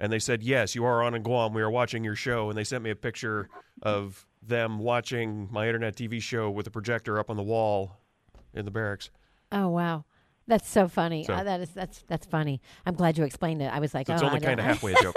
and 0.01 0.13
they 0.13 0.19
said, 0.19 0.43
yes, 0.43 0.75
you 0.75 0.85
are 0.85 1.03
on 1.03 1.15
in 1.15 1.23
Guam. 1.23 1.53
We 1.53 1.63
are 1.63 1.71
watching 1.71 2.05
your 2.05 2.17
show, 2.17 2.49
and 2.49 2.57
they 2.59 2.65
sent 2.65 2.83
me 2.83 2.91
a 2.91 2.97
picture 2.97 3.49
of 3.83 4.27
them 4.43 4.79
watching 4.79 5.49
my 5.51 5.67
internet 5.67 5.95
TV 5.97 6.21
show 6.23 6.51
with 6.51 6.67
a 6.67 6.71
projector 6.71 7.19
up 7.19 7.31
on 7.31 7.37
the 7.37 7.43
wall 7.43 7.99
in 8.55 8.65
the 8.65 8.71
barracks. 8.71 9.11
Oh 9.53 9.69
wow, 9.69 10.05
that's 10.47 10.69
so 10.69 10.89
funny. 10.89 11.25
So- 11.25 11.35
Uh, 11.35 11.45
that 11.45 11.61
is 11.61 11.71
that's 11.71 12.05
that's 12.07 12.27
funny. 12.27 12.61
I'm 12.87 12.95
glad 12.95 13.17
you 13.19 13.25
explained 13.25 13.63
it. 13.63 13.73
I 13.73 13.79
was 13.81 13.95
like, 13.95 14.07
So 14.07 14.15
it's 14.15 14.23
oh, 14.23 14.27
only 14.27 14.41
kind 14.41 14.61
of 14.61 14.67
halfway 14.67 14.93
a 14.93 15.03
joke. 15.03 15.17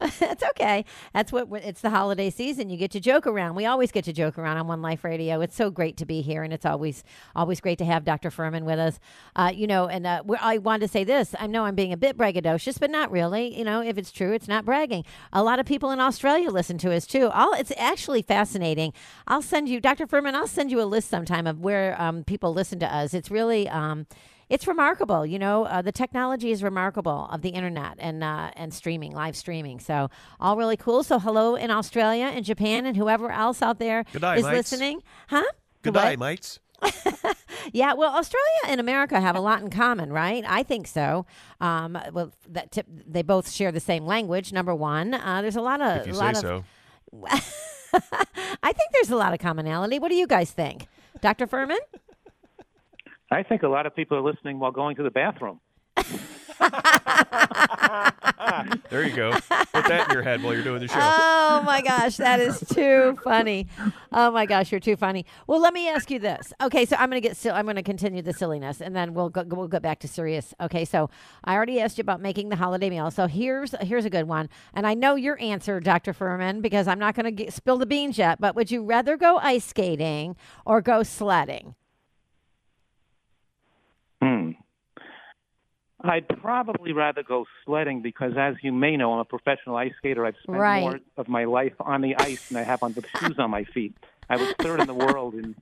That's 0.20 0.42
okay. 0.42 0.84
That's 1.12 1.32
what 1.32 1.48
it's 1.52 1.80
the 1.80 1.90
holiday 1.90 2.30
season. 2.30 2.70
You 2.70 2.76
get 2.76 2.90
to 2.92 3.00
joke 3.00 3.26
around. 3.26 3.56
We 3.56 3.66
always 3.66 3.90
get 3.90 4.04
to 4.04 4.12
joke 4.12 4.38
around 4.38 4.56
on 4.56 4.66
One 4.68 4.80
Life 4.80 5.02
Radio. 5.02 5.40
It's 5.40 5.56
so 5.56 5.70
great 5.70 5.96
to 5.96 6.06
be 6.06 6.20
here, 6.20 6.42
and 6.42 6.52
it's 6.52 6.64
always 6.66 7.02
always 7.34 7.60
great 7.60 7.78
to 7.78 7.84
have 7.84 8.04
Dr. 8.04 8.30
Fuhrman 8.30 8.62
with 8.62 8.78
us. 8.78 9.00
Uh, 9.34 9.50
you 9.54 9.66
know, 9.66 9.88
and 9.88 10.06
uh, 10.06 10.22
I 10.40 10.58
wanted 10.58 10.86
to 10.86 10.88
say 10.92 11.02
this. 11.04 11.34
I 11.38 11.46
know 11.46 11.64
I'm 11.64 11.74
being 11.74 11.92
a 11.92 11.96
bit 11.96 12.16
braggadocious, 12.16 12.78
but 12.78 12.90
not 12.90 13.10
really. 13.10 13.56
You 13.56 13.64
know, 13.64 13.80
if 13.82 13.98
it's 13.98 14.12
true, 14.12 14.32
it's 14.32 14.48
not 14.48 14.64
bragging. 14.64 15.04
A 15.32 15.42
lot 15.42 15.58
of 15.58 15.66
people 15.66 15.90
in 15.90 16.00
Australia 16.00 16.50
listen 16.50 16.78
to 16.78 16.94
us 16.94 17.06
too. 17.06 17.28
All 17.30 17.52
it's 17.54 17.72
actually 17.76 18.22
fascinating. 18.22 18.92
I'll 19.26 19.42
send 19.42 19.68
you, 19.68 19.80
Dr. 19.80 20.06
Fuhrman. 20.06 20.34
I'll 20.34 20.46
send 20.46 20.70
you 20.70 20.80
a 20.80 20.84
list 20.84 21.08
sometime 21.08 21.46
of 21.46 21.60
where 21.60 22.00
um, 22.00 22.22
people 22.24 22.52
listen 22.52 22.78
to 22.80 22.94
us. 22.94 23.14
It's 23.14 23.30
really. 23.30 23.68
Um, 23.68 24.06
it's 24.48 24.66
remarkable, 24.66 25.26
you 25.26 25.38
know. 25.38 25.64
Uh, 25.64 25.82
the 25.82 25.92
technology 25.92 26.50
is 26.50 26.62
remarkable 26.62 27.28
of 27.30 27.42
the 27.42 27.50
internet 27.50 27.96
and 27.98 28.22
uh, 28.24 28.50
and 28.56 28.72
streaming, 28.72 29.12
live 29.12 29.36
streaming. 29.36 29.80
So 29.80 30.08
all 30.40 30.56
really 30.56 30.76
cool. 30.76 31.02
So 31.02 31.18
hello 31.18 31.54
in 31.54 31.70
Australia 31.70 32.26
and 32.34 32.44
Japan 32.44 32.86
and 32.86 32.96
whoever 32.96 33.30
else 33.30 33.62
out 33.62 33.78
there 33.78 34.04
is 34.14 34.20
day, 34.20 34.34
mates. 34.36 34.44
listening, 34.46 35.02
huh? 35.28 35.44
Good 35.82 35.94
What? 35.94 36.04
day, 36.04 36.16
mates. 36.16 36.60
Yeah, 37.72 37.92
well, 37.94 38.14
Australia 38.16 38.46
and 38.68 38.80
America 38.80 39.20
have 39.20 39.36
a 39.36 39.40
lot 39.40 39.60
in 39.60 39.68
common, 39.68 40.10
right? 40.10 40.42
I 40.46 40.62
think 40.62 40.86
so. 40.86 41.26
Um, 41.60 41.98
well, 42.12 42.32
that 42.48 42.70
tip, 42.70 42.86
they 42.88 43.20
both 43.22 43.50
share 43.50 43.70
the 43.72 43.80
same 43.80 44.06
language. 44.06 44.52
Number 44.54 44.74
one, 44.74 45.12
uh, 45.12 45.42
there's 45.42 45.56
a 45.56 45.60
lot 45.60 45.82
of 45.82 46.02
If 46.02 46.06
you 46.06 46.14
say 46.14 46.30
of. 46.30 46.36
so. 46.36 46.64
I 48.62 48.72
think 48.72 48.90
there's 48.92 49.10
a 49.10 49.16
lot 49.16 49.32
of 49.32 49.38
commonality. 49.38 49.98
What 49.98 50.08
do 50.08 50.14
you 50.14 50.26
guys 50.26 50.50
think, 50.50 50.86
Dr. 51.20 51.46
Fuhrman? 51.46 51.76
I 53.30 53.42
think 53.42 53.62
a 53.62 53.68
lot 53.68 53.86
of 53.86 53.94
people 53.94 54.16
are 54.16 54.22
listening 54.22 54.58
while 54.58 54.72
going 54.72 54.96
to 54.96 55.02
the 55.02 55.10
bathroom. 55.10 55.60
There 58.90 59.04
you 59.04 59.14
go. 59.14 59.32
Put 59.32 59.72
that 59.72 60.06
in 60.08 60.14
your 60.14 60.22
head 60.22 60.42
while 60.42 60.54
you're 60.54 60.64
doing 60.64 60.80
the 60.80 60.88
show. 60.88 60.98
Oh 60.98 61.62
my 61.64 61.82
gosh, 61.82 62.16
that 62.16 62.40
is 62.40 62.60
too 62.72 63.16
funny. 63.22 63.66
Oh 64.10 64.30
my 64.30 64.46
gosh, 64.46 64.72
you're 64.72 64.80
too 64.80 64.96
funny. 64.96 65.26
Well, 65.46 65.60
let 65.60 65.74
me 65.74 65.88
ask 65.88 66.10
you 66.10 66.18
this. 66.18 66.52
Okay, 66.60 66.86
so 66.86 66.96
I'm 66.96 67.10
gonna 67.10 67.20
get 67.20 67.36
sil- 67.36 67.54
I'm 67.54 67.66
gonna 67.66 67.82
continue 67.82 68.22
the 68.22 68.32
silliness, 68.32 68.80
and 68.80 68.96
then 68.96 69.14
we'll 69.14 69.28
go 69.28 69.44
we'll 69.46 69.68
get 69.68 69.82
back 69.82 70.00
to 70.00 70.08
serious. 70.08 70.54
Okay, 70.60 70.84
so 70.84 71.10
I 71.44 71.54
already 71.54 71.80
asked 71.80 71.98
you 71.98 72.02
about 72.02 72.20
making 72.20 72.48
the 72.48 72.56
holiday 72.56 72.90
meal. 72.90 73.10
So 73.10 73.26
here's 73.26 73.72
here's 73.82 74.06
a 74.06 74.10
good 74.10 74.26
one, 74.26 74.48
and 74.74 74.86
I 74.86 74.94
know 74.94 75.14
your 75.14 75.40
answer, 75.40 75.78
Dr. 75.80 76.14
Fuhrman, 76.14 76.62
because 76.62 76.88
I'm 76.88 76.98
not 76.98 77.14
gonna 77.14 77.30
get, 77.30 77.52
spill 77.52 77.76
the 77.76 77.86
beans 77.86 78.18
yet. 78.18 78.40
But 78.40 78.56
would 78.56 78.70
you 78.70 78.82
rather 78.82 79.16
go 79.16 79.36
ice 79.38 79.66
skating 79.66 80.34
or 80.64 80.80
go 80.80 81.02
sledding? 81.02 81.74
Hmm. 84.22 84.50
I'd 86.00 86.28
probably 86.28 86.92
rather 86.92 87.22
go 87.24 87.44
sledding 87.64 88.02
because, 88.02 88.34
as 88.38 88.54
you 88.62 88.72
may 88.72 88.96
know, 88.96 89.12
I'm 89.14 89.18
a 89.18 89.24
professional 89.24 89.76
ice 89.76 89.92
skater. 89.98 90.24
I've 90.24 90.36
spent 90.42 90.58
Right. 90.58 90.80
more 90.82 91.00
of 91.16 91.28
my 91.28 91.44
life 91.44 91.74
on 91.80 92.02
the 92.02 92.14
ice 92.16 92.48
than 92.48 92.58
I 92.58 92.62
have 92.62 92.82
on 92.84 92.92
the 92.92 93.04
shoes 93.18 93.38
on 93.38 93.50
my 93.50 93.64
feet. 93.64 93.96
I 94.30 94.36
was 94.36 94.52
third 94.60 94.80
in 94.80 94.86
the 94.86 94.94
world 94.94 95.34
in 95.34 95.54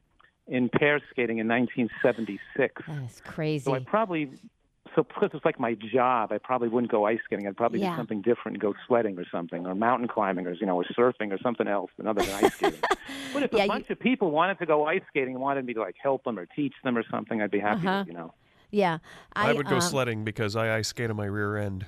in 0.49 0.69
pair 0.69 1.01
skating 1.11 1.39
in 1.39 1.49
1976. 1.49 2.83
That 2.87 3.03
is 3.03 3.21
crazy. 3.25 3.65
So 3.65 3.75
I 3.75 3.81
probably, 3.81 4.31
so 4.95 5.03
because 5.03 5.31
it's 5.35 5.45
like 5.45 5.59
my 5.59 5.75
job, 5.75 6.31
I 6.31 6.39
probably 6.39 6.69
wouldn't 6.69 6.93
go 6.93 7.05
ice 7.05 7.19
skating. 7.25 7.49
I'd 7.49 7.57
probably 7.57 7.81
Yeah. 7.81 7.91
do 7.91 7.97
something 7.97 8.21
different 8.23 8.55
and 8.55 8.61
go 8.63 8.73
sledding 8.87 9.19
or 9.19 9.25
something, 9.29 9.67
or 9.67 9.75
mountain 9.75 10.07
climbing, 10.07 10.47
or 10.47 10.53
you 10.53 10.65
know, 10.67 10.77
or 10.77 10.85
surfing 10.85 11.33
or 11.33 11.39
something 11.39 11.67
else 11.67 11.91
than 11.97 12.07
other 12.07 12.23
than 12.23 12.45
ice 12.45 12.55
skating. 12.55 12.79
but 13.35 13.43
if 13.43 13.53
Yeah, 13.53 13.61
a 13.61 13.63
you- 13.65 13.69
bunch 13.69 13.91
of 13.91 13.99
people 13.99 14.31
wanted 14.31 14.59
to 14.61 14.67
go 14.67 14.87
ice 14.87 15.03
skating 15.09 15.35
and 15.35 15.43
wanted 15.43 15.65
me 15.65 15.75
to 15.75 15.81
like 15.81 15.97
help 16.01 16.23
them 16.23 16.39
or 16.39 16.47
teach 16.47 16.75
them 16.85 16.97
or 16.97 17.03
something, 17.11 17.43
I'd 17.43 17.51
be 17.51 17.59
happy. 17.59 17.87
Uh-huh. 17.89 18.05
To, 18.05 18.09
you 18.11 18.17
know. 18.17 18.33
Yeah, 18.71 18.99
I, 19.35 19.51
I 19.51 19.53
would 19.53 19.67
go 19.67 19.77
um, 19.77 19.81
sledding 19.81 20.25
because 20.25 20.57
I 20.57 20.77
ice 20.77 20.89
skate 20.89 21.11
on 21.11 21.17
my 21.17 21.27
rear 21.27 21.57
end. 21.57 21.87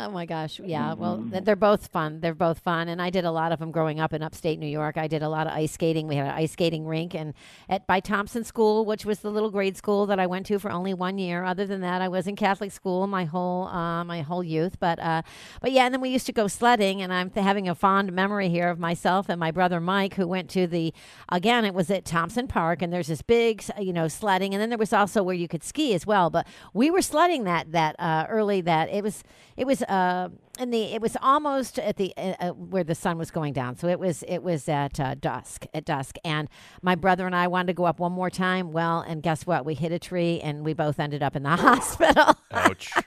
Oh 0.00 0.10
my 0.10 0.26
gosh. 0.26 0.60
Yeah. 0.60 0.94
Well, 0.94 1.16
Mm-hmm. 1.18 1.30
th- 1.32 1.44
they're 1.44 1.56
both 1.56 1.88
fun. 1.88 2.20
They're 2.20 2.34
both 2.34 2.60
fun. 2.60 2.88
And 2.88 3.02
I 3.02 3.10
did 3.10 3.24
a 3.24 3.30
lot 3.32 3.50
of 3.50 3.58
them 3.58 3.72
growing 3.72 3.98
up 3.98 4.12
in 4.12 4.22
upstate 4.22 4.58
New 4.60 4.66
York. 4.68 4.96
I 4.96 5.08
did 5.08 5.22
a 5.22 5.28
lot 5.28 5.46
of 5.48 5.52
ice 5.54 5.72
skating. 5.72 6.06
We 6.06 6.14
had 6.14 6.26
an 6.28 6.34
ice 6.34 6.52
skating 6.52 6.86
rink 6.86 7.14
and 7.14 7.34
at 7.68 7.84
by 7.88 7.98
Thompson 8.00 8.44
School, 8.44 8.84
which 8.84 9.04
was 9.04 9.18
the 9.20 9.30
little 9.30 9.50
grade 9.50 9.76
school 9.76 10.06
that 10.06 10.20
I 10.20 10.26
went 10.26 10.46
to 10.46 10.58
for 10.60 10.70
only 10.70 10.94
one 10.94 11.18
year. 11.18 11.42
Other 11.42 11.66
than 11.66 11.80
that, 11.80 12.00
I 12.00 12.06
was 12.08 12.26
in 12.28 12.36
Catholic 12.36 12.70
school 12.70 13.06
my 13.08 13.24
whole 13.24 13.66
uh, 13.68 14.04
my 14.04 14.22
whole 14.22 14.44
youth. 14.44 14.78
But 14.78 15.00
uh, 15.00 15.22
but 15.60 15.72
yeah, 15.72 15.86
and 15.86 15.92
then 15.94 16.00
we 16.00 16.10
used 16.10 16.26
to 16.26 16.32
go 16.32 16.46
sledding 16.46 17.02
and 17.02 17.12
I'm 17.12 17.30
th- 17.30 17.42
having 17.44 17.68
a 17.68 17.74
fond 17.74 18.12
memory 18.12 18.48
here 18.50 18.68
of 18.68 18.78
myself 18.78 19.28
and 19.28 19.40
my 19.40 19.50
brother 19.50 19.80
Mike 19.80 20.14
who 20.14 20.28
went 20.28 20.48
to 20.50 20.68
the 20.68 20.94
again, 21.30 21.64
it 21.64 21.74
was 21.74 21.90
at 21.90 22.04
Thompson 22.04 22.46
Park 22.46 22.82
and 22.82 22.92
there's 22.92 23.08
this 23.08 23.22
big, 23.22 23.64
you 23.80 23.92
know, 23.92 24.06
sledding 24.06 24.54
and 24.54 24.60
then 24.62 24.68
there 24.68 24.78
was 24.78 24.92
also 24.92 25.22
where 25.24 25.34
you 25.34 25.48
could 25.48 25.64
ski 25.64 25.92
as 25.94 26.06
well. 26.06 26.30
But 26.30 26.46
we 26.72 26.90
were 26.90 27.02
sledding 27.02 27.44
that 27.44 27.72
that 27.72 27.96
uh, 27.98 28.26
early 28.28 28.60
that 28.60 28.88
it 28.90 29.02
was 29.02 29.24
it 29.58 29.66
was 29.66 29.82
uh 29.82 30.28
in 30.60 30.70
the 30.70 30.84
it 30.84 31.02
was 31.02 31.16
almost 31.20 31.78
at 31.80 31.96
the 31.96 32.14
uh, 32.16 32.34
uh, 32.40 32.48
where 32.50 32.84
the 32.84 32.94
sun 32.94 33.18
was 33.18 33.30
going 33.30 33.52
down. 33.52 33.76
So 33.76 33.88
it 33.88 33.98
was 33.98 34.22
it 34.28 34.42
was 34.42 34.68
at 34.68 34.98
uh, 35.00 35.16
dusk 35.16 35.66
at 35.74 35.84
dusk. 35.84 36.16
And 36.24 36.48
my 36.80 36.94
brother 36.94 37.26
and 37.26 37.34
i 37.34 37.48
wanted 37.48 37.66
to 37.66 37.72
go 37.74 37.84
up 37.84 37.98
one 37.98 38.12
more 38.12 38.30
time. 38.30 38.72
Well 38.72 39.00
and 39.00 39.22
guess 39.22 39.46
what? 39.46 39.64
We 39.66 39.74
hit 39.74 39.90
a 39.90 39.98
tree 39.98 40.40
and 40.40 40.64
we 40.64 40.74
both 40.74 41.00
ended 41.00 41.22
up 41.22 41.34
in 41.34 41.42
the 41.42 41.50
hospital. 41.56 42.36
Ouch. 42.52 42.92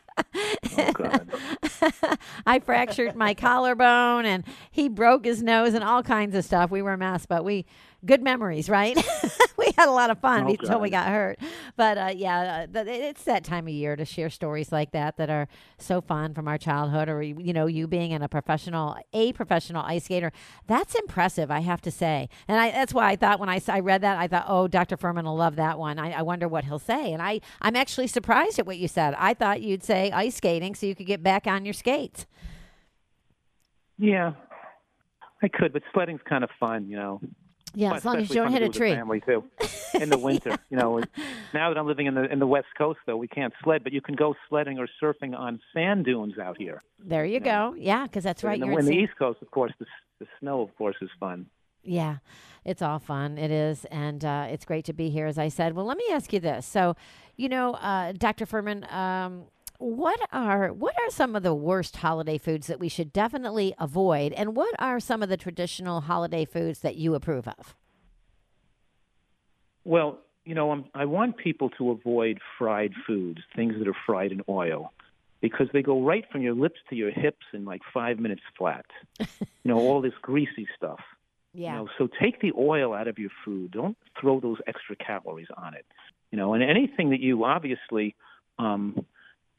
Oh, 0.77 1.19
i 2.45 2.59
fractured 2.59 3.15
my 3.15 3.33
collarbone 3.47 4.25
and 4.25 4.43
he 4.69 4.87
broke 4.87 5.25
his 5.25 5.41
nose 5.41 5.73
and 5.73 5.83
all 5.83 6.03
kinds 6.03 6.35
of 6.35 6.45
stuff. 6.45 6.69
We 6.69 6.81
were 6.81 6.93
a 6.93 6.97
mess 6.97 7.25
but 7.25 7.43
we 7.43 7.65
good 8.05 8.21
memories 8.23 8.69
right? 8.69 8.97
We 9.61 9.71
had 9.77 9.87
a 9.87 9.91
lot 9.91 10.09
of 10.09 10.19
fun 10.19 10.45
Oh, 10.45 10.49
until 10.49 10.79
we 10.79 10.89
got 10.89 11.07
hurt. 11.07 11.37
But 11.77 11.97
uh, 11.97 12.11
yeah 12.15 12.65
uh, 12.67 12.83
th- 12.83 12.87
it's 13.01 13.23
that 13.25 13.43
time 13.43 13.67
of 13.67 13.73
year 13.73 13.95
to 13.95 14.05
share 14.05 14.31
stories 14.31 14.71
like 14.71 14.91
that 14.93 15.17
that 15.17 15.29
are 15.29 15.47
so 15.77 16.01
fun 16.01 16.33
from 16.33 16.47
our 16.47 16.57
childhood 16.57 17.07
or 17.09 17.21
you 17.21 17.53
know 17.53 17.67
you 17.67 17.85
being 17.87 18.09
in 18.09 18.23
a 18.23 18.27
professional 18.27 18.97
a 19.13 19.33
professional 19.33 19.83
ice 19.83 20.05
skater. 20.05 20.31
That's 20.65 20.95
impressive 20.95 21.51
i 21.51 21.59
have 21.59 21.79
to 21.81 21.91
say. 21.91 22.27
And 22.47 22.59
I, 22.59 22.71
that's 22.71 22.91
why 22.91 23.11
i 23.11 23.15
thought 23.15 23.39
when 23.39 23.49
I, 23.49 23.61
I 23.67 23.81
read 23.81 24.01
that 24.01 24.17
i 24.17 24.27
thought 24.27 24.45
oh 24.47 24.67
dr 24.67 24.97
fuhrman 24.97 25.25
will 25.25 25.35
love 25.35 25.55
that 25.57 25.77
one. 25.77 25.99
I, 25.99 26.11
I 26.11 26.21
wonder 26.23 26.47
what 26.47 26.63
he'll 26.65 26.79
say. 26.79 27.13
And 27.13 27.21
I, 27.21 27.39
i'm 27.61 27.75
actually 27.75 28.07
surprised 28.07 28.57
at 28.57 28.65
what 28.65 28.79
you 28.79 28.87
said. 28.87 29.13
I 29.15 29.35
thought 29.35 29.61
you'd 29.61 29.83
say 29.83 30.09
ice 30.11 30.37
skating 30.37 30.73
so 30.73 30.87
you 30.87 30.95
could 30.95 31.07
get 31.07 31.21
back 31.21 31.45
on 31.45 31.65
your 31.65 31.73
skates 31.75 32.25
Yeah, 33.99 34.31
I 35.43 35.47
could, 35.47 35.71
but 35.71 35.83
sledding's 35.93 36.21
kind 36.27 36.43
of 36.43 36.49
fun, 36.59 36.87
you 36.87 36.95
know. 36.97 37.21
Yeah 37.73 37.93
as 37.93 38.05
long 38.05 38.17
as 38.17 38.29
you 38.29 38.35
don't 38.35 38.51
hit 38.51 38.61
a 38.61 38.65
do 38.65 38.69
with 38.69 38.73
the 38.73 38.79
tree 38.79 38.95
Family 38.95 39.21
too. 39.21 39.43
In 39.93 40.09
the 40.09 40.17
winter, 40.17 40.57
you 40.69 40.77
know. 40.77 41.01
Now 41.53 41.69
that 41.69 41.77
I'm 41.77 41.87
living 41.87 42.07
in 42.07 42.15
the 42.15 42.31
in 42.31 42.39
the 42.39 42.47
West 42.47 42.67
Coast, 42.77 42.99
though, 43.05 43.17
we 43.17 43.27
can't 43.27 43.53
sled, 43.63 43.83
but 43.83 43.93
you 43.93 44.01
can 44.01 44.15
go 44.15 44.35
sledding 44.49 44.79
or 44.79 44.87
surfing 45.01 45.37
on 45.37 45.59
sand 45.73 46.05
dunes 46.05 46.37
out 46.37 46.57
here. 46.57 46.81
there 46.99 47.25
you 47.25 47.39
go 47.39 47.75
yeah 47.77 48.03
because 48.03 48.23
that's 48.23 48.43
right 48.43 48.61
in 48.61 48.69
the, 48.69 48.77
in 48.77 48.85
the 48.85 48.95
East 48.95 49.13
Coast, 49.17 49.41
of 49.41 49.51
course, 49.51 49.71
the, 49.79 49.85
the 50.19 50.27
snow, 50.39 50.61
of 50.61 50.75
course, 50.77 50.95
is 51.01 51.09
fun. 51.19 51.47
Yeah, 51.83 52.17
it's 52.63 52.81
all 52.81 52.99
fun. 52.99 53.37
It 53.37 53.51
is. 53.51 53.85
And 53.85 54.23
uh, 54.23 54.47
it's 54.49 54.65
great 54.65 54.85
to 54.85 54.93
be 54.93 55.09
here, 55.09 55.25
as 55.25 55.37
I 55.37 55.47
said. 55.47 55.75
Well, 55.75 55.85
let 55.85 55.97
me 55.97 56.05
ask 56.11 56.31
you 56.31 56.39
this. 56.39 56.65
So, 56.65 56.95
you 57.37 57.49
know, 57.49 57.73
uh, 57.73 58.13
Dr. 58.13 58.45
Fuhrman, 58.45 58.91
um, 58.93 59.45
what 59.81 60.19
are 60.31 60.71
what 60.71 60.93
are 60.99 61.09
some 61.09 61.35
of 61.35 61.41
the 61.41 61.55
worst 61.55 61.97
holiday 61.97 62.37
foods 62.37 62.67
that 62.67 62.79
we 62.79 62.87
should 62.87 63.11
definitely 63.11 63.73
avoid, 63.79 64.31
and 64.33 64.55
what 64.55 64.75
are 64.77 64.99
some 64.99 65.23
of 65.23 65.29
the 65.29 65.37
traditional 65.37 66.01
holiday 66.01 66.45
foods 66.45 66.79
that 66.79 66.97
you 66.97 67.15
approve 67.15 67.47
of? 67.47 67.75
Well, 69.83 70.19
you 70.45 70.53
know, 70.53 70.71
I'm, 70.71 70.85
I 70.93 71.05
want 71.05 71.37
people 71.37 71.71
to 71.71 71.89
avoid 71.91 72.39
fried 72.59 72.93
foods, 73.07 73.41
things 73.55 73.73
that 73.79 73.87
are 73.87 73.95
fried 74.05 74.31
in 74.31 74.43
oil, 74.47 74.93
because 75.41 75.67
they 75.73 75.81
go 75.81 76.03
right 76.03 76.25
from 76.31 76.41
your 76.41 76.53
lips 76.53 76.79
to 76.91 76.95
your 76.95 77.09
hips 77.09 77.45
in 77.51 77.65
like 77.65 77.81
five 77.91 78.19
minutes 78.19 78.43
flat. 78.57 78.85
you 79.19 79.25
know, 79.65 79.79
all 79.79 80.01
this 80.01 80.13
greasy 80.21 80.67
stuff. 80.77 80.99
Yeah. 81.53 81.71
You 81.71 81.77
know, 81.79 81.89
so 81.97 82.07
take 82.21 82.39
the 82.39 82.51
oil 82.57 82.93
out 82.93 83.07
of 83.07 83.17
your 83.17 83.31
food. 83.43 83.71
Don't 83.71 83.97
throw 84.19 84.39
those 84.39 84.57
extra 84.67 84.95
calories 84.95 85.49
on 85.57 85.73
it. 85.73 85.85
You 86.31 86.37
know, 86.37 86.53
and 86.53 86.63
anything 86.63 87.09
that 87.09 87.19
you 87.19 87.43
obviously, 87.43 88.15
um, 88.59 89.05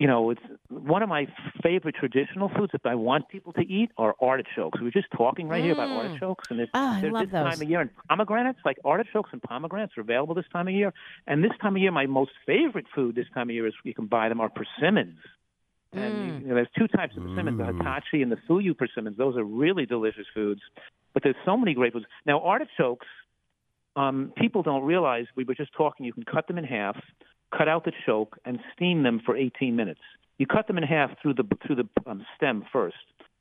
you 0.02 0.08
know, 0.08 0.30
it's 0.30 0.40
one 0.68 1.02
of 1.04 1.08
my 1.08 1.24
favorite 1.62 1.94
traditional 1.94 2.48
foods 2.56 2.72
that 2.72 2.84
I 2.84 2.96
want 2.96 3.28
people 3.28 3.52
to 3.52 3.60
eat 3.60 3.90
are 3.98 4.16
artichokes. 4.20 4.80
We 4.80 4.86
were 4.86 4.90
just 4.90 5.10
talking 5.16 5.46
right 5.46 5.62
here 5.62 5.74
about 5.78 5.90
Mm. 5.90 5.98
artichokes, 6.00 6.44
and 6.50 6.58
they're, 6.58 6.66
Oh, 6.74 6.88
I 6.96 7.00
they're 7.00 7.12
love 7.12 7.26
this 7.26 7.32
those. 7.32 7.44
time 7.50 7.62
of 7.62 7.70
year. 7.70 7.80
And 7.82 7.90
pomegranates, 8.08 8.58
like 8.64 8.78
artichokes 8.84 9.30
and 9.32 9.40
pomegranates, 9.40 9.96
are 9.96 10.00
available 10.00 10.34
this 10.34 10.48
time 10.52 10.66
of 10.66 10.74
year. 10.74 10.92
And 11.28 11.36
this 11.44 11.56
time 11.62 11.76
of 11.76 11.82
year, 11.82 11.92
my 11.92 12.06
most 12.06 12.32
favorite 12.44 12.86
food 12.96 13.14
this 13.14 13.28
time 13.32 13.48
of 13.48 13.54
year 13.54 13.66
is 13.68 13.74
you 13.84 13.94
can 13.94 14.06
buy 14.06 14.28
them 14.28 14.40
are 14.40 14.48
persimmons. 14.48 15.20
And 15.92 16.14
Mm. 16.14 16.42
you 16.42 16.48
know, 16.48 16.54
there's 16.56 16.74
two 16.76 16.88
types 16.88 17.16
of 17.16 17.22
persimmons: 17.22 17.58
the 17.58 17.64
Hachiya 17.84 18.22
and 18.24 18.32
the 18.32 18.40
Fuyu 18.48 18.76
persimmons. 18.76 19.16
Those 19.16 19.36
are 19.36 19.44
really 19.44 19.86
delicious 19.86 20.26
foods. 20.34 20.62
But 21.14 21.22
there's 21.22 21.36
so 21.44 21.56
many 21.56 21.74
great 21.74 21.92
foods. 21.92 22.06
Now, 22.26 22.40
artichokes, 22.40 23.06
um, 23.94 24.32
people 24.36 24.62
don't 24.64 24.84
realize. 24.94 25.26
We 25.36 25.44
were 25.44 25.54
just 25.54 25.72
talking. 25.74 26.06
You 26.06 26.12
can 26.12 26.24
cut 26.24 26.48
them 26.48 26.58
in 26.58 26.64
half, 26.64 26.96
cut 27.56 27.68
out 27.68 27.84
the 27.84 27.92
choke, 28.06 28.38
and 28.44 28.58
steam 28.74 29.02
them 29.02 29.20
for 29.24 29.36
18 29.36 29.76
minutes. 29.76 30.00
You 30.38 30.46
cut 30.46 30.66
them 30.66 30.78
in 30.78 30.84
half 30.84 31.10
through 31.20 31.34
the 31.34 31.44
through 31.66 31.76
the 31.76 31.88
um, 32.06 32.24
stem 32.36 32.64
1st 32.72 32.92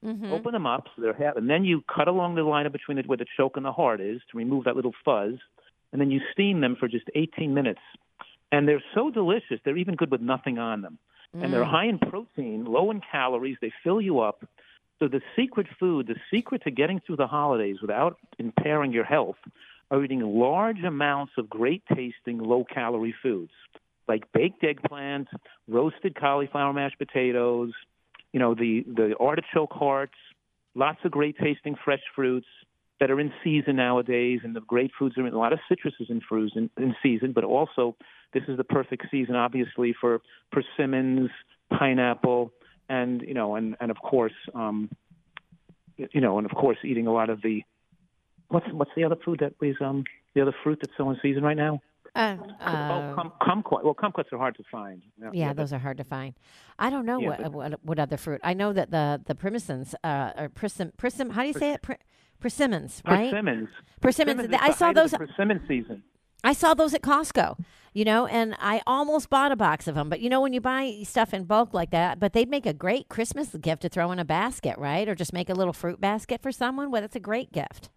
Mhm. 0.04 0.32
Open 0.32 0.52
them 0.52 0.66
up 0.66 0.88
so 0.96 1.02
they're 1.04 1.14
half, 1.14 1.36
and 1.36 1.48
then 1.48 1.64
you 1.64 1.84
cut 1.84 2.08
along 2.08 2.34
the 2.34 2.42
line 2.42 2.70
between 2.72 2.98
the, 2.98 3.04
where 3.04 3.18
the 3.18 3.26
choke 3.38 3.56
and 3.56 3.64
the 3.64 3.72
heart 3.72 4.02
is 4.02 4.20
to 4.32 4.38
remove 4.38 4.64
that 4.64 4.76
little 4.76 4.96
fuzz, 5.06 5.36
and 5.92 6.02
then 6.02 6.10
you 6.10 6.20
steam 6.32 6.60
them 6.60 6.76
for 6.76 6.88
just 6.88 7.06
18 7.14 7.54
minutes. 7.54 7.82
And 8.52 8.68
they're 8.68 8.84
so 8.96 9.12
delicious. 9.12 9.60
They're 9.64 9.78
even 9.78 9.96
good 9.96 10.10
with 10.10 10.22
nothing 10.22 10.58
on 10.58 10.82
them 10.82 10.98
and 11.34 11.54
they're 11.54 11.64
high 11.64 11.86
in 11.86 11.98
protein, 11.98 12.66
low 12.66 12.92
in 12.92 13.02
calories. 13.12 13.58
They 13.62 13.72
fill 13.84 14.02
you 14.02 14.20
up. 14.20 14.44
So 15.00 15.08
the 15.08 15.22
secret 15.36 15.68
food, 15.80 16.08
the 16.08 16.18
secret 16.30 16.64
to 16.64 16.72
getting 16.72 17.00
through 17.00 17.16
the 17.18 17.28
holidays 17.28 17.78
without 17.82 18.18
impairing 18.38 18.92
your 18.92 19.06
health, 19.06 19.38
are 19.90 20.04
eating 20.04 20.22
large 20.22 20.84
amounts 20.84 21.34
of 21.38 21.50
great 21.50 21.84
tasting, 21.94 22.38
low 22.40 22.66
calorie 22.66 23.16
foods 23.22 23.52
like 24.12 24.30
baked 24.34 24.62
eggplant, 24.62 25.30
roasted 25.70 26.20
cauliflower 26.20 26.74
mashed 26.74 26.98
potatoes, 26.98 27.72
you 28.34 28.40
know 28.42 28.54
the 28.54 28.84
the 28.86 29.16
artichoke 29.20 29.72
hearts, 29.72 30.20
lots 30.76 31.00
of 31.06 31.12
great 31.12 31.38
tasting 31.38 31.76
fresh 31.86 32.02
fruits 32.14 32.48
that 33.00 33.10
are 33.10 33.22
in 33.22 33.32
season 33.42 33.78
nowadays, 33.78 34.42
and 34.44 34.54
the 34.54 34.90
foods 35.00 35.18
are 35.18 35.26
in 35.26 35.34
a 35.34 35.38
lot 35.38 35.54
of 35.54 35.60
citrus 35.70 35.94
is 36.02 36.10
in 36.10 36.20
fruits 36.28 36.54
in, 36.58 36.70
in 36.78 36.94
season, 37.02 37.32
but 37.32 37.46
also 37.46 37.96
this 38.34 38.44
is 38.50 38.58
the 38.58 38.66
perfect 38.66 39.06
season, 39.10 39.36
obviously, 39.36 39.96
for 40.00 40.22
persimmons, 40.52 41.30
pineapple, 41.70 42.52
and 42.90 43.22
you 43.22 43.34
know, 43.34 43.56
and 43.56 43.78
and 43.80 43.92
of 43.92 43.98
course, 43.98 44.38
um, 44.54 44.90
you 45.96 46.20
know, 46.20 46.38
and 46.38 46.46
of 46.46 46.56
course, 46.56 46.78
eating 46.84 47.08
a 47.08 47.14
lot 47.14 47.30
of 47.30 47.42
the 47.42 47.64
what's 48.50 48.68
what's 48.74 48.92
the 48.98 49.06
other 49.06 49.18
food 49.24 49.40
that 49.40 49.54
was 49.62 49.76
um 49.80 50.04
the 50.36 50.42
other 50.42 50.56
fruit 50.64 50.80
that's 50.82 50.94
so 50.98 51.10
in 51.10 51.18
season 51.22 51.44
right 51.44 51.58
now? 51.58 51.80
Uh, 52.14 52.36
oh, 52.42 52.66
uh, 52.66 53.16
kumquat. 53.42 53.84
Well, 53.84 53.94
kumquats 53.96 54.32
are 54.34 54.38
hard 54.38 54.56
to 54.58 54.64
find. 54.70 55.02
yeah, 55.32 55.50
but- 55.50 55.58
those 55.58 55.72
are 55.74 55.80
hard 55.80 55.98
to 55.98 56.04
find. 56.04 56.34
I 56.78 56.90
don't 56.90 57.06
know 57.06 57.20
Yeah, 57.20 57.28
what, 57.30 57.44
but- 57.44 57.52
what 57.54 57.80
what 57.86 58.00
other 58.00 58.18
fruit. 58.18 58.42
I 58.44 58.54
know 58.54 58.74
that 58.74 58.92
the 58.92 59.22
the 59.26 59.36
persimmons 59.36 59.96
uh, 60.04 60.32
or 60.38 60.50
persim 60.50 60.92
persim. 60.98 61.32
How 61.32 61.42
do 61.42 61.48
you 61.48 61.54
say 61.54 61.72
it? 61.72 61.82
Per, 61.82 61.96
persimmons, 62.40 63.02
right? 63.08 63.32
Persimmons. 63.32 63.70
Persimmons. 64.02 64.42
is 64.42 64.50
I 64.60 64.72
saw 64.72 64.92
those. 64.92 65.14
persimmon 65.14 65.62
season. 65.68 66.04
I 66.44 66.54
saw 66.54 66.74
those 66.74 66.96
at 66.96 67.04
Costco, 67.04 67.60
you 67.94 68.04
know, 68.04 68.26
and 68.26 68.56
I 68.60 68.82
almost 68.88 69.30
bought 69.30 69.52
a 69.52 69.56
box 69.56 69.88
of 69.88 69.94
them. 69.94 70.10
But 70.10 70.22
you 70.22 70.30
know, 70.30 70.42
when 70.42 70.54
you 70.54 70.60
buy 70.62 71.02
stuff 71.04 71.34
in 71.36 71.44
bulk 71.44 71.72
like 71.74 71.92
that, 71.92 72.20
but 72.20 72.34
they'd 72.34 72.50
make 72.50 72.66
a 72.66 72.74
great 72.74 73.10
Christmas 73.10 73.50
gift 73.62 73.84
to 73.84 73.90
throw 73.90 74.12
in 74.12 74.18
a 74.20 74.26
basket, 74.26 74.78
right? 74.80 75.08
Or 75.08 75.14
just 75.14 75.34
make 75.34 75.50
a 75.50 75.54
little 75.54 75.72
fruit 75.74 76.02
basket 76.02 76.42
for 76.42 76.52
someone. 76.52 76.90
Well, 76.90 77.02
that's 77.02 77.16
a 77.16 77.20
great 77.20 77.52
gift. 77.52 77.90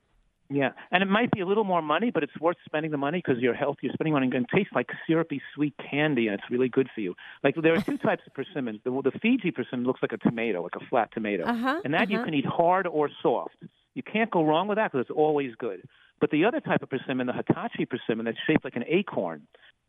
Yeah, 0.50 0.70
and 0.90 1.02
it 1.02 1.06
might 1.06 1.30
be 1.30 1.40
a 1.40 1.46
little 1.46 1.64
more 1.64 1.80
money, 1.80 2.10
but 2.10 2.22
it's 2.22 2.38
worth 2.38 2.58
spending 2.66 2.90
the 2.90 2.98
money 2.98 3.22
because 3.24 3.42
your 3.42 3.54
health. 3.54 3.78
You're 3.80 3.94
spending 3.94 4.12
money 4.12 4.26
and 4.26 4.44
it 4.44 4.46
tastes 4.54 4.72
like 4.74 4.88
syrupy 5.06 5.40
sweet 5.54 5.74
candy, 5.90 6.26
and 6.28 6.38
it's 6.38 6.50
really 6.50 6.68
good 6.68 6.88
for 6.94 7.00
you. 7.00 7.14
Like 7.42 7.54
there 7.56 7.74
are 7.74 7.80
two 7.80 7.96
types 8.08 8.22
of 8.26 8.34
persimmons. 8.34 8.80
The, 8.84 8.90
the 8.90 9.12
Fuyu 9.12 9.54
persimmon 9.54 9.86
looks 9.86 10.02
like 10.02 10.12
a 10.12 10.18
tomato, 10.18 10.62
like 10.62 10.76
a 10.76 10.84
flat 10.86 11.10
tomato, 11.12 11.44
Uh-huh, 11.44 11.80
and 11.84 11.94
that 11.94 12.10
you 12.10 12.16
uh-huh. 12.18 12.26
can 12.26 12.34
eat 12.34 12.46
hard 12.46 12.86
or 12.86 13.08
soft. 13.22 13.56
You 13.94 14.02
can't 14.02 14.30
go 14.30 14.44
wrong 14.44 14.68
with 14.68 14.76
that 14.76 14.92
because 14.92 15.06
it's 15.08 15.16
always 15.16 15.54
good. 15.56 15.82
But 16.20 16.30
the 16.30 16.44
other 16.44 16.60
type 16.60 16.82
of 16.82 16.90
persimmon, 16.90 17.26
the 17.26 17.32
Hachiya 17.32 17.88
persimmon, 17.88 18.26
that's 18.26 18.38
shaped 18.46 18.64
like 18.64 18.76
an 18.76 18.84
acorn. 18.86 19.46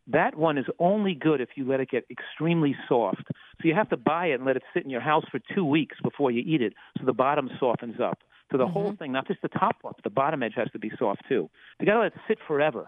That 0.08 0.36
one 0.36 0.58
is 0.58 0.66
only 0.80 1.16
good 1.16 1.42
if 1.42 1.50
you 1.56 1.68
let 1.68 1.80
it 1.80 1.90
get 1.90 2.06
extremely 2.10 2.76
soft. 2.88 3.24
So 3.28 3.68
you 3.68 3.74
have 3.74 3.90
to 3.90 3.98
buy 3.98 4.28
it 4.28 4.36
and 4.36 4.46
let 4.46 4.56
it 4.56 4.64
sit 4.74 4.84
in 4.84 4.90
your 4.90 5.02
house 5.02 5.26
for 5.32 5.40
two 5.54 5.66
weeks 5.66 5.98
before 6.04 6.30
you 6.32 6.44
eat 6.46 6.62
it, 6.62 6.74
so 7.00 7.06
the 7.06 7.14
bottom 7.14 7.50
softens 7.60 8.00
up. 8.00 8.20
So 8.56 8.60
the 8.60 8.68
whole 8.68 8.86
mm-hmm. 8.86 8.96
thing, 8.96 9.12
not 9.12 9.28
just 9.28 9.42
the 9.42 9.50
top 9.50 9.82
part, 9.82 9.98
the 10.02 10.10
bottom 10.10 10.42
edge 10.42 10.54
has 10.56 10.70
to 10.72 10.80
be 10.80 10.90
soft 10.98 11.24
too. 11.28 11.50
You 11.78 11.86
got 11.86 11.96
to 11.96 12.00
let 12.00 12.14
it 12.14 12.20
sit 12.26 12.38
forever. 12.48 12.88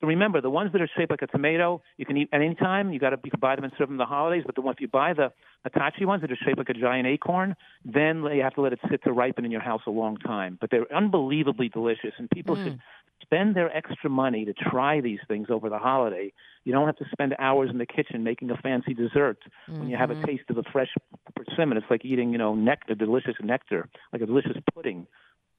So 0.00 0.06
remember, 0.06 0.40
the 0.40 0.48
ones 0.48 0.70
that 0.70 0.80
are 0.80 0.88
shaped 0.96 1.10
like 1.10 1.22
a 1.22 1.26
tomato, 1.26 1.82
you 1.96 2.06
can 2.06 2.16
eat 2.16 2.28
at 2.32 2.40
any 2.40 2.54
time. 2.54 2.92
You 2.92 3.00
got 3.00 3.10
to 3.10 3.18
you 3.24 3.32
can 3.32 3.40
buy 3.40 3.56
them 3.56 3.64
and 3.64 3.72
serve 3.76 3.88
them 3.88 3.96
the 3.96 4.04
holidays. 4.04 4.44
But 4.46 4.54
the 4.54 4.60
one 4.60 4.74
if 4.74 4.80
you 4.80 4.86
buy 4.86 5.14
the 5.14 5.32
Hachiya 5.66 6.06
ones 6.06 6.20
that 6.20 6.30
are 6.30 6.38
shaped 6.46 6.56
like 6.56 6.68
a 6.68 6.74
giant 6.74 7.08
acorn, 7.08 7.56
then 7.84 8.22
you 8.22 8.42
have 8.42 8.54
to 8.54 8.60
let 8.60 8.72
it 8.72 8.78
sit 8.88 9.02
to 9.04 9.12
ripen 9.12 9.44
in 9.44 9.50
your 9.50 9.60
house 9.60 9.82
a 9.88 9.90
long 9.90 10.16
time. 10.18 10.56
But 10.60 10.70
they're 10.70 10.86
unbelievably 10.94 11.70
delicious, 11.70 12.12
and 12.16 12.30
people 12.30 12.54
should 12.54 12.74
mm. 12.74 12.80
Spend 13.22 13.54
their 13.54 13.74
extra 13.76 14.08
money 14.08 14.44
to 14.44 14.54
try 14.54 15.00
these 15.00 15.18
things 15.28 15.48
over 15.50 15.68
the 15.68 15.78
holiday. 15.78 16.32
You 16.64 16.72
don't 16.72 16.86
have 16.86 16.96
to 16.96 17.04
spend 17.12 17.34
hours 17.38 17.70
in 17.70 17.78
the 17.78 17.86
kitchen 17.86 18.22
making 18.22 18.50
a 18.50 18.56
fancy 18.56 18.94
dessert 18.94 19.38
when 19.66 19.88
you 19.88 19.96
have 19.96 20.10
a 20.10 20.26
taste 20.26 20.44
of 20.50 20.58
a 20.58 20.62
fresh 20.72 20.88
persimmon. 21.36 21.76
It's 21.76 21.86
like 21.90 22.04
eating, 22.04 22.32
you 22.32 22.38
know, 22.38 22.54
nectar, 22.54 22.94
delicious 22.94 23.34
nectar, 23.42 23.88
like 24.12 24.22
a 24.22 24.26
delicious 24.26 24.56
pudding, 24.74 25.06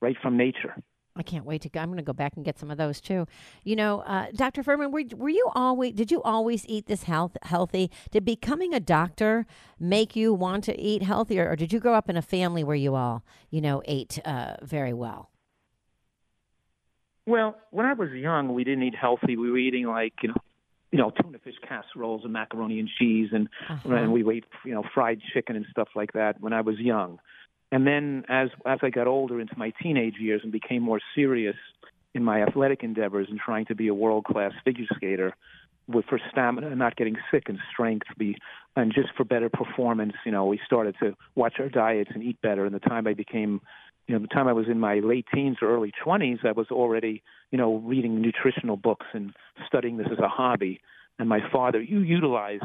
right 0.02 0.16
from 0.22 0.38
nature. 0.38 0.76
I 1.16 1.24
can't 1.24 1.46
wait 1.46 1.64
to 1.64 1.70
go. 1.70 1.82
I'm 1.82 1.88
going 1.88 1.98
to 1.98 2.04
go 2.04 2.14
back 2.14 2.38
and 2.38 2.46
get 2.46 2.58
some 2.58 2.72
of 2.72 2.78
those 2.78 3.02
too. 3.02 3.28
You 3.64 3.76
know, 3.76 4.02
uh, 4.02 4.28
Dr. 4.34 4.64
Fuhrman, 4.64 4.92
were, 4.92 5.04
were 5.18 5.30
you 5.30 5.50
always, 5.54 5.94
did 5.94 6.12
you 6.12 6.22
always 6.22 6.66
eat 6.68 6.86
this 6.86 7.04
health, 7.04 7.36
healthy? 7.42 7.92
Did 8.12 8.24
becoming 8.24 8.74
a 8.74 8.80
doctor 8.80 9.46
make 9.80 10.16
you 10.16 10.34
want 10.34 10.64
to 10.66 10.80
eat 10.80 11.04
healthier, 11.04 11.50
or 11.50 11.58
did 11.58 11.74
you 11.74 11.80
grow 11.80 11.94
up 11.94 12.10
in 12.10 12.16
a 12.16 12.22
family 12.22 12.64
where 12.64 12.76
you 12.76 12.96
all, 12.96 13.24
you 13.50 13.60
know, 13.60 13.82
ate 13.86 14.20
uh, 14.26 14.56
very 14.62 14.94
well? 14.94 15.30
Well, 17.30 17.56
when 17.70 17.86
I 17.86 17.94
was 17.94 18.10
young, 18.10 18.56
we 18.56 18.64
didn't 18.64 18.84
eat 18.84 18.96
healthy. 18.96 19.38
We 19.38 19.52
were 19.52 19.58
eating 19.58 19.86
like 19.86 20.14
you 20.24 20.30
know, 20.30 20.42
you 20.92 20.98
know, 20.98 21.12
tuna 21.12 21.38
fish 21.38 21.54
casseroles 21.68 22.24
and 22.24 22.34
macaroni 22.34 22.80
and 22.80 22.90
cheese, 22.98 23.30
and 23.32 23.48
Uh-huh. 23.70 23.94
and 23.94 24.12
we 24.12 24.22
ate 24.36 24.46
you 24.66 24.74
know 24.74 24.84
fried 24.96 25.20
chicken 25.34 25.56
and 25.56 25.66
stuff 25.70 25.90
like 25.96 26.14
that 26.14 26.42
when 26.42 26.54
I 26.54 26.62
was 26.62 26.80
young. 26.80 27.20
And 27.72 27.86
then 27.86 28.26
as 28.28 28.50
as 28.66 28.80
I 28.82 28.90
got 28.90 29.06
older 29.06 29.40
into 29.40 29.56
my 29.58 29.72
teenage 29.82 30.16
years 30.20 30.42
and 30.44 30.52
became 30.52 30.82
more 30.82 31.00
serious 31.14 31.56
in 32.16 32.24
my 32.24 32.42
athletic 32.42 32.84
endeavors 32.84 33.28
and 33.30 33.40
trying 33.40 33.66
to 33.66 33.76
be 33.76 33.88
a 33.88 33.94
world 33.94 34.26
class 34.26 34.52
figure 34.66 34.88
skater, 34.96 35.36
with 35.88 36.06
for 36.06 36.20
stamina 36.32 36.68
and 36.68 36.80
not 36.80 36.96
getting 36.96 37.18
sick 37.32 37.44
and 37.48 37.60
strength, 37.72 38.08
be 38.18 38.36
and 38.76 38.92
just 38.94 39.10
for 39.16 39.24
better 39.24 39.50
performance, 39.50 40.14
you 40.26 40.32
know, 40.32 40.46
we 40.46 40.60
started 40.66 40.96
to 41.02 41.14
watch 41.36 41.56
our 41.60 41.70
diets 41.70 42.12
and 42.14 42.24
eat 42.24 42.42
better. 42.42 42.66
And 42.66 42.74
the 42.74 42.80
time 42.80 43.06
I 43.06 43.14
became 43.14 43.62
you 44.10 44.16
know, 44.16 44.22
the 44.22 44.28
time 44.28 44.48
I 44.48 44.54
was 44.54 44.66
in 44.68 44.80
my 44.80 44.96
late 44.96 45.28
teens 45.32 45.58
or 45.62 45.70
early 45.70 45.94
20s, 46.04 46.44
I 46.44 46.52
was 46.52 46.66
already, 46.72 47.22
you 47.52 47.60
know, 47.60 47.76
reading 47.76 48.20
nutritional 48.20 48.76
books 48.76 49.06
and 49.14 49.34
studying 49.68 49.98
this 49.98 50.08
as 50.12 50.18
a 50.18 50.28
hobby. 50.28 50.82
And 51.20 51.30
my 51.30 51.42
father, 51.52 51.80
you 51.80 52.00
utilized 52.00 52.64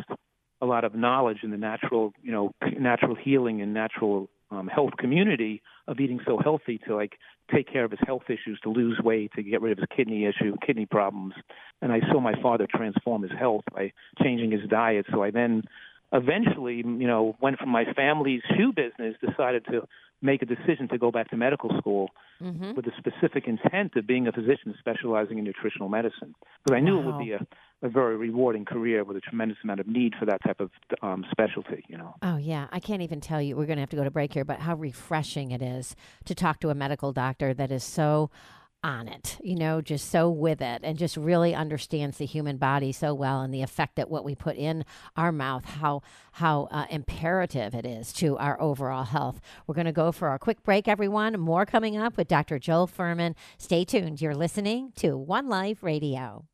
a 0.63 0.65
lot 0.67 0.85
of 0.85 0.95
knowledge 0.95 1.41
in 1.43 1.51
the 1.51 1.59
natural, 1.59 2.15
you 2.23 2.33
know, 2.33 2.53
natural 2.81 3.15
healing 3.15 3.61
and 3.61 3.75
natural 3.75 4.31
um, 4.51 4.69
health 4.69 4.93
community 4.99 5.61
of 5.87 6.01
eating 6.01 6.19
so 6.25 6.39
healthy 6.43 6.81
to 6.89 6.97
like 6.97 7.19
take 7.55 7.71
care 7.71 7.85
of 7.85 7.91
his 7.91 8.01
health 8.07 8.23
issues, 8.29 8.59
to 8.63 8.71
lose 8.71 8.99
weight, 9.05 9.31
to 9.37 9.43
get 9.43 9.61
rid 9.61 9.73
of 9.73 9.77
his 9.77 9.89
kidney 9.95 10.25
issue, 10.25 10.55
kidney 10.67 10.87
problems. 10.87 11.35
And 11.83 11.93
I 11.93 12.01
saw 12.11 12.21
my 12.21 12.41
father 12.41 12.67
transform 12.75 13.21
his 13.21 13.33
health 13.39 13.65
by 13.71 13.93
changing 14.23 14.51
his 14.51 14.67
diet. 14.71 15.05
So 15.13 15.23
I 15.23 15.31
then 15.31 15.65
eventually, 16.11 16.77
you 16.77 17.07
know, 17.07 17.37
went 17.43 17.59
from 17.59 17.69
my 17.69 17.85
family's 17.93 18.41
shoe 18.57 18.73
business, 18.73 19.15
decided 19.21 19.67
to 19.67 19.87
make 20.25 20.43
a 20.43 20.47
decision 20.47 20.89
to 20.89 20.99
go 20.99 21.12
back 21.12 21.31
to 21.31 21.37
medical 21.37 21.70
school 21.79 22.09
Mm-hmm. 22.43 22.72
with 22.75 22.85
the 22.85 22.91
specific 22.99 23.47
intent 23.47 23.95
of 23.95 24.09
being 24.09 24.27
a 24.27 24.33
physician 24.33 24.75
specializing 24.81 25.39
in 25.39 25.45
nutritional 25.45 25.89
medicine. 25.89 26.35
Because 26.64 26.77
I 26.77 26.81
knew 26.81 26.99
it 26.99 27.07
would 27.07 27.18
be 27.18 27.31
a, 27.31 27.47
a 27.81 27.89
very 27.89 28.16
rewarding 28.16 28.64
career 28.64 29.05
with 29.05 29.16
a 29.16 29.20
tremendous 29.20 29.57
amount 29.62 29.79
of 29.79 29.87
need 29.87 30.14
for 30.18 30.27
that 30.27 30.43
type 30.45 30.59
of 30.59 30.70
um, 31.01 31.25
specialty, 31.31 31.85
you 31.89 31.97
know. 31.97 32.16
Oh, 32.22 32.37
yeah. 32.37 32.66
I 32.72 32.81
can't 32.81 33.03
even 33.03 33.20
tell 33.20 33.41
you. 33.41 33.57
We're 33.57 33.66
going 33.66 33.77
to 33.77 33.83
have 33.83 33.91
to 33.91 33.97
go 33.97 34.03
to 34.03 34.11
break 34.11 34.35
here, 34.35 34.45
but 34.45 34.59
how 34.59 34.75
refreshing 34.75 35.53
it 35.53 35.62
is 35.62 35.95
to 36.25 36.35
talk 36.35 36.59
to 36.61 36.70
a 36.70 36.75
medical 36.75 37.12
doctor 37.12 37.55
that 37.55 37.70
is 37.70 37.85
so 37.85 38.31
on 38.85 39.09
it, 39.09 39.39
you 39.43 39.57
know, 39.57 39.80
just 39.80 40.11
so 40.11 40.28
with 40.30 40.61
it 40.61 40.82
and 40.85 40.99
just 40.99 41.16
really 41.16 41.55
understands 41.55 42.18
the 42.18 42.26
human 42.26 42.59
body 42.59 42.93
so 42.93 43.14
well 43.14 43.41
and 43.41 43.53
the 43.53 43.62
effect 43.62 43.97
that 43.97 44.11
what 44.11 44.24
we 44.24 44.35
put 44.35 44.57
in 44.57 44.85
our 45.16 45.32
mouth, 45.32 45.64
how 45.64 46.03
how 46.32 46.68
uh, 46.70 46.85
imperative 46.91 47.74
it 47.74 47.87
is 47.87 48.12
to 48.12 48.37
our 48.37 48.61
overall 48.61 49.05
health. 49.05 49.41
We're 49.66 49.74
going 49.74 49.87
to 49.87 49.93
go 49.93 50.12
for 50.12 50.35
a 50.35 50.39
quick 50.39 50.62
break, 50.62 50.87
everyone. 50.87 51.41
More 51.41 51.64
coming 51.64 51.97
up 51.97 52.16
with 52.16 52.28
Dr. 52.28 52.59
Joel 52.59 52.87
Fuhrman. 52.87 53.35
Stay 53.57 53.85
tuned. 53.85 54.20
You're 54.20 54.35
listening 54.35 54.93
to 54.97 55.16
One 55.16 55.49
Life 55.49 55.82
Radio. 55.82 56.45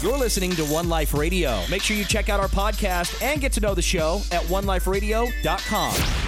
You're 0.00 0.18
listening 0.18 0.52
to 0.52 0.64
One 0.64 0.88
Life 0.88 1.12
Radio. 1.14 1.62
Make 1.70 1.82
sure 1.82 1.96
you 1.96 2.04
check 2.04 2.28
out 2.28 2.40
our 2.40 2.48
podcast 2.48 3.22
and 3.22 3.40
get 3.40 3.52
to 3.52 3.60
know 3.60 3.74
the 3.74 3.82
show 3.82 4.22
at 4.30 4.42
oneliferadio.com. 4.44 6.21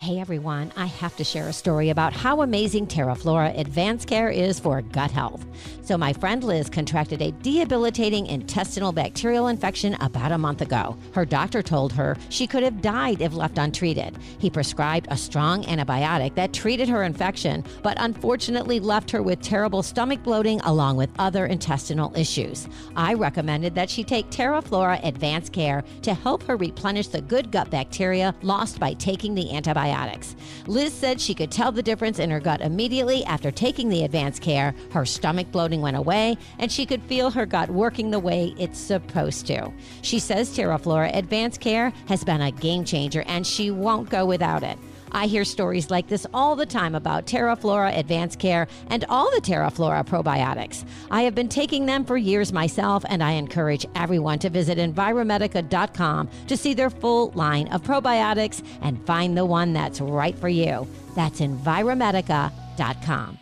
Hey 0.00 0.20
everyone, 0.20 0.72
I 0.76 0.86
have 0.86 1.16
to 1.16 1.24
share 1.24 1.48
a 1.48 1.52
story 1.52 1.90
about 1.90 2.12
how 2.12 2.40
amazing 2.42 2.86
TerraFlora 2.86 3.58
Advanced 3.58 4.06
Care 4.06 4.30
is 4.30 4.60
for 4.60 4.80
gut 4.80 5.10
health. 5.10 5.44
So, 5.82 5.98
my 5.98 6.12
friend 6.12 6.44
Liz 6.44 6.70
contracted 6.70 7.20
a 7.20 7.32
debilitating 7.32 8.26
intestinal 8.26 8.92
bacterial 8.92 9.48
infection 9.48 9.94
about 9.94 10.30
a 10.30 10.38
month 10.38 10.62
ago. 10.62 10.96
Her 11.14 11.24
doctor 11.24 11.62
told 11.62 11.92
her 11.94 12.16
she 12.28 12.46
could 12.46 12.62
have 12.62 12.80
died 12.80 13.20
if 13.20 13.34
left 13.34 13.58
untreated. 13.58 14.16
He 14.38 14.50
prescribed 14.50 15.08
a 15.10 15.16
strong 15.16 15.64
antibiotic 15.64 16.36
that 16.36 16.52
treated 16.52 16.88
her 16.88 17.02
infection, 17.02 17.64
but 17.82 17.96
unfortunately 17.98 18.78
left 18.78 19.10
her 19.10 19.22
with 19.22 19.42
terrible 19.42 19.82
stomach 19.82 20.22
bloating 20.22 20.60
along 20.60 20.96
with 20.96 21.10
other 21.18 21.46
intestinal 21.46 22.16
issues. 22.16 22.68
I 22.94 23.14
recommended 23.14 23.74
that 23.74 23.90
she 23.90 24.04
take 24.04 24.30
TerraFlora 24.30 25.04
Advanced 25.04 25.52
Care 25.52 25.82
to 26.02 26.14
help 26.14 26.44
her 26.44 26.56
replenish 26.56 27.08
the 27.08 27.20
good 27.20 27.50
gut 27.50 27.68
bacteria 27.68 28.32
lost 28.42 28.78
by 28.78 28.92
taking 28.92 29.34
the 29.34 29.50
antibiotics. 29.88 30.36
Liz 30.66 30.92
said 30.92 31.20
she 31.20 31.34
could 31.34 31.50
tell 31.50 31.72
the 31.72 31.82
difference 31.82 32.18
in 32.18 32.30
her 32.30 32.40
gut 32.40 32.60
immediately 32.60 33.24
after 33.24 33.50
taking 33.50 33.88
the 33.88 34.04
advanced 34.04 34.42
care. 34.42 34.74
Her 34.92 35.04
stomach 35.04 35.50
bloating 35.50 35.80
went 35.80 35.96
away, 35.96 36.36
and 36.58 36.70
she 36.70 36.86
could 36.86 37.02
feel 37.02 37.30
her 37.30 37.46
gut 37.46 37.70
working 37.70 38.10
the 38.10 38.18
way 38.18 38.54
it's 38.58 38.78
supposed 38.78 39.46
to. 39.46 39.72
She 40.02 40.18
says 40.18 40.50
TerraFlora 40.50 41.16
Advanced 41.16 41.60
Care 41.60 41.92
has 42.06 42.24
been 42.24 42.40
a 42.40 42.50
game 42.50 42.84
changer, 42.84 43.22
and 43.26 43.46
she 43.46 43.70
won't 43.70 44.10
go 44.10 44.26
without 44.26 44.62
it. 44.62 44.78
I 45.12 45.26
hear 45.26 45.44
stories 45.44 45.90
like 45.90 46.08
this 46.08 46.26
all 46.32 46.56
the 46.56 46.66
time 46.66 46.94
about 46.94 47.26
TerraFlora 47.26 47.96
Advanced 47.98 48.38
Care 48.38 48.68
and 48.88 49.04
all 49.08 49.30
the 49.34 49.40
TerraFlora 49.40 50.06
probiotics. 50.06 50.84
I 51.10 51.22
have 51.22 51.34
been 51.34 51.48
taking 51.48 51.86
them 51.86 52.04
for 52.04 52.16
years 52.16 52.52
myself, 52.52 53.04
and 53.08 53.22
I 53.22 53.32
encourage 53.32 53.86
everyone 53.94 54.38
to 54.40 54.50
visit 54.50 54.78
Enviromedica.com 54.78 56.28
to 56.46 56.56
see 56.56 56.74
their 56.74 56.90
full 56.90 57.30
line 57.30 57.68
of 57.68 57.82
probiotics 57.82 58.64
and 58.82 59.04
find 59.06 59.36
the 59.36 59.44
one 59.46 59.72
that's 59.72 60.00
right 60.00 60.38
for 60.38 60.48
you. 60.48 60.86
That's 61.14 61.40
Enviromedica.com. 61.40 63.38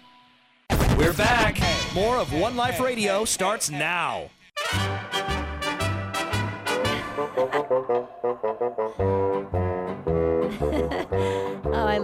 We're 0.98 1.12
back. 1.12 1.58
More 1.94 2.16
of 2.16 2.32
One 2.32 2.56
Life 2.56 2.80
Radio 2.80 3.24
starts 3.24 3.70
now. 3.70 4.30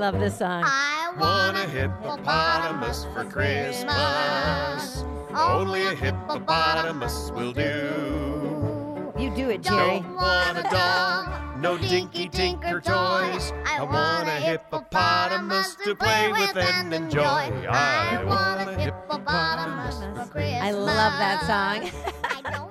I 0.03 0.07
love 0.07 0.19
this 0.19 0.39
song. 0.39 0.65
I 0.67 1.13
want 1.17 1.57
a 1.57 1.69
hippopotamus 1.69 3.07
for 3.15 3.25
Christmas. 3.25 5.05
Only 5.33 5.87
a 5.87 5.95
hippopotamus 5.95 7.31
will 7.31 7.53
do. 7.53 9.13
You 9.17 9.31
do 9.31 9.51
it, 9.51 9.63
Jerry. 9.63 10.01
Don't 10.01 10.15
want 10.17 10.59
a 10.59 10.65
dog, 10.65 11.57
no 11.57 11.79
dinky 11.79 12.29
tinker 12.29 12.81
toys. 12.81 13.53
I 13.65 13.87
want 13.89 14.29
a 14.29 14.41
hippopotamus 14.41 15.77
to 15.85 15.95
play 15.95 16.33
with 16.33 16.57
and 16.57 16.93
enjoy. 16.93 17.23
I 17.23 18.25
want 18.25 18.71
a 18.71 18.75
hippopotamus 18.81 20.01
for 20.01 20.33
Christmas. 20.33 20.63
I 20.65 20.73
love 20.73 21.13
that 21.21 21.47
song. 21.47 22.59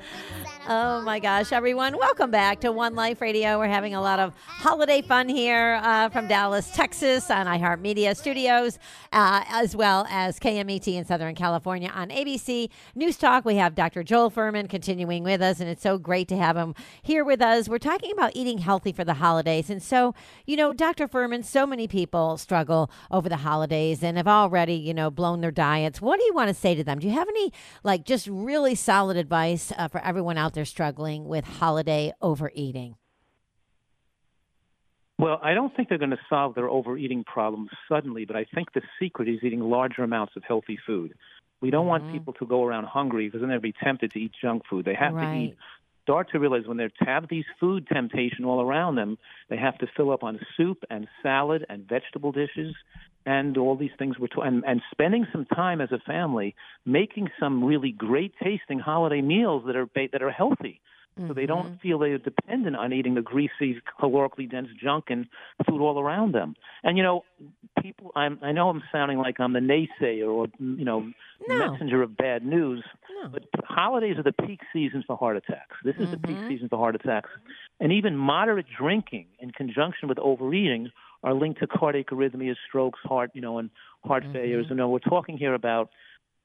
Oh 0.67 1.01
my 1.01 1.17
gosh, 1.19 1.51
everyone. 1.51 1.97
Welcome 1.97 2.29
back 2.29 2.59
to 2.61 2.71
One 2.71 2.93
Life 2.93 3.19
Radio. 3.19 3.57
We're 3.57 3.67
having 3.67 3.95
a 3.95 4.01
lot 4.01 4.19
of 4.19 4.35
holiday 4.45 5.01
fun 5.01 5.27
here 5.27 5.79
uh, 5.81 6.09
from 6.09 6.27
Dallas, 6.27 6.69
Texas 6.69 7.31
on 7.31 7.47
iHeartMedia 7.47 8.15
Studios, 8.15 8.77
uh, 9.11 9.43
as 9.49 9.75
well 9.75 10.05
as 10.07 10.39
KMET 10.39 10.87
in 10.87 11.03
Southern 11.03 11.33
California 11.33 11.89
on 11.89 12.09
ABC 12.09 12.69
News 12.93 13.17
Talk. 13.17 13.43
We 13.43 13.55
have 13.55 13.73
Dr. 13.73 14.03
Joel 14.03 14.29
Fuhrman 14.29 14.69
continuing 14.69 15.23
with 15.23 15.41
us, 15.41 15.59
and 15.59 15.67
it's 15.67 15.81
so 15.81 15.97
great 15.97 16.27
to 16.27 16.37
have 16.37 16.55
him 16.55 16.75
here 17.01 17.25
with 17.25 17.41
us. 17.41 17.67
We're 17.67 17.79
talking 17.79 18.11
about 18.11 18.33
eating 18.35 18.59
healthy 18.59 18.91
for 18.91 19.03
the 19.03 19.15
holidays. 19.15 19.71
And 19.71 19.81
so, 19.81 20.13
you 20.45 20.55
know, 20.55 20.73
Dr. 20.73 21.07
Fuhrman, 21.07 21.43
so 21.43 21.65
many 21.65 21.87
people 21.87 22.37
struggle 22.37 22.91
over 23.09 23.27
the 23.27 23.37
holidays 23.37 24.03
and 24.03 24.15
have 24.15 24.27
already, 24.27 24.75
you 24.75 24.93
know, 24.93 25.09
blown 25.09 25.41
their 25.41 25.49
diets. 25.49 26.01
What 26.01 26.19
do 26.19 26.25
you 26.25 26.35
want 26.35 26.49
to 26.49 26.53
say 26.53 26.75
to 26.75 26.83
them? 26.83 26.99
Do 26.99 27.07
you 27.07 27.13
have 27.13 27.27
any, 27.29 27.51
like, 27.83 28.05
just 28.05 28.27
really 28.27 28.75
solid 28.75 29.17
advice 29.17 29.73
uh, 29.75 29.87
for 29.87 29.99
everyone 30.01 30.37
out 30.37 30.51
there 30.53 30.60
struggling 30.65 31.25
with 31.25 31.45
holiday 31.45 32.13
overeating? 32.21 32.95
Well, 35.17 35.39
I 35.43 35.53
don't 35.53 35.75
think 35.75 35.87
they're 35.87 35.99
going 35.99 36.09
to 36.09 36.19
solve 36.29 36.55
their 36.55 36.67
overeating 36.67 37.23
problem 37.23 37.69
suddenly, 37.87 38.25
but 38.25 38.35
I 38.35 38.45
think 38.55 38.73
the 38.73 38.81
secret 38.99 39.29
is 39.29 39.43
eating 39.43 39.59
larger 39.59 40.03
amounts 40.03 40.35
of 40.35 40.43
healthy 40.43 40.79
food. 40.85 41.13
We 41.61 41.69
don't 41.69 41.85
want 41.85 42.05
mm-hmm. 42.05 42.13
people 42.13 42.33
to 42.33 42.45
go 42.47 42.63
around 42.65 42.85
hungry 42.85 43.27
because 43.27 43.41
then 43.41 43.49
they'll 43.51 43.59
be 43.59 43.71
tempted 43.83 44.11
to 44.13 44.19
eat 44.19 44.31
junk 44.41 44.63
food. 44.67 44.83
They 44.83 44.95
have 44.95 45.13
to 45.13 45.33
eat. 45.35 45.55
Start 46.01 46.31
to 46.31 46.39
realize 46.39 46.65
when 46.65 46.77
they 46.77 46.89
have 47.05 47.27
these 47.29 47.45
food 47.59 47.87
temptation 47.87 48.45
all 48.45 48.61
around 48.61 48.95
them, 48.95 49.19
they 49.49 49.57
have 49.57 49.77
to 49.77 49.87
fill 49.95 50.11
up 50.11 50.23
on 50.23 50.39
soup 50.57 50.83
and 50.89 51.07
salad 51.21 51.63
and 51.69 51.87
vegetable 51.87 52.31
dishes 52.31 52.73
and 53.25 53.57
all 53.57 53.75
these 53.75 53.91
things. 53.97 54.17
We're 54.19 54.27
to- 54.27 54.41
and, 54.41 54.63
and 54.65 54.81
spending 54.91 55.27
some 55.31 55.45
time 55.45 55.81
as 55.81 55.91
a 55.91 55.99
family 55.99 56.55
making 56.85 57.29
some 57.39 57.63
really 57.63 57.91
great 57.91 58.33
tasting 58.43 58.79
holiday 58.79 59.21
meals 59.21 59.63
that 59.67 59.75
are 59.75 59.85
ba- 59.85 60.09
that 60.11 60.21
are 60.21 60.31
healthy 60.31 60.81
so 61.27 61.33
they 61.33 61.45
don't 61.45 61.79
feel 61.81 61.99
they're 61.99 62.17
dependent 62.17 62.77
on 62.77 62.93
eating 62.93 63.15
the 63.15 63.21
greasy, 63.21 63.79
calorically 63.99 64.49
dense 64.49 64.69
junk 64.81 65.05
and 65.09 65.27
food 65.67 65.81
all 65.81 65.99
around 65.99 66.33
them. 66.33 66.55
And 66.83 66.97
you 66.97 67.03
know, 67.03 67.25
people, 67.81 68.11
I'm, 68.15 68.39
I 68.41 68.53
know 68.53 68.69
I'm 68.69 68.81
sounding 68.93 69.17
like 69.17 69.37
I'm 69.39 69.51
the 69.53 69.59
naysayer 69.59 70.27
or 70.27 70.47
you 70.59 70.85
know 70.85 71.11
No. 71.47 71.71
messenger 71.71 72.01
of 72.01 72.15
bad 72.15 72.45
news, 72.45 72.83
No. 73.21 73.29
but 73.29 73.43
holidays 73.65 74.17
are 74.17 74.23
the 74.23 74.31
peak 74.31 74.61
season 74.71 75.03
for 75.05 75.17
heart 75.17 75.35
attacks. 75.35 75.75
This 75.83 75.95
is 75.97 76.09
the 76.09 76.17
peak 76.17 76.37
Mhm. 76.37 76.47
season 76.47 76.69
for 76.69 76.77
heart 76.77 76.95
attacks, 76.95 77.29
and 77.81 77.91
even 77.91 78.15
moderate 78.15 78.67
drinking 78.75 79.27
in 79.39 79.51
conjunction 79.51 80.07
with 80.07 80.17
overeating 80.17 80.91
are 81.23 81.33
linked 81.33 81.59
to 81.59 81.67
cardiac 81.67 82.07
arrhythmias, 82.07 82.55
strokes, 82.67 82.99
heart, 83.03 83.31
you 83.33 83.41
know, 83.41 83.59
and 83.59 83.69
heart 84.03 84.23
failures. 84.33 84.65
You 84.69 84.75
know, 84.75 84.89
we're 84.89 84.99
talking 84.99 85.37
here 85.37 85.53
about 85.53 85.89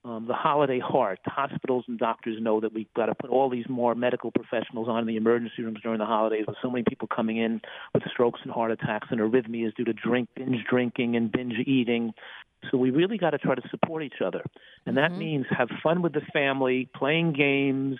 um, 0.07 0.27
the 0.29 0.35
holiday 0.35 0.79
heart. 0.79 1.18
Hospitals 1.27 1.85
and 1.89 1.99
doctors 1.99 2.41
know 2.41 2.61
that 2.61 2.72
we've 2.72 2.93
got 2.95 3.07
to 3.07 3.14
put 3.14 3.31
all 3.31 3.51
these 3.51 3.68
more 3.68 3.95
medical 3.95 4.31
professionals 4.31 4.89
on 4.89 5.01
in 5.01 5.07
the 5.07 5.16
emergency 5.16 5.62
rooms 5.62 5.81
during 5.83 5.99
the 5.99 6.07
holidays 6.07 6.45
with 6.47 6.57
so 6.62 6.70
many 6.70 6.85
people 6.89 7.09
coming 7.09 7.39
in 7.39 7.61
with 7.93 8.05
strokes 8.11 8.41
and 8.45 8.53
heart 8.53 8.70
attacks 8.70 9.09
and 9.11 9.20
arrhythmias 9.20 9.74
due 9.74 9.85
to 9.85 9.93
drink, 9.93 10.29
binge 10.37 10.64
drinking 10.70 11.16
and 11.16 11.33
binge 11.33 11.55
eating. 11.66 12.12
So 12.70 12.79
we 12.79 12.91
really 12.91 13.18
got 13.18 13.31
to 13.31 13.39
try 13.39 13.55
to 13.55 13.68
support 13.70 14.03
each 14.03 14.20
other. 14.24 14.43
And 14.87 14.97
that 14.97 15.12
means 15.12 15.47
have 15.51 15.68
fun 15.83 16.03
with 16.03 16.12
the 16.12 16.22
family, 16.33 16.89
playing 16.95 17.33
games, 17.33 17.99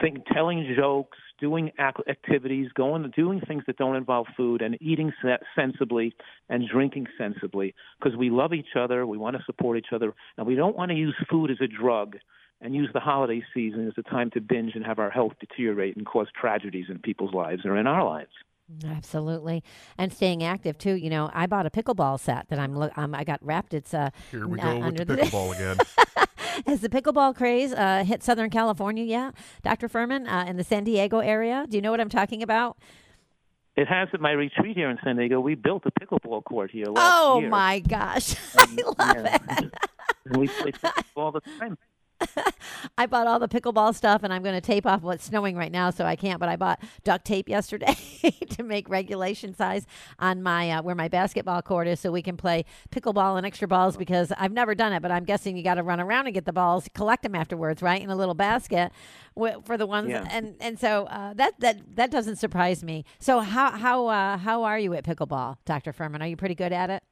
think, 0.00 0.24
telling 0.32 0.72
jokes, 0.76 1.18
doing 1.40 1.70
ac- 1.78 2.04
activities, 2.08 2.68
going 2.74 3.10
doing 3.16 3.40
things 3.40 3.64
that 3.66 3.76
don't 3.76 3.96
involve 3.96 4.26
food, 4.36 4.62
and 4.62 4.76
eating 4.80 5.12
se- 5.22 5.38
sensibly 5.56 6.14
and 6.48 6.68
drinking 6.68 7.06
sensibly 7.18 7.74
because 7.98 8.16
we 8.16 8.30
love 8.30 8.52
each 8.52 8.76
other, 8.78 9.06
we 9.06 9.18
want 9.18 9.36
to 9.36 9.42
support 9.44 9.76
each 9.78 9.92
other, 9.92 10.14
and 10.38 10.46
we 10.46 10.54
don't 10.54 10.76
want 10.76 10.90
to 10.90 10.96
use 10.96 11.14
food 11.30 11.50
as 11.50 11.58
a 11.60 11.66
drug 11.66 12.16
and 12.60 12.74
use 12.74 12.88
the 12.94 13.00
holiday 13.00 13.42
season 13.52 13.86
as 13.88 13.94
a 13.98 14.02
time 14.08 14.30
to 14.30 14.40
binge 14.40 14.72
and 14.74 14.84
have 14.86 14.98
our 14.98 15.10
health 15.10 15.32
deteriorate 15.40 15.96
and 15.96 16.06
cause 16.06 16.28
tragedies 16.40 16.86
in 16.88 16.98
people's 17.00 17.34
lives 17.34 17.62
or 17.66 17.76
in 17.76 17.86
our 17.86 18.04
lives. 18.04 18.30
Absolutely, 18.86 19.62
and 19.98 20.10
staying 20.12 20.42
active 20.42 20.78
too. 20.78 20.94
You 20.94 21.10
know, 21.10 21.30
I 21.34 21.46
bought 21.46 21.66
a 21.66 21.70
pickleball 21.70 22.18
set 22.18 22.48
that 22.48 22.58
I'm. 22.58 22.74
look- 22.74 22.96
Um, 22.96 23.14
I 23.14 23.24
got 23.24 23.44
wrapped. 23.44 23.74
It's 23.74 23.92
uh, 23.92 24.08
Here 24.30 24.46
we 24.46 24.58
uh, 24.58 24.62
go 24.64 24.74
with 24.76 24.84
under 24.84 25.04
the 25.04 25.16
pickleball 25.16 25.54
again. 26.16 26.23
Has 26.66 26.80
the 26.80 26.88
pickleball 26.88 27.34
craze 27.34 27.72
uh, 27.72 28.04
hit 28.04 28.22
Southern 28.22 28.50
California 28.50 29.04
yet, 29.04 29.34
Dr. 29.62 29.88
Fuhrman, 29.88 30.26
uh, 30.30 30.48
in 30.48 30.56
the 30.56 30.64
San 30.64 30.84
Diego 30.84 31.18
area? 31.18 31.66
Do 31.68 31.76
you 31.76 31.82
know 31.82 31.90
what 31.90 32.00
I'm 32.00 32.08
talking 32.08 32.42
about? 32.42 32.76
It 33.76 33.88
has 33.88 34.08
at 34.12 34.20
my 34.20 34.30
retreat 34.30 34.76
here 34.76 34.88
in 34.88 34.98
San 35.02 35.16
Diego. 35.16 35.40
We 35.40 35.56
built 35.56 35.82
a 35.84 35.90
pickleball 35.90 36.44
court 36.44 36.70
here 36.70 36.86
last 36.86 37.12
Oh 37.16 37.40
year. 37.40 37.48
my 37.48 37.80
gosh, 37.80 38.36
I 38.58 38.66
love 38.98 39.16
Yeah. 39.16 39.38
it. 39.58 39.72
And 40.26 40.36
we 40.36 40.46
play 40.48 40.70
pickleball 40.72 41.04
all 41.16 41.32
the 41.32 41.40
time. 41.58 41.76
I 42.98 43.06
bought 43.06 43.26
all 43.26 43.38
the 43.38 43.48
pickleball 43.48 43.94
stuff, 43.94 44.22
and 44.22 44.32
I'm 44.32 44.42
going 44.42 44.54
to 44.54 44.60
tape 44.60 44.86
off 44.86 45.02
what's 45.02 45.24
snowing 45.24 45.56
right 45.56 45.72
now, 45.72 45.90
so 45.90 46.04
I 46.04 46.16
can't. 46.16 46.40
But 46.40 46.48
I 46.48 46.56
bought 46.56 46.80
duct 47.02 47.24
tape 47.24 47.48
yesterday 47.48 47.96
to 48.50 48.62
make 48.62 48.88
regulation 48.88 49.54
size 49.54 49.86
on 50.18 50.42
my 50.42 50.70
uh, 50.70 50.82
where 50.82 50.94
my 50.94 51.08
basketball 51.08 51.62
court 51.62 51.88
is, 51.88 52.00
so 52.00 52.10
we 52.10 52.22
can 52.22 52.36
play 52.36 52.64
pickleball 52.90 53.36
and 53.36 53.46
extra 53.46 53.68
balls. 53.68 53.96
Because 53.96 54.32
I've 54.38 54.52
never 54.52 54.74
done 54.74 54.92
it, 54.92 55.02
but 55.02 55.10
I'm 55.10 55.24
guessing 55.24 55.56
you 55.56 55.62
got 55.62 55.74
to 55.74 55.82
run 55.82 56.00
around 56.00 56.26
and 56.26 56.34
get 56.34 56.44
the 56.44 56.52
balls, 56.52 56.88
collect 56.94 57.22
them 57.22 57.34
afterwards, 57.34 57.82
right, 57.82 58.00
in 58.00 58.10
a 58.10 58.16
little 58.16 58.34
basket 58.34 58.92
for 59.34 59.76
the 59.76 59.86
ones. 59.86 60.10
Yeah. 60.10 60.26
And 60.30 60.56
and 60.60 60.78
so 60.78 61.06
uh, 61.06 61.34
that 61.34 61.58
that 61.60 61.96
that 61.96 62.10
doesn't 62.10 62.36
surprise 62.36 62.84
me. 62.84 63.04
So 63.18 63.40
how 63.40 63.72
how 63.72 64.06
uh, 64.06 64.38
how 64.38 64.64
are 64.64 64.78
you 64.78 64.94
at 64.94 65.04
pickleball, 65.04 65.56
Doctor 65.64 65.92
Fuhrman? 65.92 66.20
Are 66.20 66.26
you 66.26 66.36
pretty 66.36 66.54
good 66.54 66.72
at 66.72 66.90
it? 66.90 67.02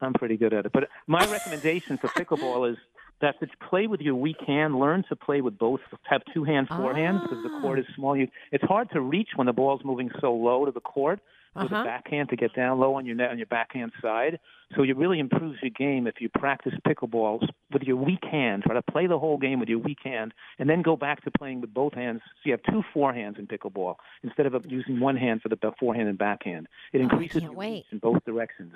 I'm 0.00 0.12
pretty 0.12 0.36
good 0.36 0.52
at 0.52 0.66
it. 0.66 0.72
But 0.72 0.88
my 1.06 1.24
recommendation 1.30 1.98
for 1.98 2.08
pickleball 2.08 2.70
is 2.70 2.76
that 3.20 3.38
to 3.40 3.46
play 3.70 3.86
with 3.86 4.00
your 4.00 4.14
weak 4.14 4.36
hand, 4.46 4.78
learn 4.78 5.04
to 5.08 5.16
play 5.16 5.40
with 5.40 5.58
both. 5.58 5.80
Have 6.04 6.22
two 6.34 6.44
hand 6.44 6.68
forehands 6.68 7.22
because 7.22 7.42
the 7.42 7.60
court 7.60 7.78
is 7.78 7.86
small. 7.94 8.16
You, 8.16 8.28
it's 8.52 8.64
hard 8.64 8.90
to 8.92 9.00
reach 9.00 9.30
when 9.36 9.46
the 9.46 9.52
ball's 9.52 9.80
moving 9.84 10.10
so 10.20 10.34
low 10.34 10.64
to 10.64 10.70
the 10.72 10.80
court 10.80 11.20
with 11.54 11.72
Uh-huh. 11.72 11.80
a 11.80 11.84
backhand 11.84 12.28
to 12.28 12.36
get 12.36 12.54
down 12.54 12.78
low 12.78 12.94
on 12.94 13.06
your 13.06 13.14
net 13.16 13.30
on 13.30 13.38
your 13.38 13.46
backhand 13.46 13.90
side. 14.02 14.38
So 14.74 14.82
it 14.82 14.94
really 14.96 15.18
improves 15.20 15.56
your 15.62 15.70
game 15.70 16.06
if 16.06 16.16
you 16.20 16.28
practice 16.28 16.74
pickleball 16.86 17.48
with 17.72 17.82
your 17.84 17.96
weak 17.96 18.24
hand. 18.30 18.64
Try 18.64 18.74
to 18.74 18.82
play 18.82 19.06
the 19.06 19.18
whole 19.18 19.38
game 19.38 19.60
with 19.60 19.68
your 19.70 19.78
weak 19.78 20.00
hand, 20.04 20.34
and 20.58 20.68
then 20.68 20.82
go 20.82 20.96
back 20.96 21.24
to 21.24 21.30
playing 21.30 21.62
with 21.62 21.72
both 21.72 21.94
hands. 21.94 22.20
So 22.24 22.40
you 22.50 22.52
have 22.52 22.62
two 22.70 22.82
forehands 22.94 23.38
in 23.38 23.46
pickleball 23.46 23.94
instead 24.22 24.44
of 24.46 24.66
using 24.70 25.00
one 25.00 25.16
hand 25.16 25.40
for 25.40 25.48
the 25.48 25.56
forehand 25.80 26.08
and 26.08 26.18
backhand. 26.18 26.66
It 26.92 27.00
increases 27.00 27.42
Oh, 27.42 27.46
your 27.52 27.54
reach 27.56 27.86
in 27.92 27.98
both 27.98 28.22
directions. 28.26 28.74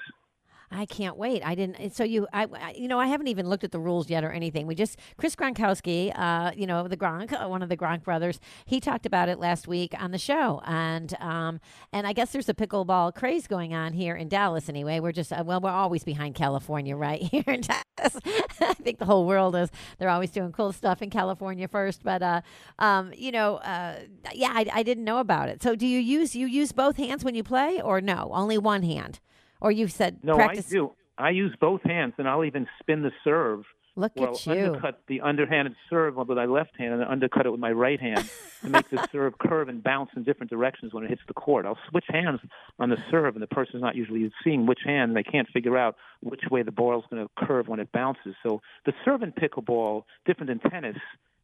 I 0.72 0.86
can't 0.86 1.16
wait. 1.16 1.42
I 1.44 1.56
didn't. 1.56 1.94
So 1.96 2.04
you, 2.04 2.28
I, 2.32 2.44
I- 2.44 2.74
you 2.76 2.86
know, 2.86 3.00
I 3.00 3.06
haven't 3.08 3.26
even 3.26 3.48
looked 3.48 3.64
at 3.64 3.72
the 3.72 3.80
rules 3.80 4.08
yet 4.08 4.22
or 4.22 4.30
anything. 4.30 4.68
We 4.68 4.76
just 4.76 4.98
Chris 5.16 5.34
Gronkowski, 5.34 6.12
uh, 6.16 6.52
you 6.56 6.64
know, 6.66 6.86
the 6.86 6.96
Gronk, 6.96 7.32
uh, 7.32 7.48
one 7.48 7.62
of 7.62 7.68
the 7.68 7.76
Gronk 7.76 8.04
brothers. 8.04 8.38
He 8.66 8.78
talked 8.78 9.04
about 9.04 9.28
it 9.28 9.40
last 9.40 9.66
week 9.66 9.94
on 10.00 10.12
the 10.12 10.18
show, 10.18 10.62
and 10.64 11.12
um, 11.18 11.58
and 11.92 12.06
I 12.06 12.12
guess 12.12 12.30
there's 12.30 12.48
a 12.48 12.54
pickleball 12.54 13.16
craze 13.16 13.48
going 13.48 13.74
on 13.74 13.94
here 13.94 14.14
in 14.14 14.28
Dallas. 14.28 14.68
Anyway, 14.68 15.00
we're 15.00 15.10
just 15.10 15.32
uh, 15.32 15.42
well, 15.44 15.60
we're 15.60 15.70
always 15.70 16.04
behind 16.04 16.36
California, 16.36 16.94
right 16.96 17.20
here 17.32 17.42
in 17.48 17.62
Dallas. 17.62 18.16
I 18.60 18.74
think 18.74 18.98
the 18.98 19.06
whole 19.06 19.26
world 19.26 19.56
is. 19.56 19.70
They're 19.98 20.08
always 20.08 20.30
doing 20.30 20.52
cool 20.52 20.72
stuff 20.72 21.02
in 21.02 21.10
California 21.10 21.66
first, 21.66 22.04
but 22.04 22.22
uh, 22.22 22.42
um, 22.78 23.12
you 23.16 23.32
know, 23.32 23.56
uh, 23.56 23.98
yeah, 24.32 24.52
I, 24.54 24.66
I 24.72 24.82
didn't 24.84 25.04
know 25.04 25.18
about 25.18 25.48
it. 25.48 25.64
So 25.64 25.74
do 25.74 25.84
you 25.86 25.98
use 25.98 26.36
you 26.36 26.46
use 26.46 26.70
both 26.70 26.96
hands 26.96 27.24
when 27.24 27.34
you 27.34 27.42
play, 27.42 27.80
or 27.82 28.00
no, 28.00 28.30
only 28.32 28.56
one 28.56 28.84
hand? 28.84 29.18
Or 29.60 29.70
you've 29.70 29.92
said 29.92 30.18
No, 30.22 30.36
practice. 30.36 30.66
I 30.68 30.70
do. 30.70 30.92
I 31.18 31.30
use 31.30 31.54
both 31.60 31.82
hands, 31.82 32.14
and 32.18 32.26
I'll 32.26 32.44
even 32.44 32.66
spin 32.80 33.02
the 33.02 33.12
serve. 33.22 33.64
Look 33.96 34.12
Well, 34.16 34.34
at 34.34 34.46
you. 34.46 34.54
Well, 34.54 34.64
undercut 34.66 35.02
the 35.08 35.20
underhanded 35.20 35.74
serve 35.90 36.16
with 36.16 36.28
my 36.28 36.46
left 36.46 36.76
hand, 36.78 36.94
and 36.94 37.04
undercut 37.04 37.44
it 37.44 37.50
with 37.50 37.60
my 37.60 37.72
right 37.72 38.00
hand 38.00 38.30
to 38.62 38.70
make 38.70 38.88
the 38.88 39.06
serve 39.12 39.36
curve 39.38 39.68
and 39.68 39.82
bounce 39.82 40.10
in 40.16 40.22
different 40.22 40.48
directions 40.50 40.94
when 40.94 41.04
it 41.04 41.10
hits 41.10 41.22
the 41.26 41.34
court. 41.34 41.66
I'll 41.66 41.78
switch 41.90 42.06
hands 42.08 42.40
on 42.78 42.88
the 42.88 43.02
serve, 43.10 43.34
and 43.34 43.42
the 43.42 43.48
person's 43.48 43.82
not 43.82 43.96
usually 43.96 44.30
seeing 44.42 44.64
which 44.64 44.80
hand, 44.84 45.10
and 45.10 45.16
they 45.16 45.22
can't 45.22 45.48
figure 45.48 45.76
out 45.76 45.96
which 46.20 46.42
way 46.50 46.62
the 46.62 46.72
ball's 46.72 47.04
going 47.10 47.22
to 47.22 47.30
curve 47.44 47.68
when 47.68 47.80
it 47.80 47.92
bounces. 47.92 48.34
So 48.42 48.62
the 48.86 48.94
serve 49.04 49.22
in 49.22 49.32
pickleball, 49.32 50.04
different 50.24 50.48
than 50.48 50.70
tennis, 50.70 50.96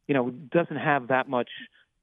you 0.07 0.15
know, 0.15 0.31
doesn't 0.31 0.77
have 0.77 1.09
that 1.09 1.29
much 1.29 1.49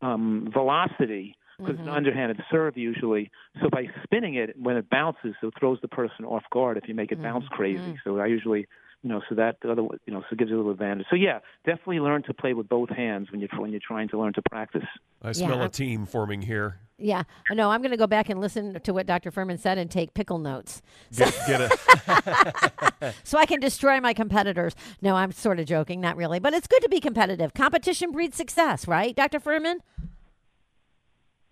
um, 0.03 0.51
velocity 0.53 1.37
because 1.59 1.75
it's 1.75 1.81
mm-hmm. 1.81 1.89
an 1.89 1.97
underhanded 1.97 2.43
serve 2.51 2.77
usually. 2.77 3.31
So 3.63 3.69
by 3.71 3.87
spinning 4.03 4.35
it 4.35 4.59
when 4.59 4.77
it 4.77 4.89
bounces, 4.91 5.35
it 5.43 5.55
throws 5.59 5.79
the 5.83 5.89
person 5.89 6.25
off 6.25 6.45
guard 6.53 6.77
if 6.77 6.89
you 6.89 6.95
make 6.95 7.13
it 7.13 7.23
bounce 7.23 7.45
mm-hmm. 7.45 7.55
crazy. 7.55 7.81
Mm. 7.81 7.97
So 8.05 8.19
I 8.19 8.27
usually, 8.27 8.67
you 9.03 9.11
know, 9.11 9.21
so 9.29 9.35
that 9.35 9.59
the 9.63 9.73
other, 9.73 9.83
you 10.07 10.13
know, 10.13 10.21
so 10.21 10.27
it 10.33 10.39
gives 10.39 10.51
you 10.51 10.57
a 10.57 10.59
little 10.59 10.73
advantage. 10.73 11.07
So 11.11 11.17
yeah, 11.17 11.41
definitely 11.65 12.01
learn 12.01 12.23
to 12.25 12.35
play 12.35 12.55
with 12.55 12.69
both 12.69 12.91
hands 12.91 13.31
when 13.31 13.41
you're 13.41 13.51
when 13.57 13.71
you're 13.71 13.81
trying 13.87 14.09
to 14.09 14.19
learn 14.19 14.33
to 14.35 14.43
practice. 14.51 14.85
I 15.23 15.33
smell 15.33 15.59
I'm- 15.59 15.63
a 15.63 15.69
team 15.69 16.07
forming 16.07 16.43
here. 16.43 16.79
Yeah, 16.97 17.25
no, 17.51 17.71
I'm 17.71 17.81
going 17.81 17.91
to 17.91 17.97
go 17.97 18.07
back 18.07 18.31
and 18.31 18.41
listen 18.41 18.79
to 18.81 18.93
what 18.95 19.05
Dr. 19.07 19.33
Fuhrman 19.33 19.59
said 19.59 19.79
and 19.79 19.91
take 19.91 20.15
pickle 20.15 20.39
notes 20.39 20.81
Get, 21.13 21.35
get 21.49 21.61
a 21.61 23.15
so 23.25 23.37
I 23.37 23.47
can 23.47 23.59
destroy 23.59 24.01
my 24.01 24.13
competitors. 24.15 24.77
No, 25.03 25.17
I'm 25.17 25.33
sort 25.33 25.59
of 25.59 25.67
joking, 25.67 26.01
not 26.01 26.17
really, 26.17 26.39
but 26.39 26.55
it's 26.55 26.69
good 26.69 26.83
to 26.83 26.89
be 26.89 27.01
competitive. 27.01 27.53
Competition 27.53 28.13
breeds 28.13 28.37
success, 28.37 28.87
right, 28.87 29.15
Dr. 29.15 29.41
Fuhrman? 29.41 29.79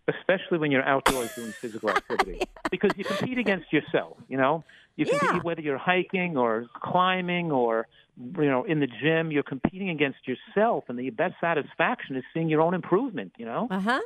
Especially 0.09 0.59
when 0.59 0.71
you're 0.71 0.85
outdoors 0.85 1.31
doing 1.35 1.55
physical 1.61 1.91
activity, 1.91 2.41
because 2.71 2.93
you 2.97 3.05
compete 3.05 3.39
against 3.39 3.73
yourself. 3.73 4.17
You 4.29 4.37
know, 4.39 4.65
you 4.97 5.07
compete 5.07 5.43
whether 5.45 5.61
you're 5.61 5.79
hiking 5.79 6.37
or 6.37 6.67
climbing 6.83 7.51
or 7.53 7.87
you 8.17 8.47
know 8.51 8.65
in 8.65 8.81
the 8.81 8.89
gym. 9.03 9.31
You're 9.31 9.43
competing 9.43 9.91
against 9.91 10.19
yourself, 10.27 10.85
and 10.89 10.99
the 10.99 11.11
best 11.11 11.35
satisfaction 11.41 12.17
is 12.17 12.25
seeing 12.35 12.49
your 12.49 12.61
own 12.61 12.75
improvement. 12.75 13.33
You 13.39 13.47
know, 13.47 13.69
Uh 13.71 13.81
huh. 13.81 14.01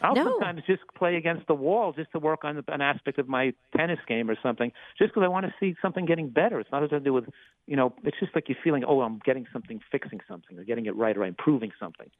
I'll 0.00 0.16
No. 0.16 0.24
sometimes 0.24 0.62
just 0.66 0.82
play 0.96 1.14
against 1.16 1.46
the 1.46 1.54
wall 1.54 1.92
just 1.92 2.10
to 2.10 2.18
work 2.18 2.44
on 2.44 2.62
an 2.66 2.80
aspect 2.80 3.18
of 3.18 3.28
my 3.28 3.54
tennis 3.76 4.00
game 4.08 4.28
or 4.28 4.36
something, 4.42 4.72
just 4.98 5.10
because 5.14 5.22
I 5.24 5.28
want 5.28 5.46
to 5.46 5.54
see 5.60 5.76
something 5.80 6.06
getting 6.06 6.28
better. 6.28 6.58
It's 6.58 6.72
not 6.72 6.82
as 6.82 6.90
to 6.90 6.98
do 6.98 7.12
with, 7.12 7.26
you 7.68 7.76
know, 7.76 7.94
it's 8.02 8.18
just 8.18 8.34
like 8.34 8.48
you're 8.48 8.58
feeling, 8.64 8.82
oh, 8.84 9.00
I'm 9.02 9.20
getting 9.24 9.46
something, 9.52 9.80
fixing 9.92 10.18
something, 10.26 10.58
or 10.58 10.64
getting 10.64 10.86
it 10.86 10.96
right, 10.96 11.16
or 11.16 11.24
improving 11.24 11.70
something. 11.78 12.10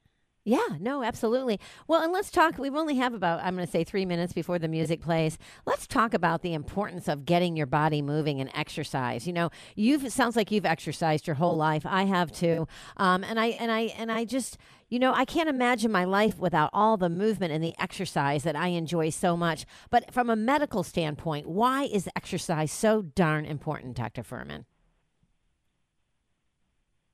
Yeah, 0.44 0.76
no, 0.80 1.04
absolutely. 1.04 1.60
Well, 1.86 2.02
and 2.02 2.12
let's 2.12 2.30
talk. 2.30 2.58
We 2.58 2.68
only 2.70 2.96
have 2.96 3.14
about, 3.14 3.40
I'm 3.44 3.54
going 3.54 3.64
to 3.64 3.70
say 3.70 3.84
three 3.84 4.04
minutes 4.04 4.32
before 4.32 4.58
the 4.58 4.66
music 4.66 5.00
plays. 5.00 5.38
Let's 5.66 5.86
talk 5.86 6.14
about 6.14 6.42
the 6.42 6.52
importance 6.52 7.06
of 7.06 7.24
getting 7.24 7.56
your 7.56 7.66
body 7.66 8.02
moving 8.02 8.40
and 8.40 8.50
exercise. 8.52 9.24
You 9.24 9.34
know, 9.34 9.50
you've, 9.76 10.04
it 10.04 10.10
sounds 10.10 10.34
like 10.34 10.50
you've 10.50 10.66
exercised 10.66 11.28
your 11.28 11.36
whole 11.36 11.54
life. 11.54 11.86
I 11.86 12.04
have 12.04 12.32
too. 12.32 12.66
Um, 12.96 13.22
and 13.22 13.38
I, 13.38 13.46
and 13.46 13.70
I, 13.70 13.80
and 13.96 14.10
I 14.10 14.24
just, 14.24 14.58
you 14.88 14.98
know, 14.98 15.14
I 15.14 15.24
can't 15.24 15.48
imagine 15.48 15.92
my 15.92 16.04
life 16.04 16.40
without 16.40 16.70
all 16.72 16.96
the 16.96 17.08
movement 17.08 17.52
and 17.52 17.62
the 17.62 17.74
exercise 17.78 18.42
that 18.42 18.56
I 18.56 18.68
enjoy 18.68 19.10
so 19.10 19.36
much. 19.36 19.64
But 19.90 20.12
from 20.12 20.28
a 20.28 20.34
medical 20.34 20.82
standpoint, 20.82 21.46
why 21.46 21.84
is 21.84 22.08
exercise 22.16 22.72
so 22.72 23.00
darn 23.00 23.44
important, 23.44 23.94
Dr. 23.94 24.24
Fuhrman? 24.24 24.64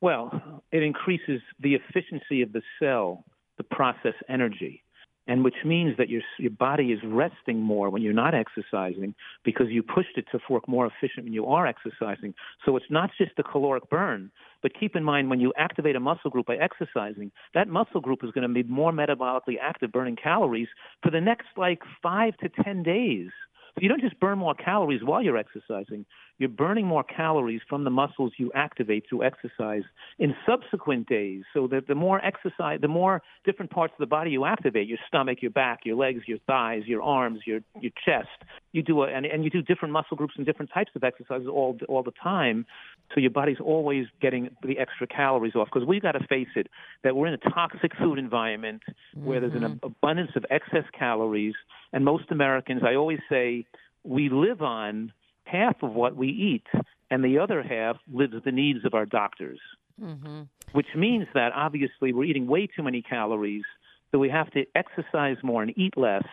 Well, 0.00 0.62
it 0.70 0.82
increases 0.82 1.40
the 1.60 1.74
efficiency 1.74 2.42
of 2.42 2.52
the 2.52 2.62
cell 2.80 3.24
to 3.56 3.64
process 3.64 4.14
energy, 4.28 4.84
and 5.26 5.44
which 5.44 5.56
means 5.64 5.96
that 5.98 6.08
your 6.08 6.22
your 6.38 6.52
body 6.52 6.92
is 6.92 7.00
resting 7.04 7.60
more 7.60 7.90
when 7.90 8.02
you're 8.02 8.12
not 8.12 8.32
exercising 8.34 9.14
because 9.44 9.66
you 9.70 9.82
pushed 9.82 10.16
it 10.16 10.26
to 10.32 10.38
work 10.48 10.68
more 10.68 10.86
efficient 10.86 11.24
when 11.24 11.32
you 11.32 11.46
are 11.46 11.66
exercising. 11.66 12.32
So 12.64 12.76
it's 12.76 12.90
not 12.90 13.10
just 13.18 13.32
the 13.36 13.42
caloric 13.42 13.90
burn, 13.90 14.30
but 14.62 14.78
keep 14.78 14.94
in 14.94 15.02
mind 15.02 15.30
when 15.30 15.40
you 15.40 15.52
activate 15.56 15.96
a 15.96 16.00
muscle 16.00 16.30
group 16.30 16.46
by 16.46 16.56
exercising, 16.56 17.32
that 17.54 17.68
muscle 17.68 18.00
group 18.00 18.20
is 18.22 18.30
going 18.30 18.46
to 18.46 18.54
be 18.54 18.62
more 18.68 18.92
metabolically 18.92 19.56
active, 19.60 19.90
burning 19.90 20.16
calories 20.16 20.68
for 21.02 21.10
the 21.10 21.20
next 21.20 21.48
like 21.56 21.80
five 22.02 22.36
to 22.38 22.48
ten 22.48 22.82
days. 22.82 23.30
But 23.74 23.82
you 23.82 23.88
don't 23.88 24.00
just 24.00 24.18
burn 24.20 24.38
more 24.38 24.54
calories 24.54 25.02
while 25.02 25.22
you're 25.22 25.36
exercising. 25.36 26.04
You're 26.38 26.48
burning 26.48 26.86
more 26.86 27.02
calories 27.02 27.60
from 27.68 27.84
the 27.84 27.90
muscles 27.90 28.32
you 28.38 28.52
activate 28.54 29.04
through 29.08 29.24
exercise 29.24 29.82
in 30.18 30.34
subsequent 30.46 31.08
days. 31.08 31.42
So 31.52 31.66
that 31.68 31.88
the 31.88 31.94
more 31.94 32.24
exercise, 32.24 32.80
the 32.80 32.88
more 32.88 33.22
different 33.44 33.70
parts 33.70 33.92
of 33.94 33.98
the 33.98 34.06
body 34.06 34.30
you 34.30 34.44
activate, 34.44 34.86
your 34.86 34.98
stomach, 35.08 35.38
your 35.42 35.50
back, 35.50 35.80
your 35.84 35.96
legs, 35.96 36.22
your 36.26 36.38
thighs, 36.46 36.82
your 36.86 37.02
arms, 37.02 37.40
your 37.44 37.60
your 37.80 37.92
chest, 38.04 38.28
you 38.72 38.82
do 38.82 39.02
a, 39.02 39.08
and, 39.08 39.26
and 39.26 39.44
you 39.44 39.50
do 39.50 39.62
different 39.62 39.92
muscle 39.92 40.16
groups 40.16 40.34
and 40.36 40.46
different 40.46 40.70
types 40.72 40.92
of 40.94 41.02
exercises 41.02 41.48
all 41.48 41.76
all 41.88 42.02
the 42.02 42.12
time. 42.22 42.66
So 43.14 43.20
your 43.20 43.30
body's 43.30 43.60
always 43.60 44.06
getting 44.20 44.50
the 44.62 44.78
extra 44.78 45.06
calories 45.06 45.54
off 45.54 45.68
because 45.72 45.86
we've 45.86 46.02
got 46.02 46.12
to 46.12 46.26
face 46.28 46.48
it 46.56 46.68
that 47.02 47.16
we're 47.16 47.26
in 47.26 47.34
a 47.34 47.50
toxic 47.50 47.92
food 47.96 48.18
environment 48.18 48.82
where 49.14 49.40
there's 49.40 49.54
an 49.54 49.62
mm-hmm. 49.62 49.86
abundance 49.86 50.30
of 50.36 50.44
excess 50.50 50.84
calories, 50.96 51.54
and 51.92 52.04
most 52.04 52.30
Americans, 52.30 52.82
I 52.84 52.94
always 52.94 53.20
say, 53.28 53.66
we 54.04 54.28
live 54.28 54.62
on 54.62 55.12
half 55.44 55.82
of 55.82 55.92
what 55.92 56.16
we 56.16 56.28
eat, 56.28 56.66
and 57.10 57.24
the 57.24 57.38
other 57.38 57.62
half 57.62 57.96
lives 58.12 58.34
the 58.44 58.52
needs 58.52 58.84
of 58.84 58.94
our 58.94 59.06
doctors. 59.06 59.60
Mm-hmm. 60.00 60.42
Which 60.72 60.86
means 60.94 61.26
that 61.34 61.52
obviously 61.54 62.12
we're 62.12 62.24
eating 62.24 62.46
way 62.46 62.66
too 62.66 62.82
many 62.82 63.02
calories, 63.02 63.64
so 64.12 64.18
we 64.18 64.28
have 64.28 64.50
to 64.52 64.64
exercise 64.74 65.36
more 65.42 65.62
and 65.62 65.76
eat 65.76 65.96
less. 65.96 66.24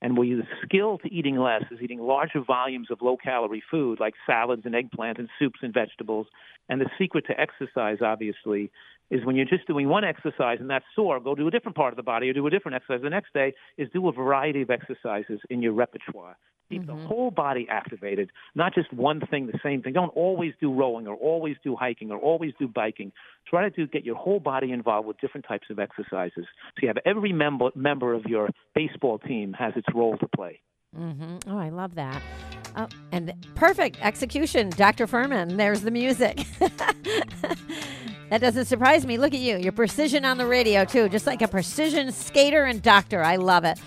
And 0.00 0.16
we 0.16 0.34
the 0.34 0.46
skill 0.64 0.98
to 0.98 1.12
eating 1.12 1.36
less 1.36 1.64
is 1.70 1.80
eating 1.82 2.00
larger 2.00 2.40
volumes 2.40 2.88
of 2.90 3.02
low 3.02 3.16
calorie 3.16 3.62
food 3.70 3.98
like 3.98 4.14
salads 4.26 4.62
and 4.64 4.74
eggplant 4.74 5.18
and 5.18 5.28
soups 5.38 5.58
and 5.62 5.74
vegetables. 5.74 6.26
And 6.68 6.80
the 6.80 6.90
secret 6.98 7.24
to 7.26 7.40
exercise, 7.40 7.98
obviously, 8.00 8.70
is 9.10 9.24
when 9.24 9.36
you're 9.36 9.46
just 9.46 9.66
doing 9.66 9.88
one 9.88 10.04
exercise 10.04 10.58
and 10.60 10.70
that's 10.70 10.84
sore, 10.94 11.18
go 11.18 11.34
do 11.34 11.48
a 11.48 11.50
different 11.50 11.76
part 11.76 11.92
of 11.92 11.96
the 11.96 12.02
body 12.02 12.28
or 12.28 12.32
do 12.32 12.46
a 12.46 12.50
different 12.50 12.76
exercise 12.76 13.02
the 13.02 13.10
next 13.10 13.32
day, 13.32 13.54
is 13.76 13.88
do 13.92 14.06
a 14.08 14.12
variety 14.12 14.62
of 14.62 14.70
exercises 14.70 15.40
in 15.50 15.62
your 15.62 15.72
repertoire. 15.72 16.36
Keep 16.70 16.86
the 16.86 16.94
whole 16.94 17.30
body 17.30 17.66
activated, 17.70 18.30
not 18.54 18.74
just 18.74 18.92
one 18.92 19.22
thing, 19.30 19.46
the 19.46 19.58
same 19.62 19.80
thing. 19.80 19.94
Don't 19.94 20.14
always 20.14 20.52
do 20.60 20.72
rowing 20.72 21.06
or 21.06 21.16
always 21.16 21.56
do 21.64 21.74
hiking 21.74 22.10
or 22.10 22.18
always 22.18 22.52
do 22.58 22.68
biking. 22.68 23.10
Try 23.48 23.62
to 23.62 23.70
do, 23.70 23.86
get 23.86 24.04
your 24.04 24.16
whole 24.16 24.38
body 24.38 24.70
involved 24.70 25.08
with 25.08 25.18
different 25.18 25.46
types 25.48 25.68
of 25.70 25.78
exercises. 25.78 26.44
So 26.44 26.82
you 26.82 26.88
have 26.88 26.98
every 27.06 27.32
member 27.32 27.70
member 27.74 28.12
of 28.12 28.26
your 28.26 28.50
baseball 28.74 29.18
team 29.18 29.54
has 29.58 29.72
its 29.76 29.86
role 29.94 30.18
to 30.18 30.28
play. 30.28 30.60
Mm-hmm. 30.96 31.50
Oh, 31.50 31.58
I 31.58 31.68
love 31.70 31.94
that. 31.94 32.22
Oh, 32.76 32.88
and 33.12 33.32
perfect 33.54 33.98
execution, 34.02 34.70
Dr. 34.70 35.06
Fuhrman. 35.06 35.56
There's 35.56 35.82
the 35.82 35.90
music. 35.90 36.46
that 36.58 38.40
doesn't 38.40 38.66
surprise 38.66 39.06
me. 39.06 39.18
Look 39.18 39.34
at 39.34 39.40
you. 39.40 39.56
Your 39.58 39.72
precision 39.72 40.24
on 40.24 40.38
the 40.38 40.46
radio, 40.46 40.84
too, 40.84 41.08
just 41.08 41.26
like 41.26 41.42
a 41.42 41.48
precision 41.48 42.12
skater 42.12 42.64
and 42.64 42.82
doctor. 42.82 43.22
I 43.22 43.36
love 43.36 43.64
it. 43.64 43.78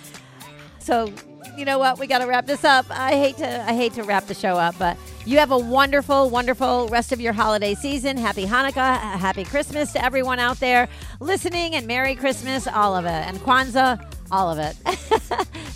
So, 0.81 1.11
you 1.57 1.65
know 1.65 1.77
what? 1.79 1.99
We 1.99 2.07
got 2.07 2.19
to 2.19 2.25
wrap 2.27 2.45
this 2.47 2.63
up. 2.63 2.85
I 2.89 3.11
hate 3.11 3.37
to 3.37 3.61
I 3.63 3.73
hate 3.73 3.93
to 3.93 4.03
wrap 4.03 4.25
the 4.27 4.33
show 4.33 4.57
up, 4.57 4.75
but 4.79 4.97
you 5.25 5.37
have 5.37 5.51
a 5.51 5.57
wonderful, 5.57 6.29
wonderful 6.29 6.87
rest 6.87 7.11
of 7.11 7.21
your 7.21 7.33
holiday 7.33 7.75
season. 7.75 8.17
Happy 8.17 8.45
Hanukkah, 8.45 8.99
happy 8.99 9.43
Christmas 9.43 9.91
to 9.93 10.03
everyone 10.03 10.39
out 10.39 10.59
there 10.59 10.87
listening, 11.19 11.75
and 11.75 11.85
Merry 11.87 12.15
Christmas, 12.15 12.67
all 12.67 12.95
of 12.95 13.05
it, 13.05 13.09
and 13.09 13.37
Kwanzaa, 13.39 14.03
all 14.31 14.49
of 14.49 14.57
it. 14.59 14.73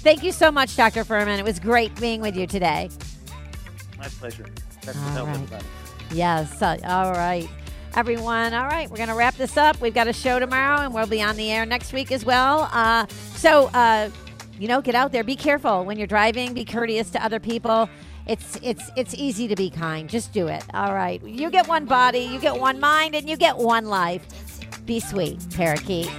Thank 0.02 0.24
you 0.24 0.32
so 0.32 0.52
much, 0.52 0.76
Dr. 0.76 1.04
Fuhrman. 1.04 1.38
It 1.38 1.46
was 1.46 1.60
great 1.60 1.94
being 2.00 2.22
with 2.22 2.36
you 2.36 2.48
today. 2.48 2.90
My 3.98 4.08
pleasure. 4.08 4.46
That's 4.84 4.98
All 4.98 5.26
right. 5.26 5.36
everybody. 5.36 5.66
Yes. 6.12 6.62
uh, 6.62 6.78
all 6.86 7.12
right. 7.12 7.50
Everyone, 7.96 8.54
all 8.54 8.66
right, 8.68 8.90
we're 8.90 8.98
going 8.98 9.10
to 9.10 9.16
wrap 9.16 9.36
this 9.36 9.56
up. 9.56 9.80
We've 9.80 9.94
got 9.94 10.08
a 10.10 10.14
show 10.14 10.38
tomorrow, 10.38 10.82
and 10.82 10.94
we'll 10.94 11.08
be 11.08 11.22
on 11.22 11.38
the 11.38 11.50
air 11.50 11.66
next 11.66 11.94
week 11.94 12.12
as 12.12 12.26
well. 12.26 12.70
Uh, 12.74 13.06
so, 13.36 13.68
uh, 13.74 14.10
you 14.60 14.68
know, 14.68 14.82
get 14.82 14.96
out 14.96 15.12
there. 15.12 15.24
Be 15.24 15.36
careful 15.36 15.86
when 15.86 15.98
you're 15.98 16.08
driving. 16.08 16.54
Be 16.54 16.66
courteous 16.66 17.10
to 17.12 17.24
other 17.24 17.40
people. 17.40 17.90
It's 18.28 18.58
it's 18.64 18.90
it's 18.96 19.14
easy 19.14 19.48
to 19.48 19.56
be 19.56 19.70
kind. 19.70 20.10
Just 20.10 20.34
do 20.34 20.48
it. 20.48 20.64
All 20.74 20.94
right. 20.94 21.22
You 21.24 21.50
get 21.52 21.68
one 21.68 21.86
body, 21.86 22.20
you 22.20 22.40
get 22.40 22.60
one 22.60 22.80
mind, 22.80 23.16
and 23.16 23.30
you 23.30 23.38
get 23.38 23.58
one 23.58 23.86
life. 23.86 24.26
Be 24.86 25.00
sweet, 25.00 25.40
parakeet. 25.52 26.10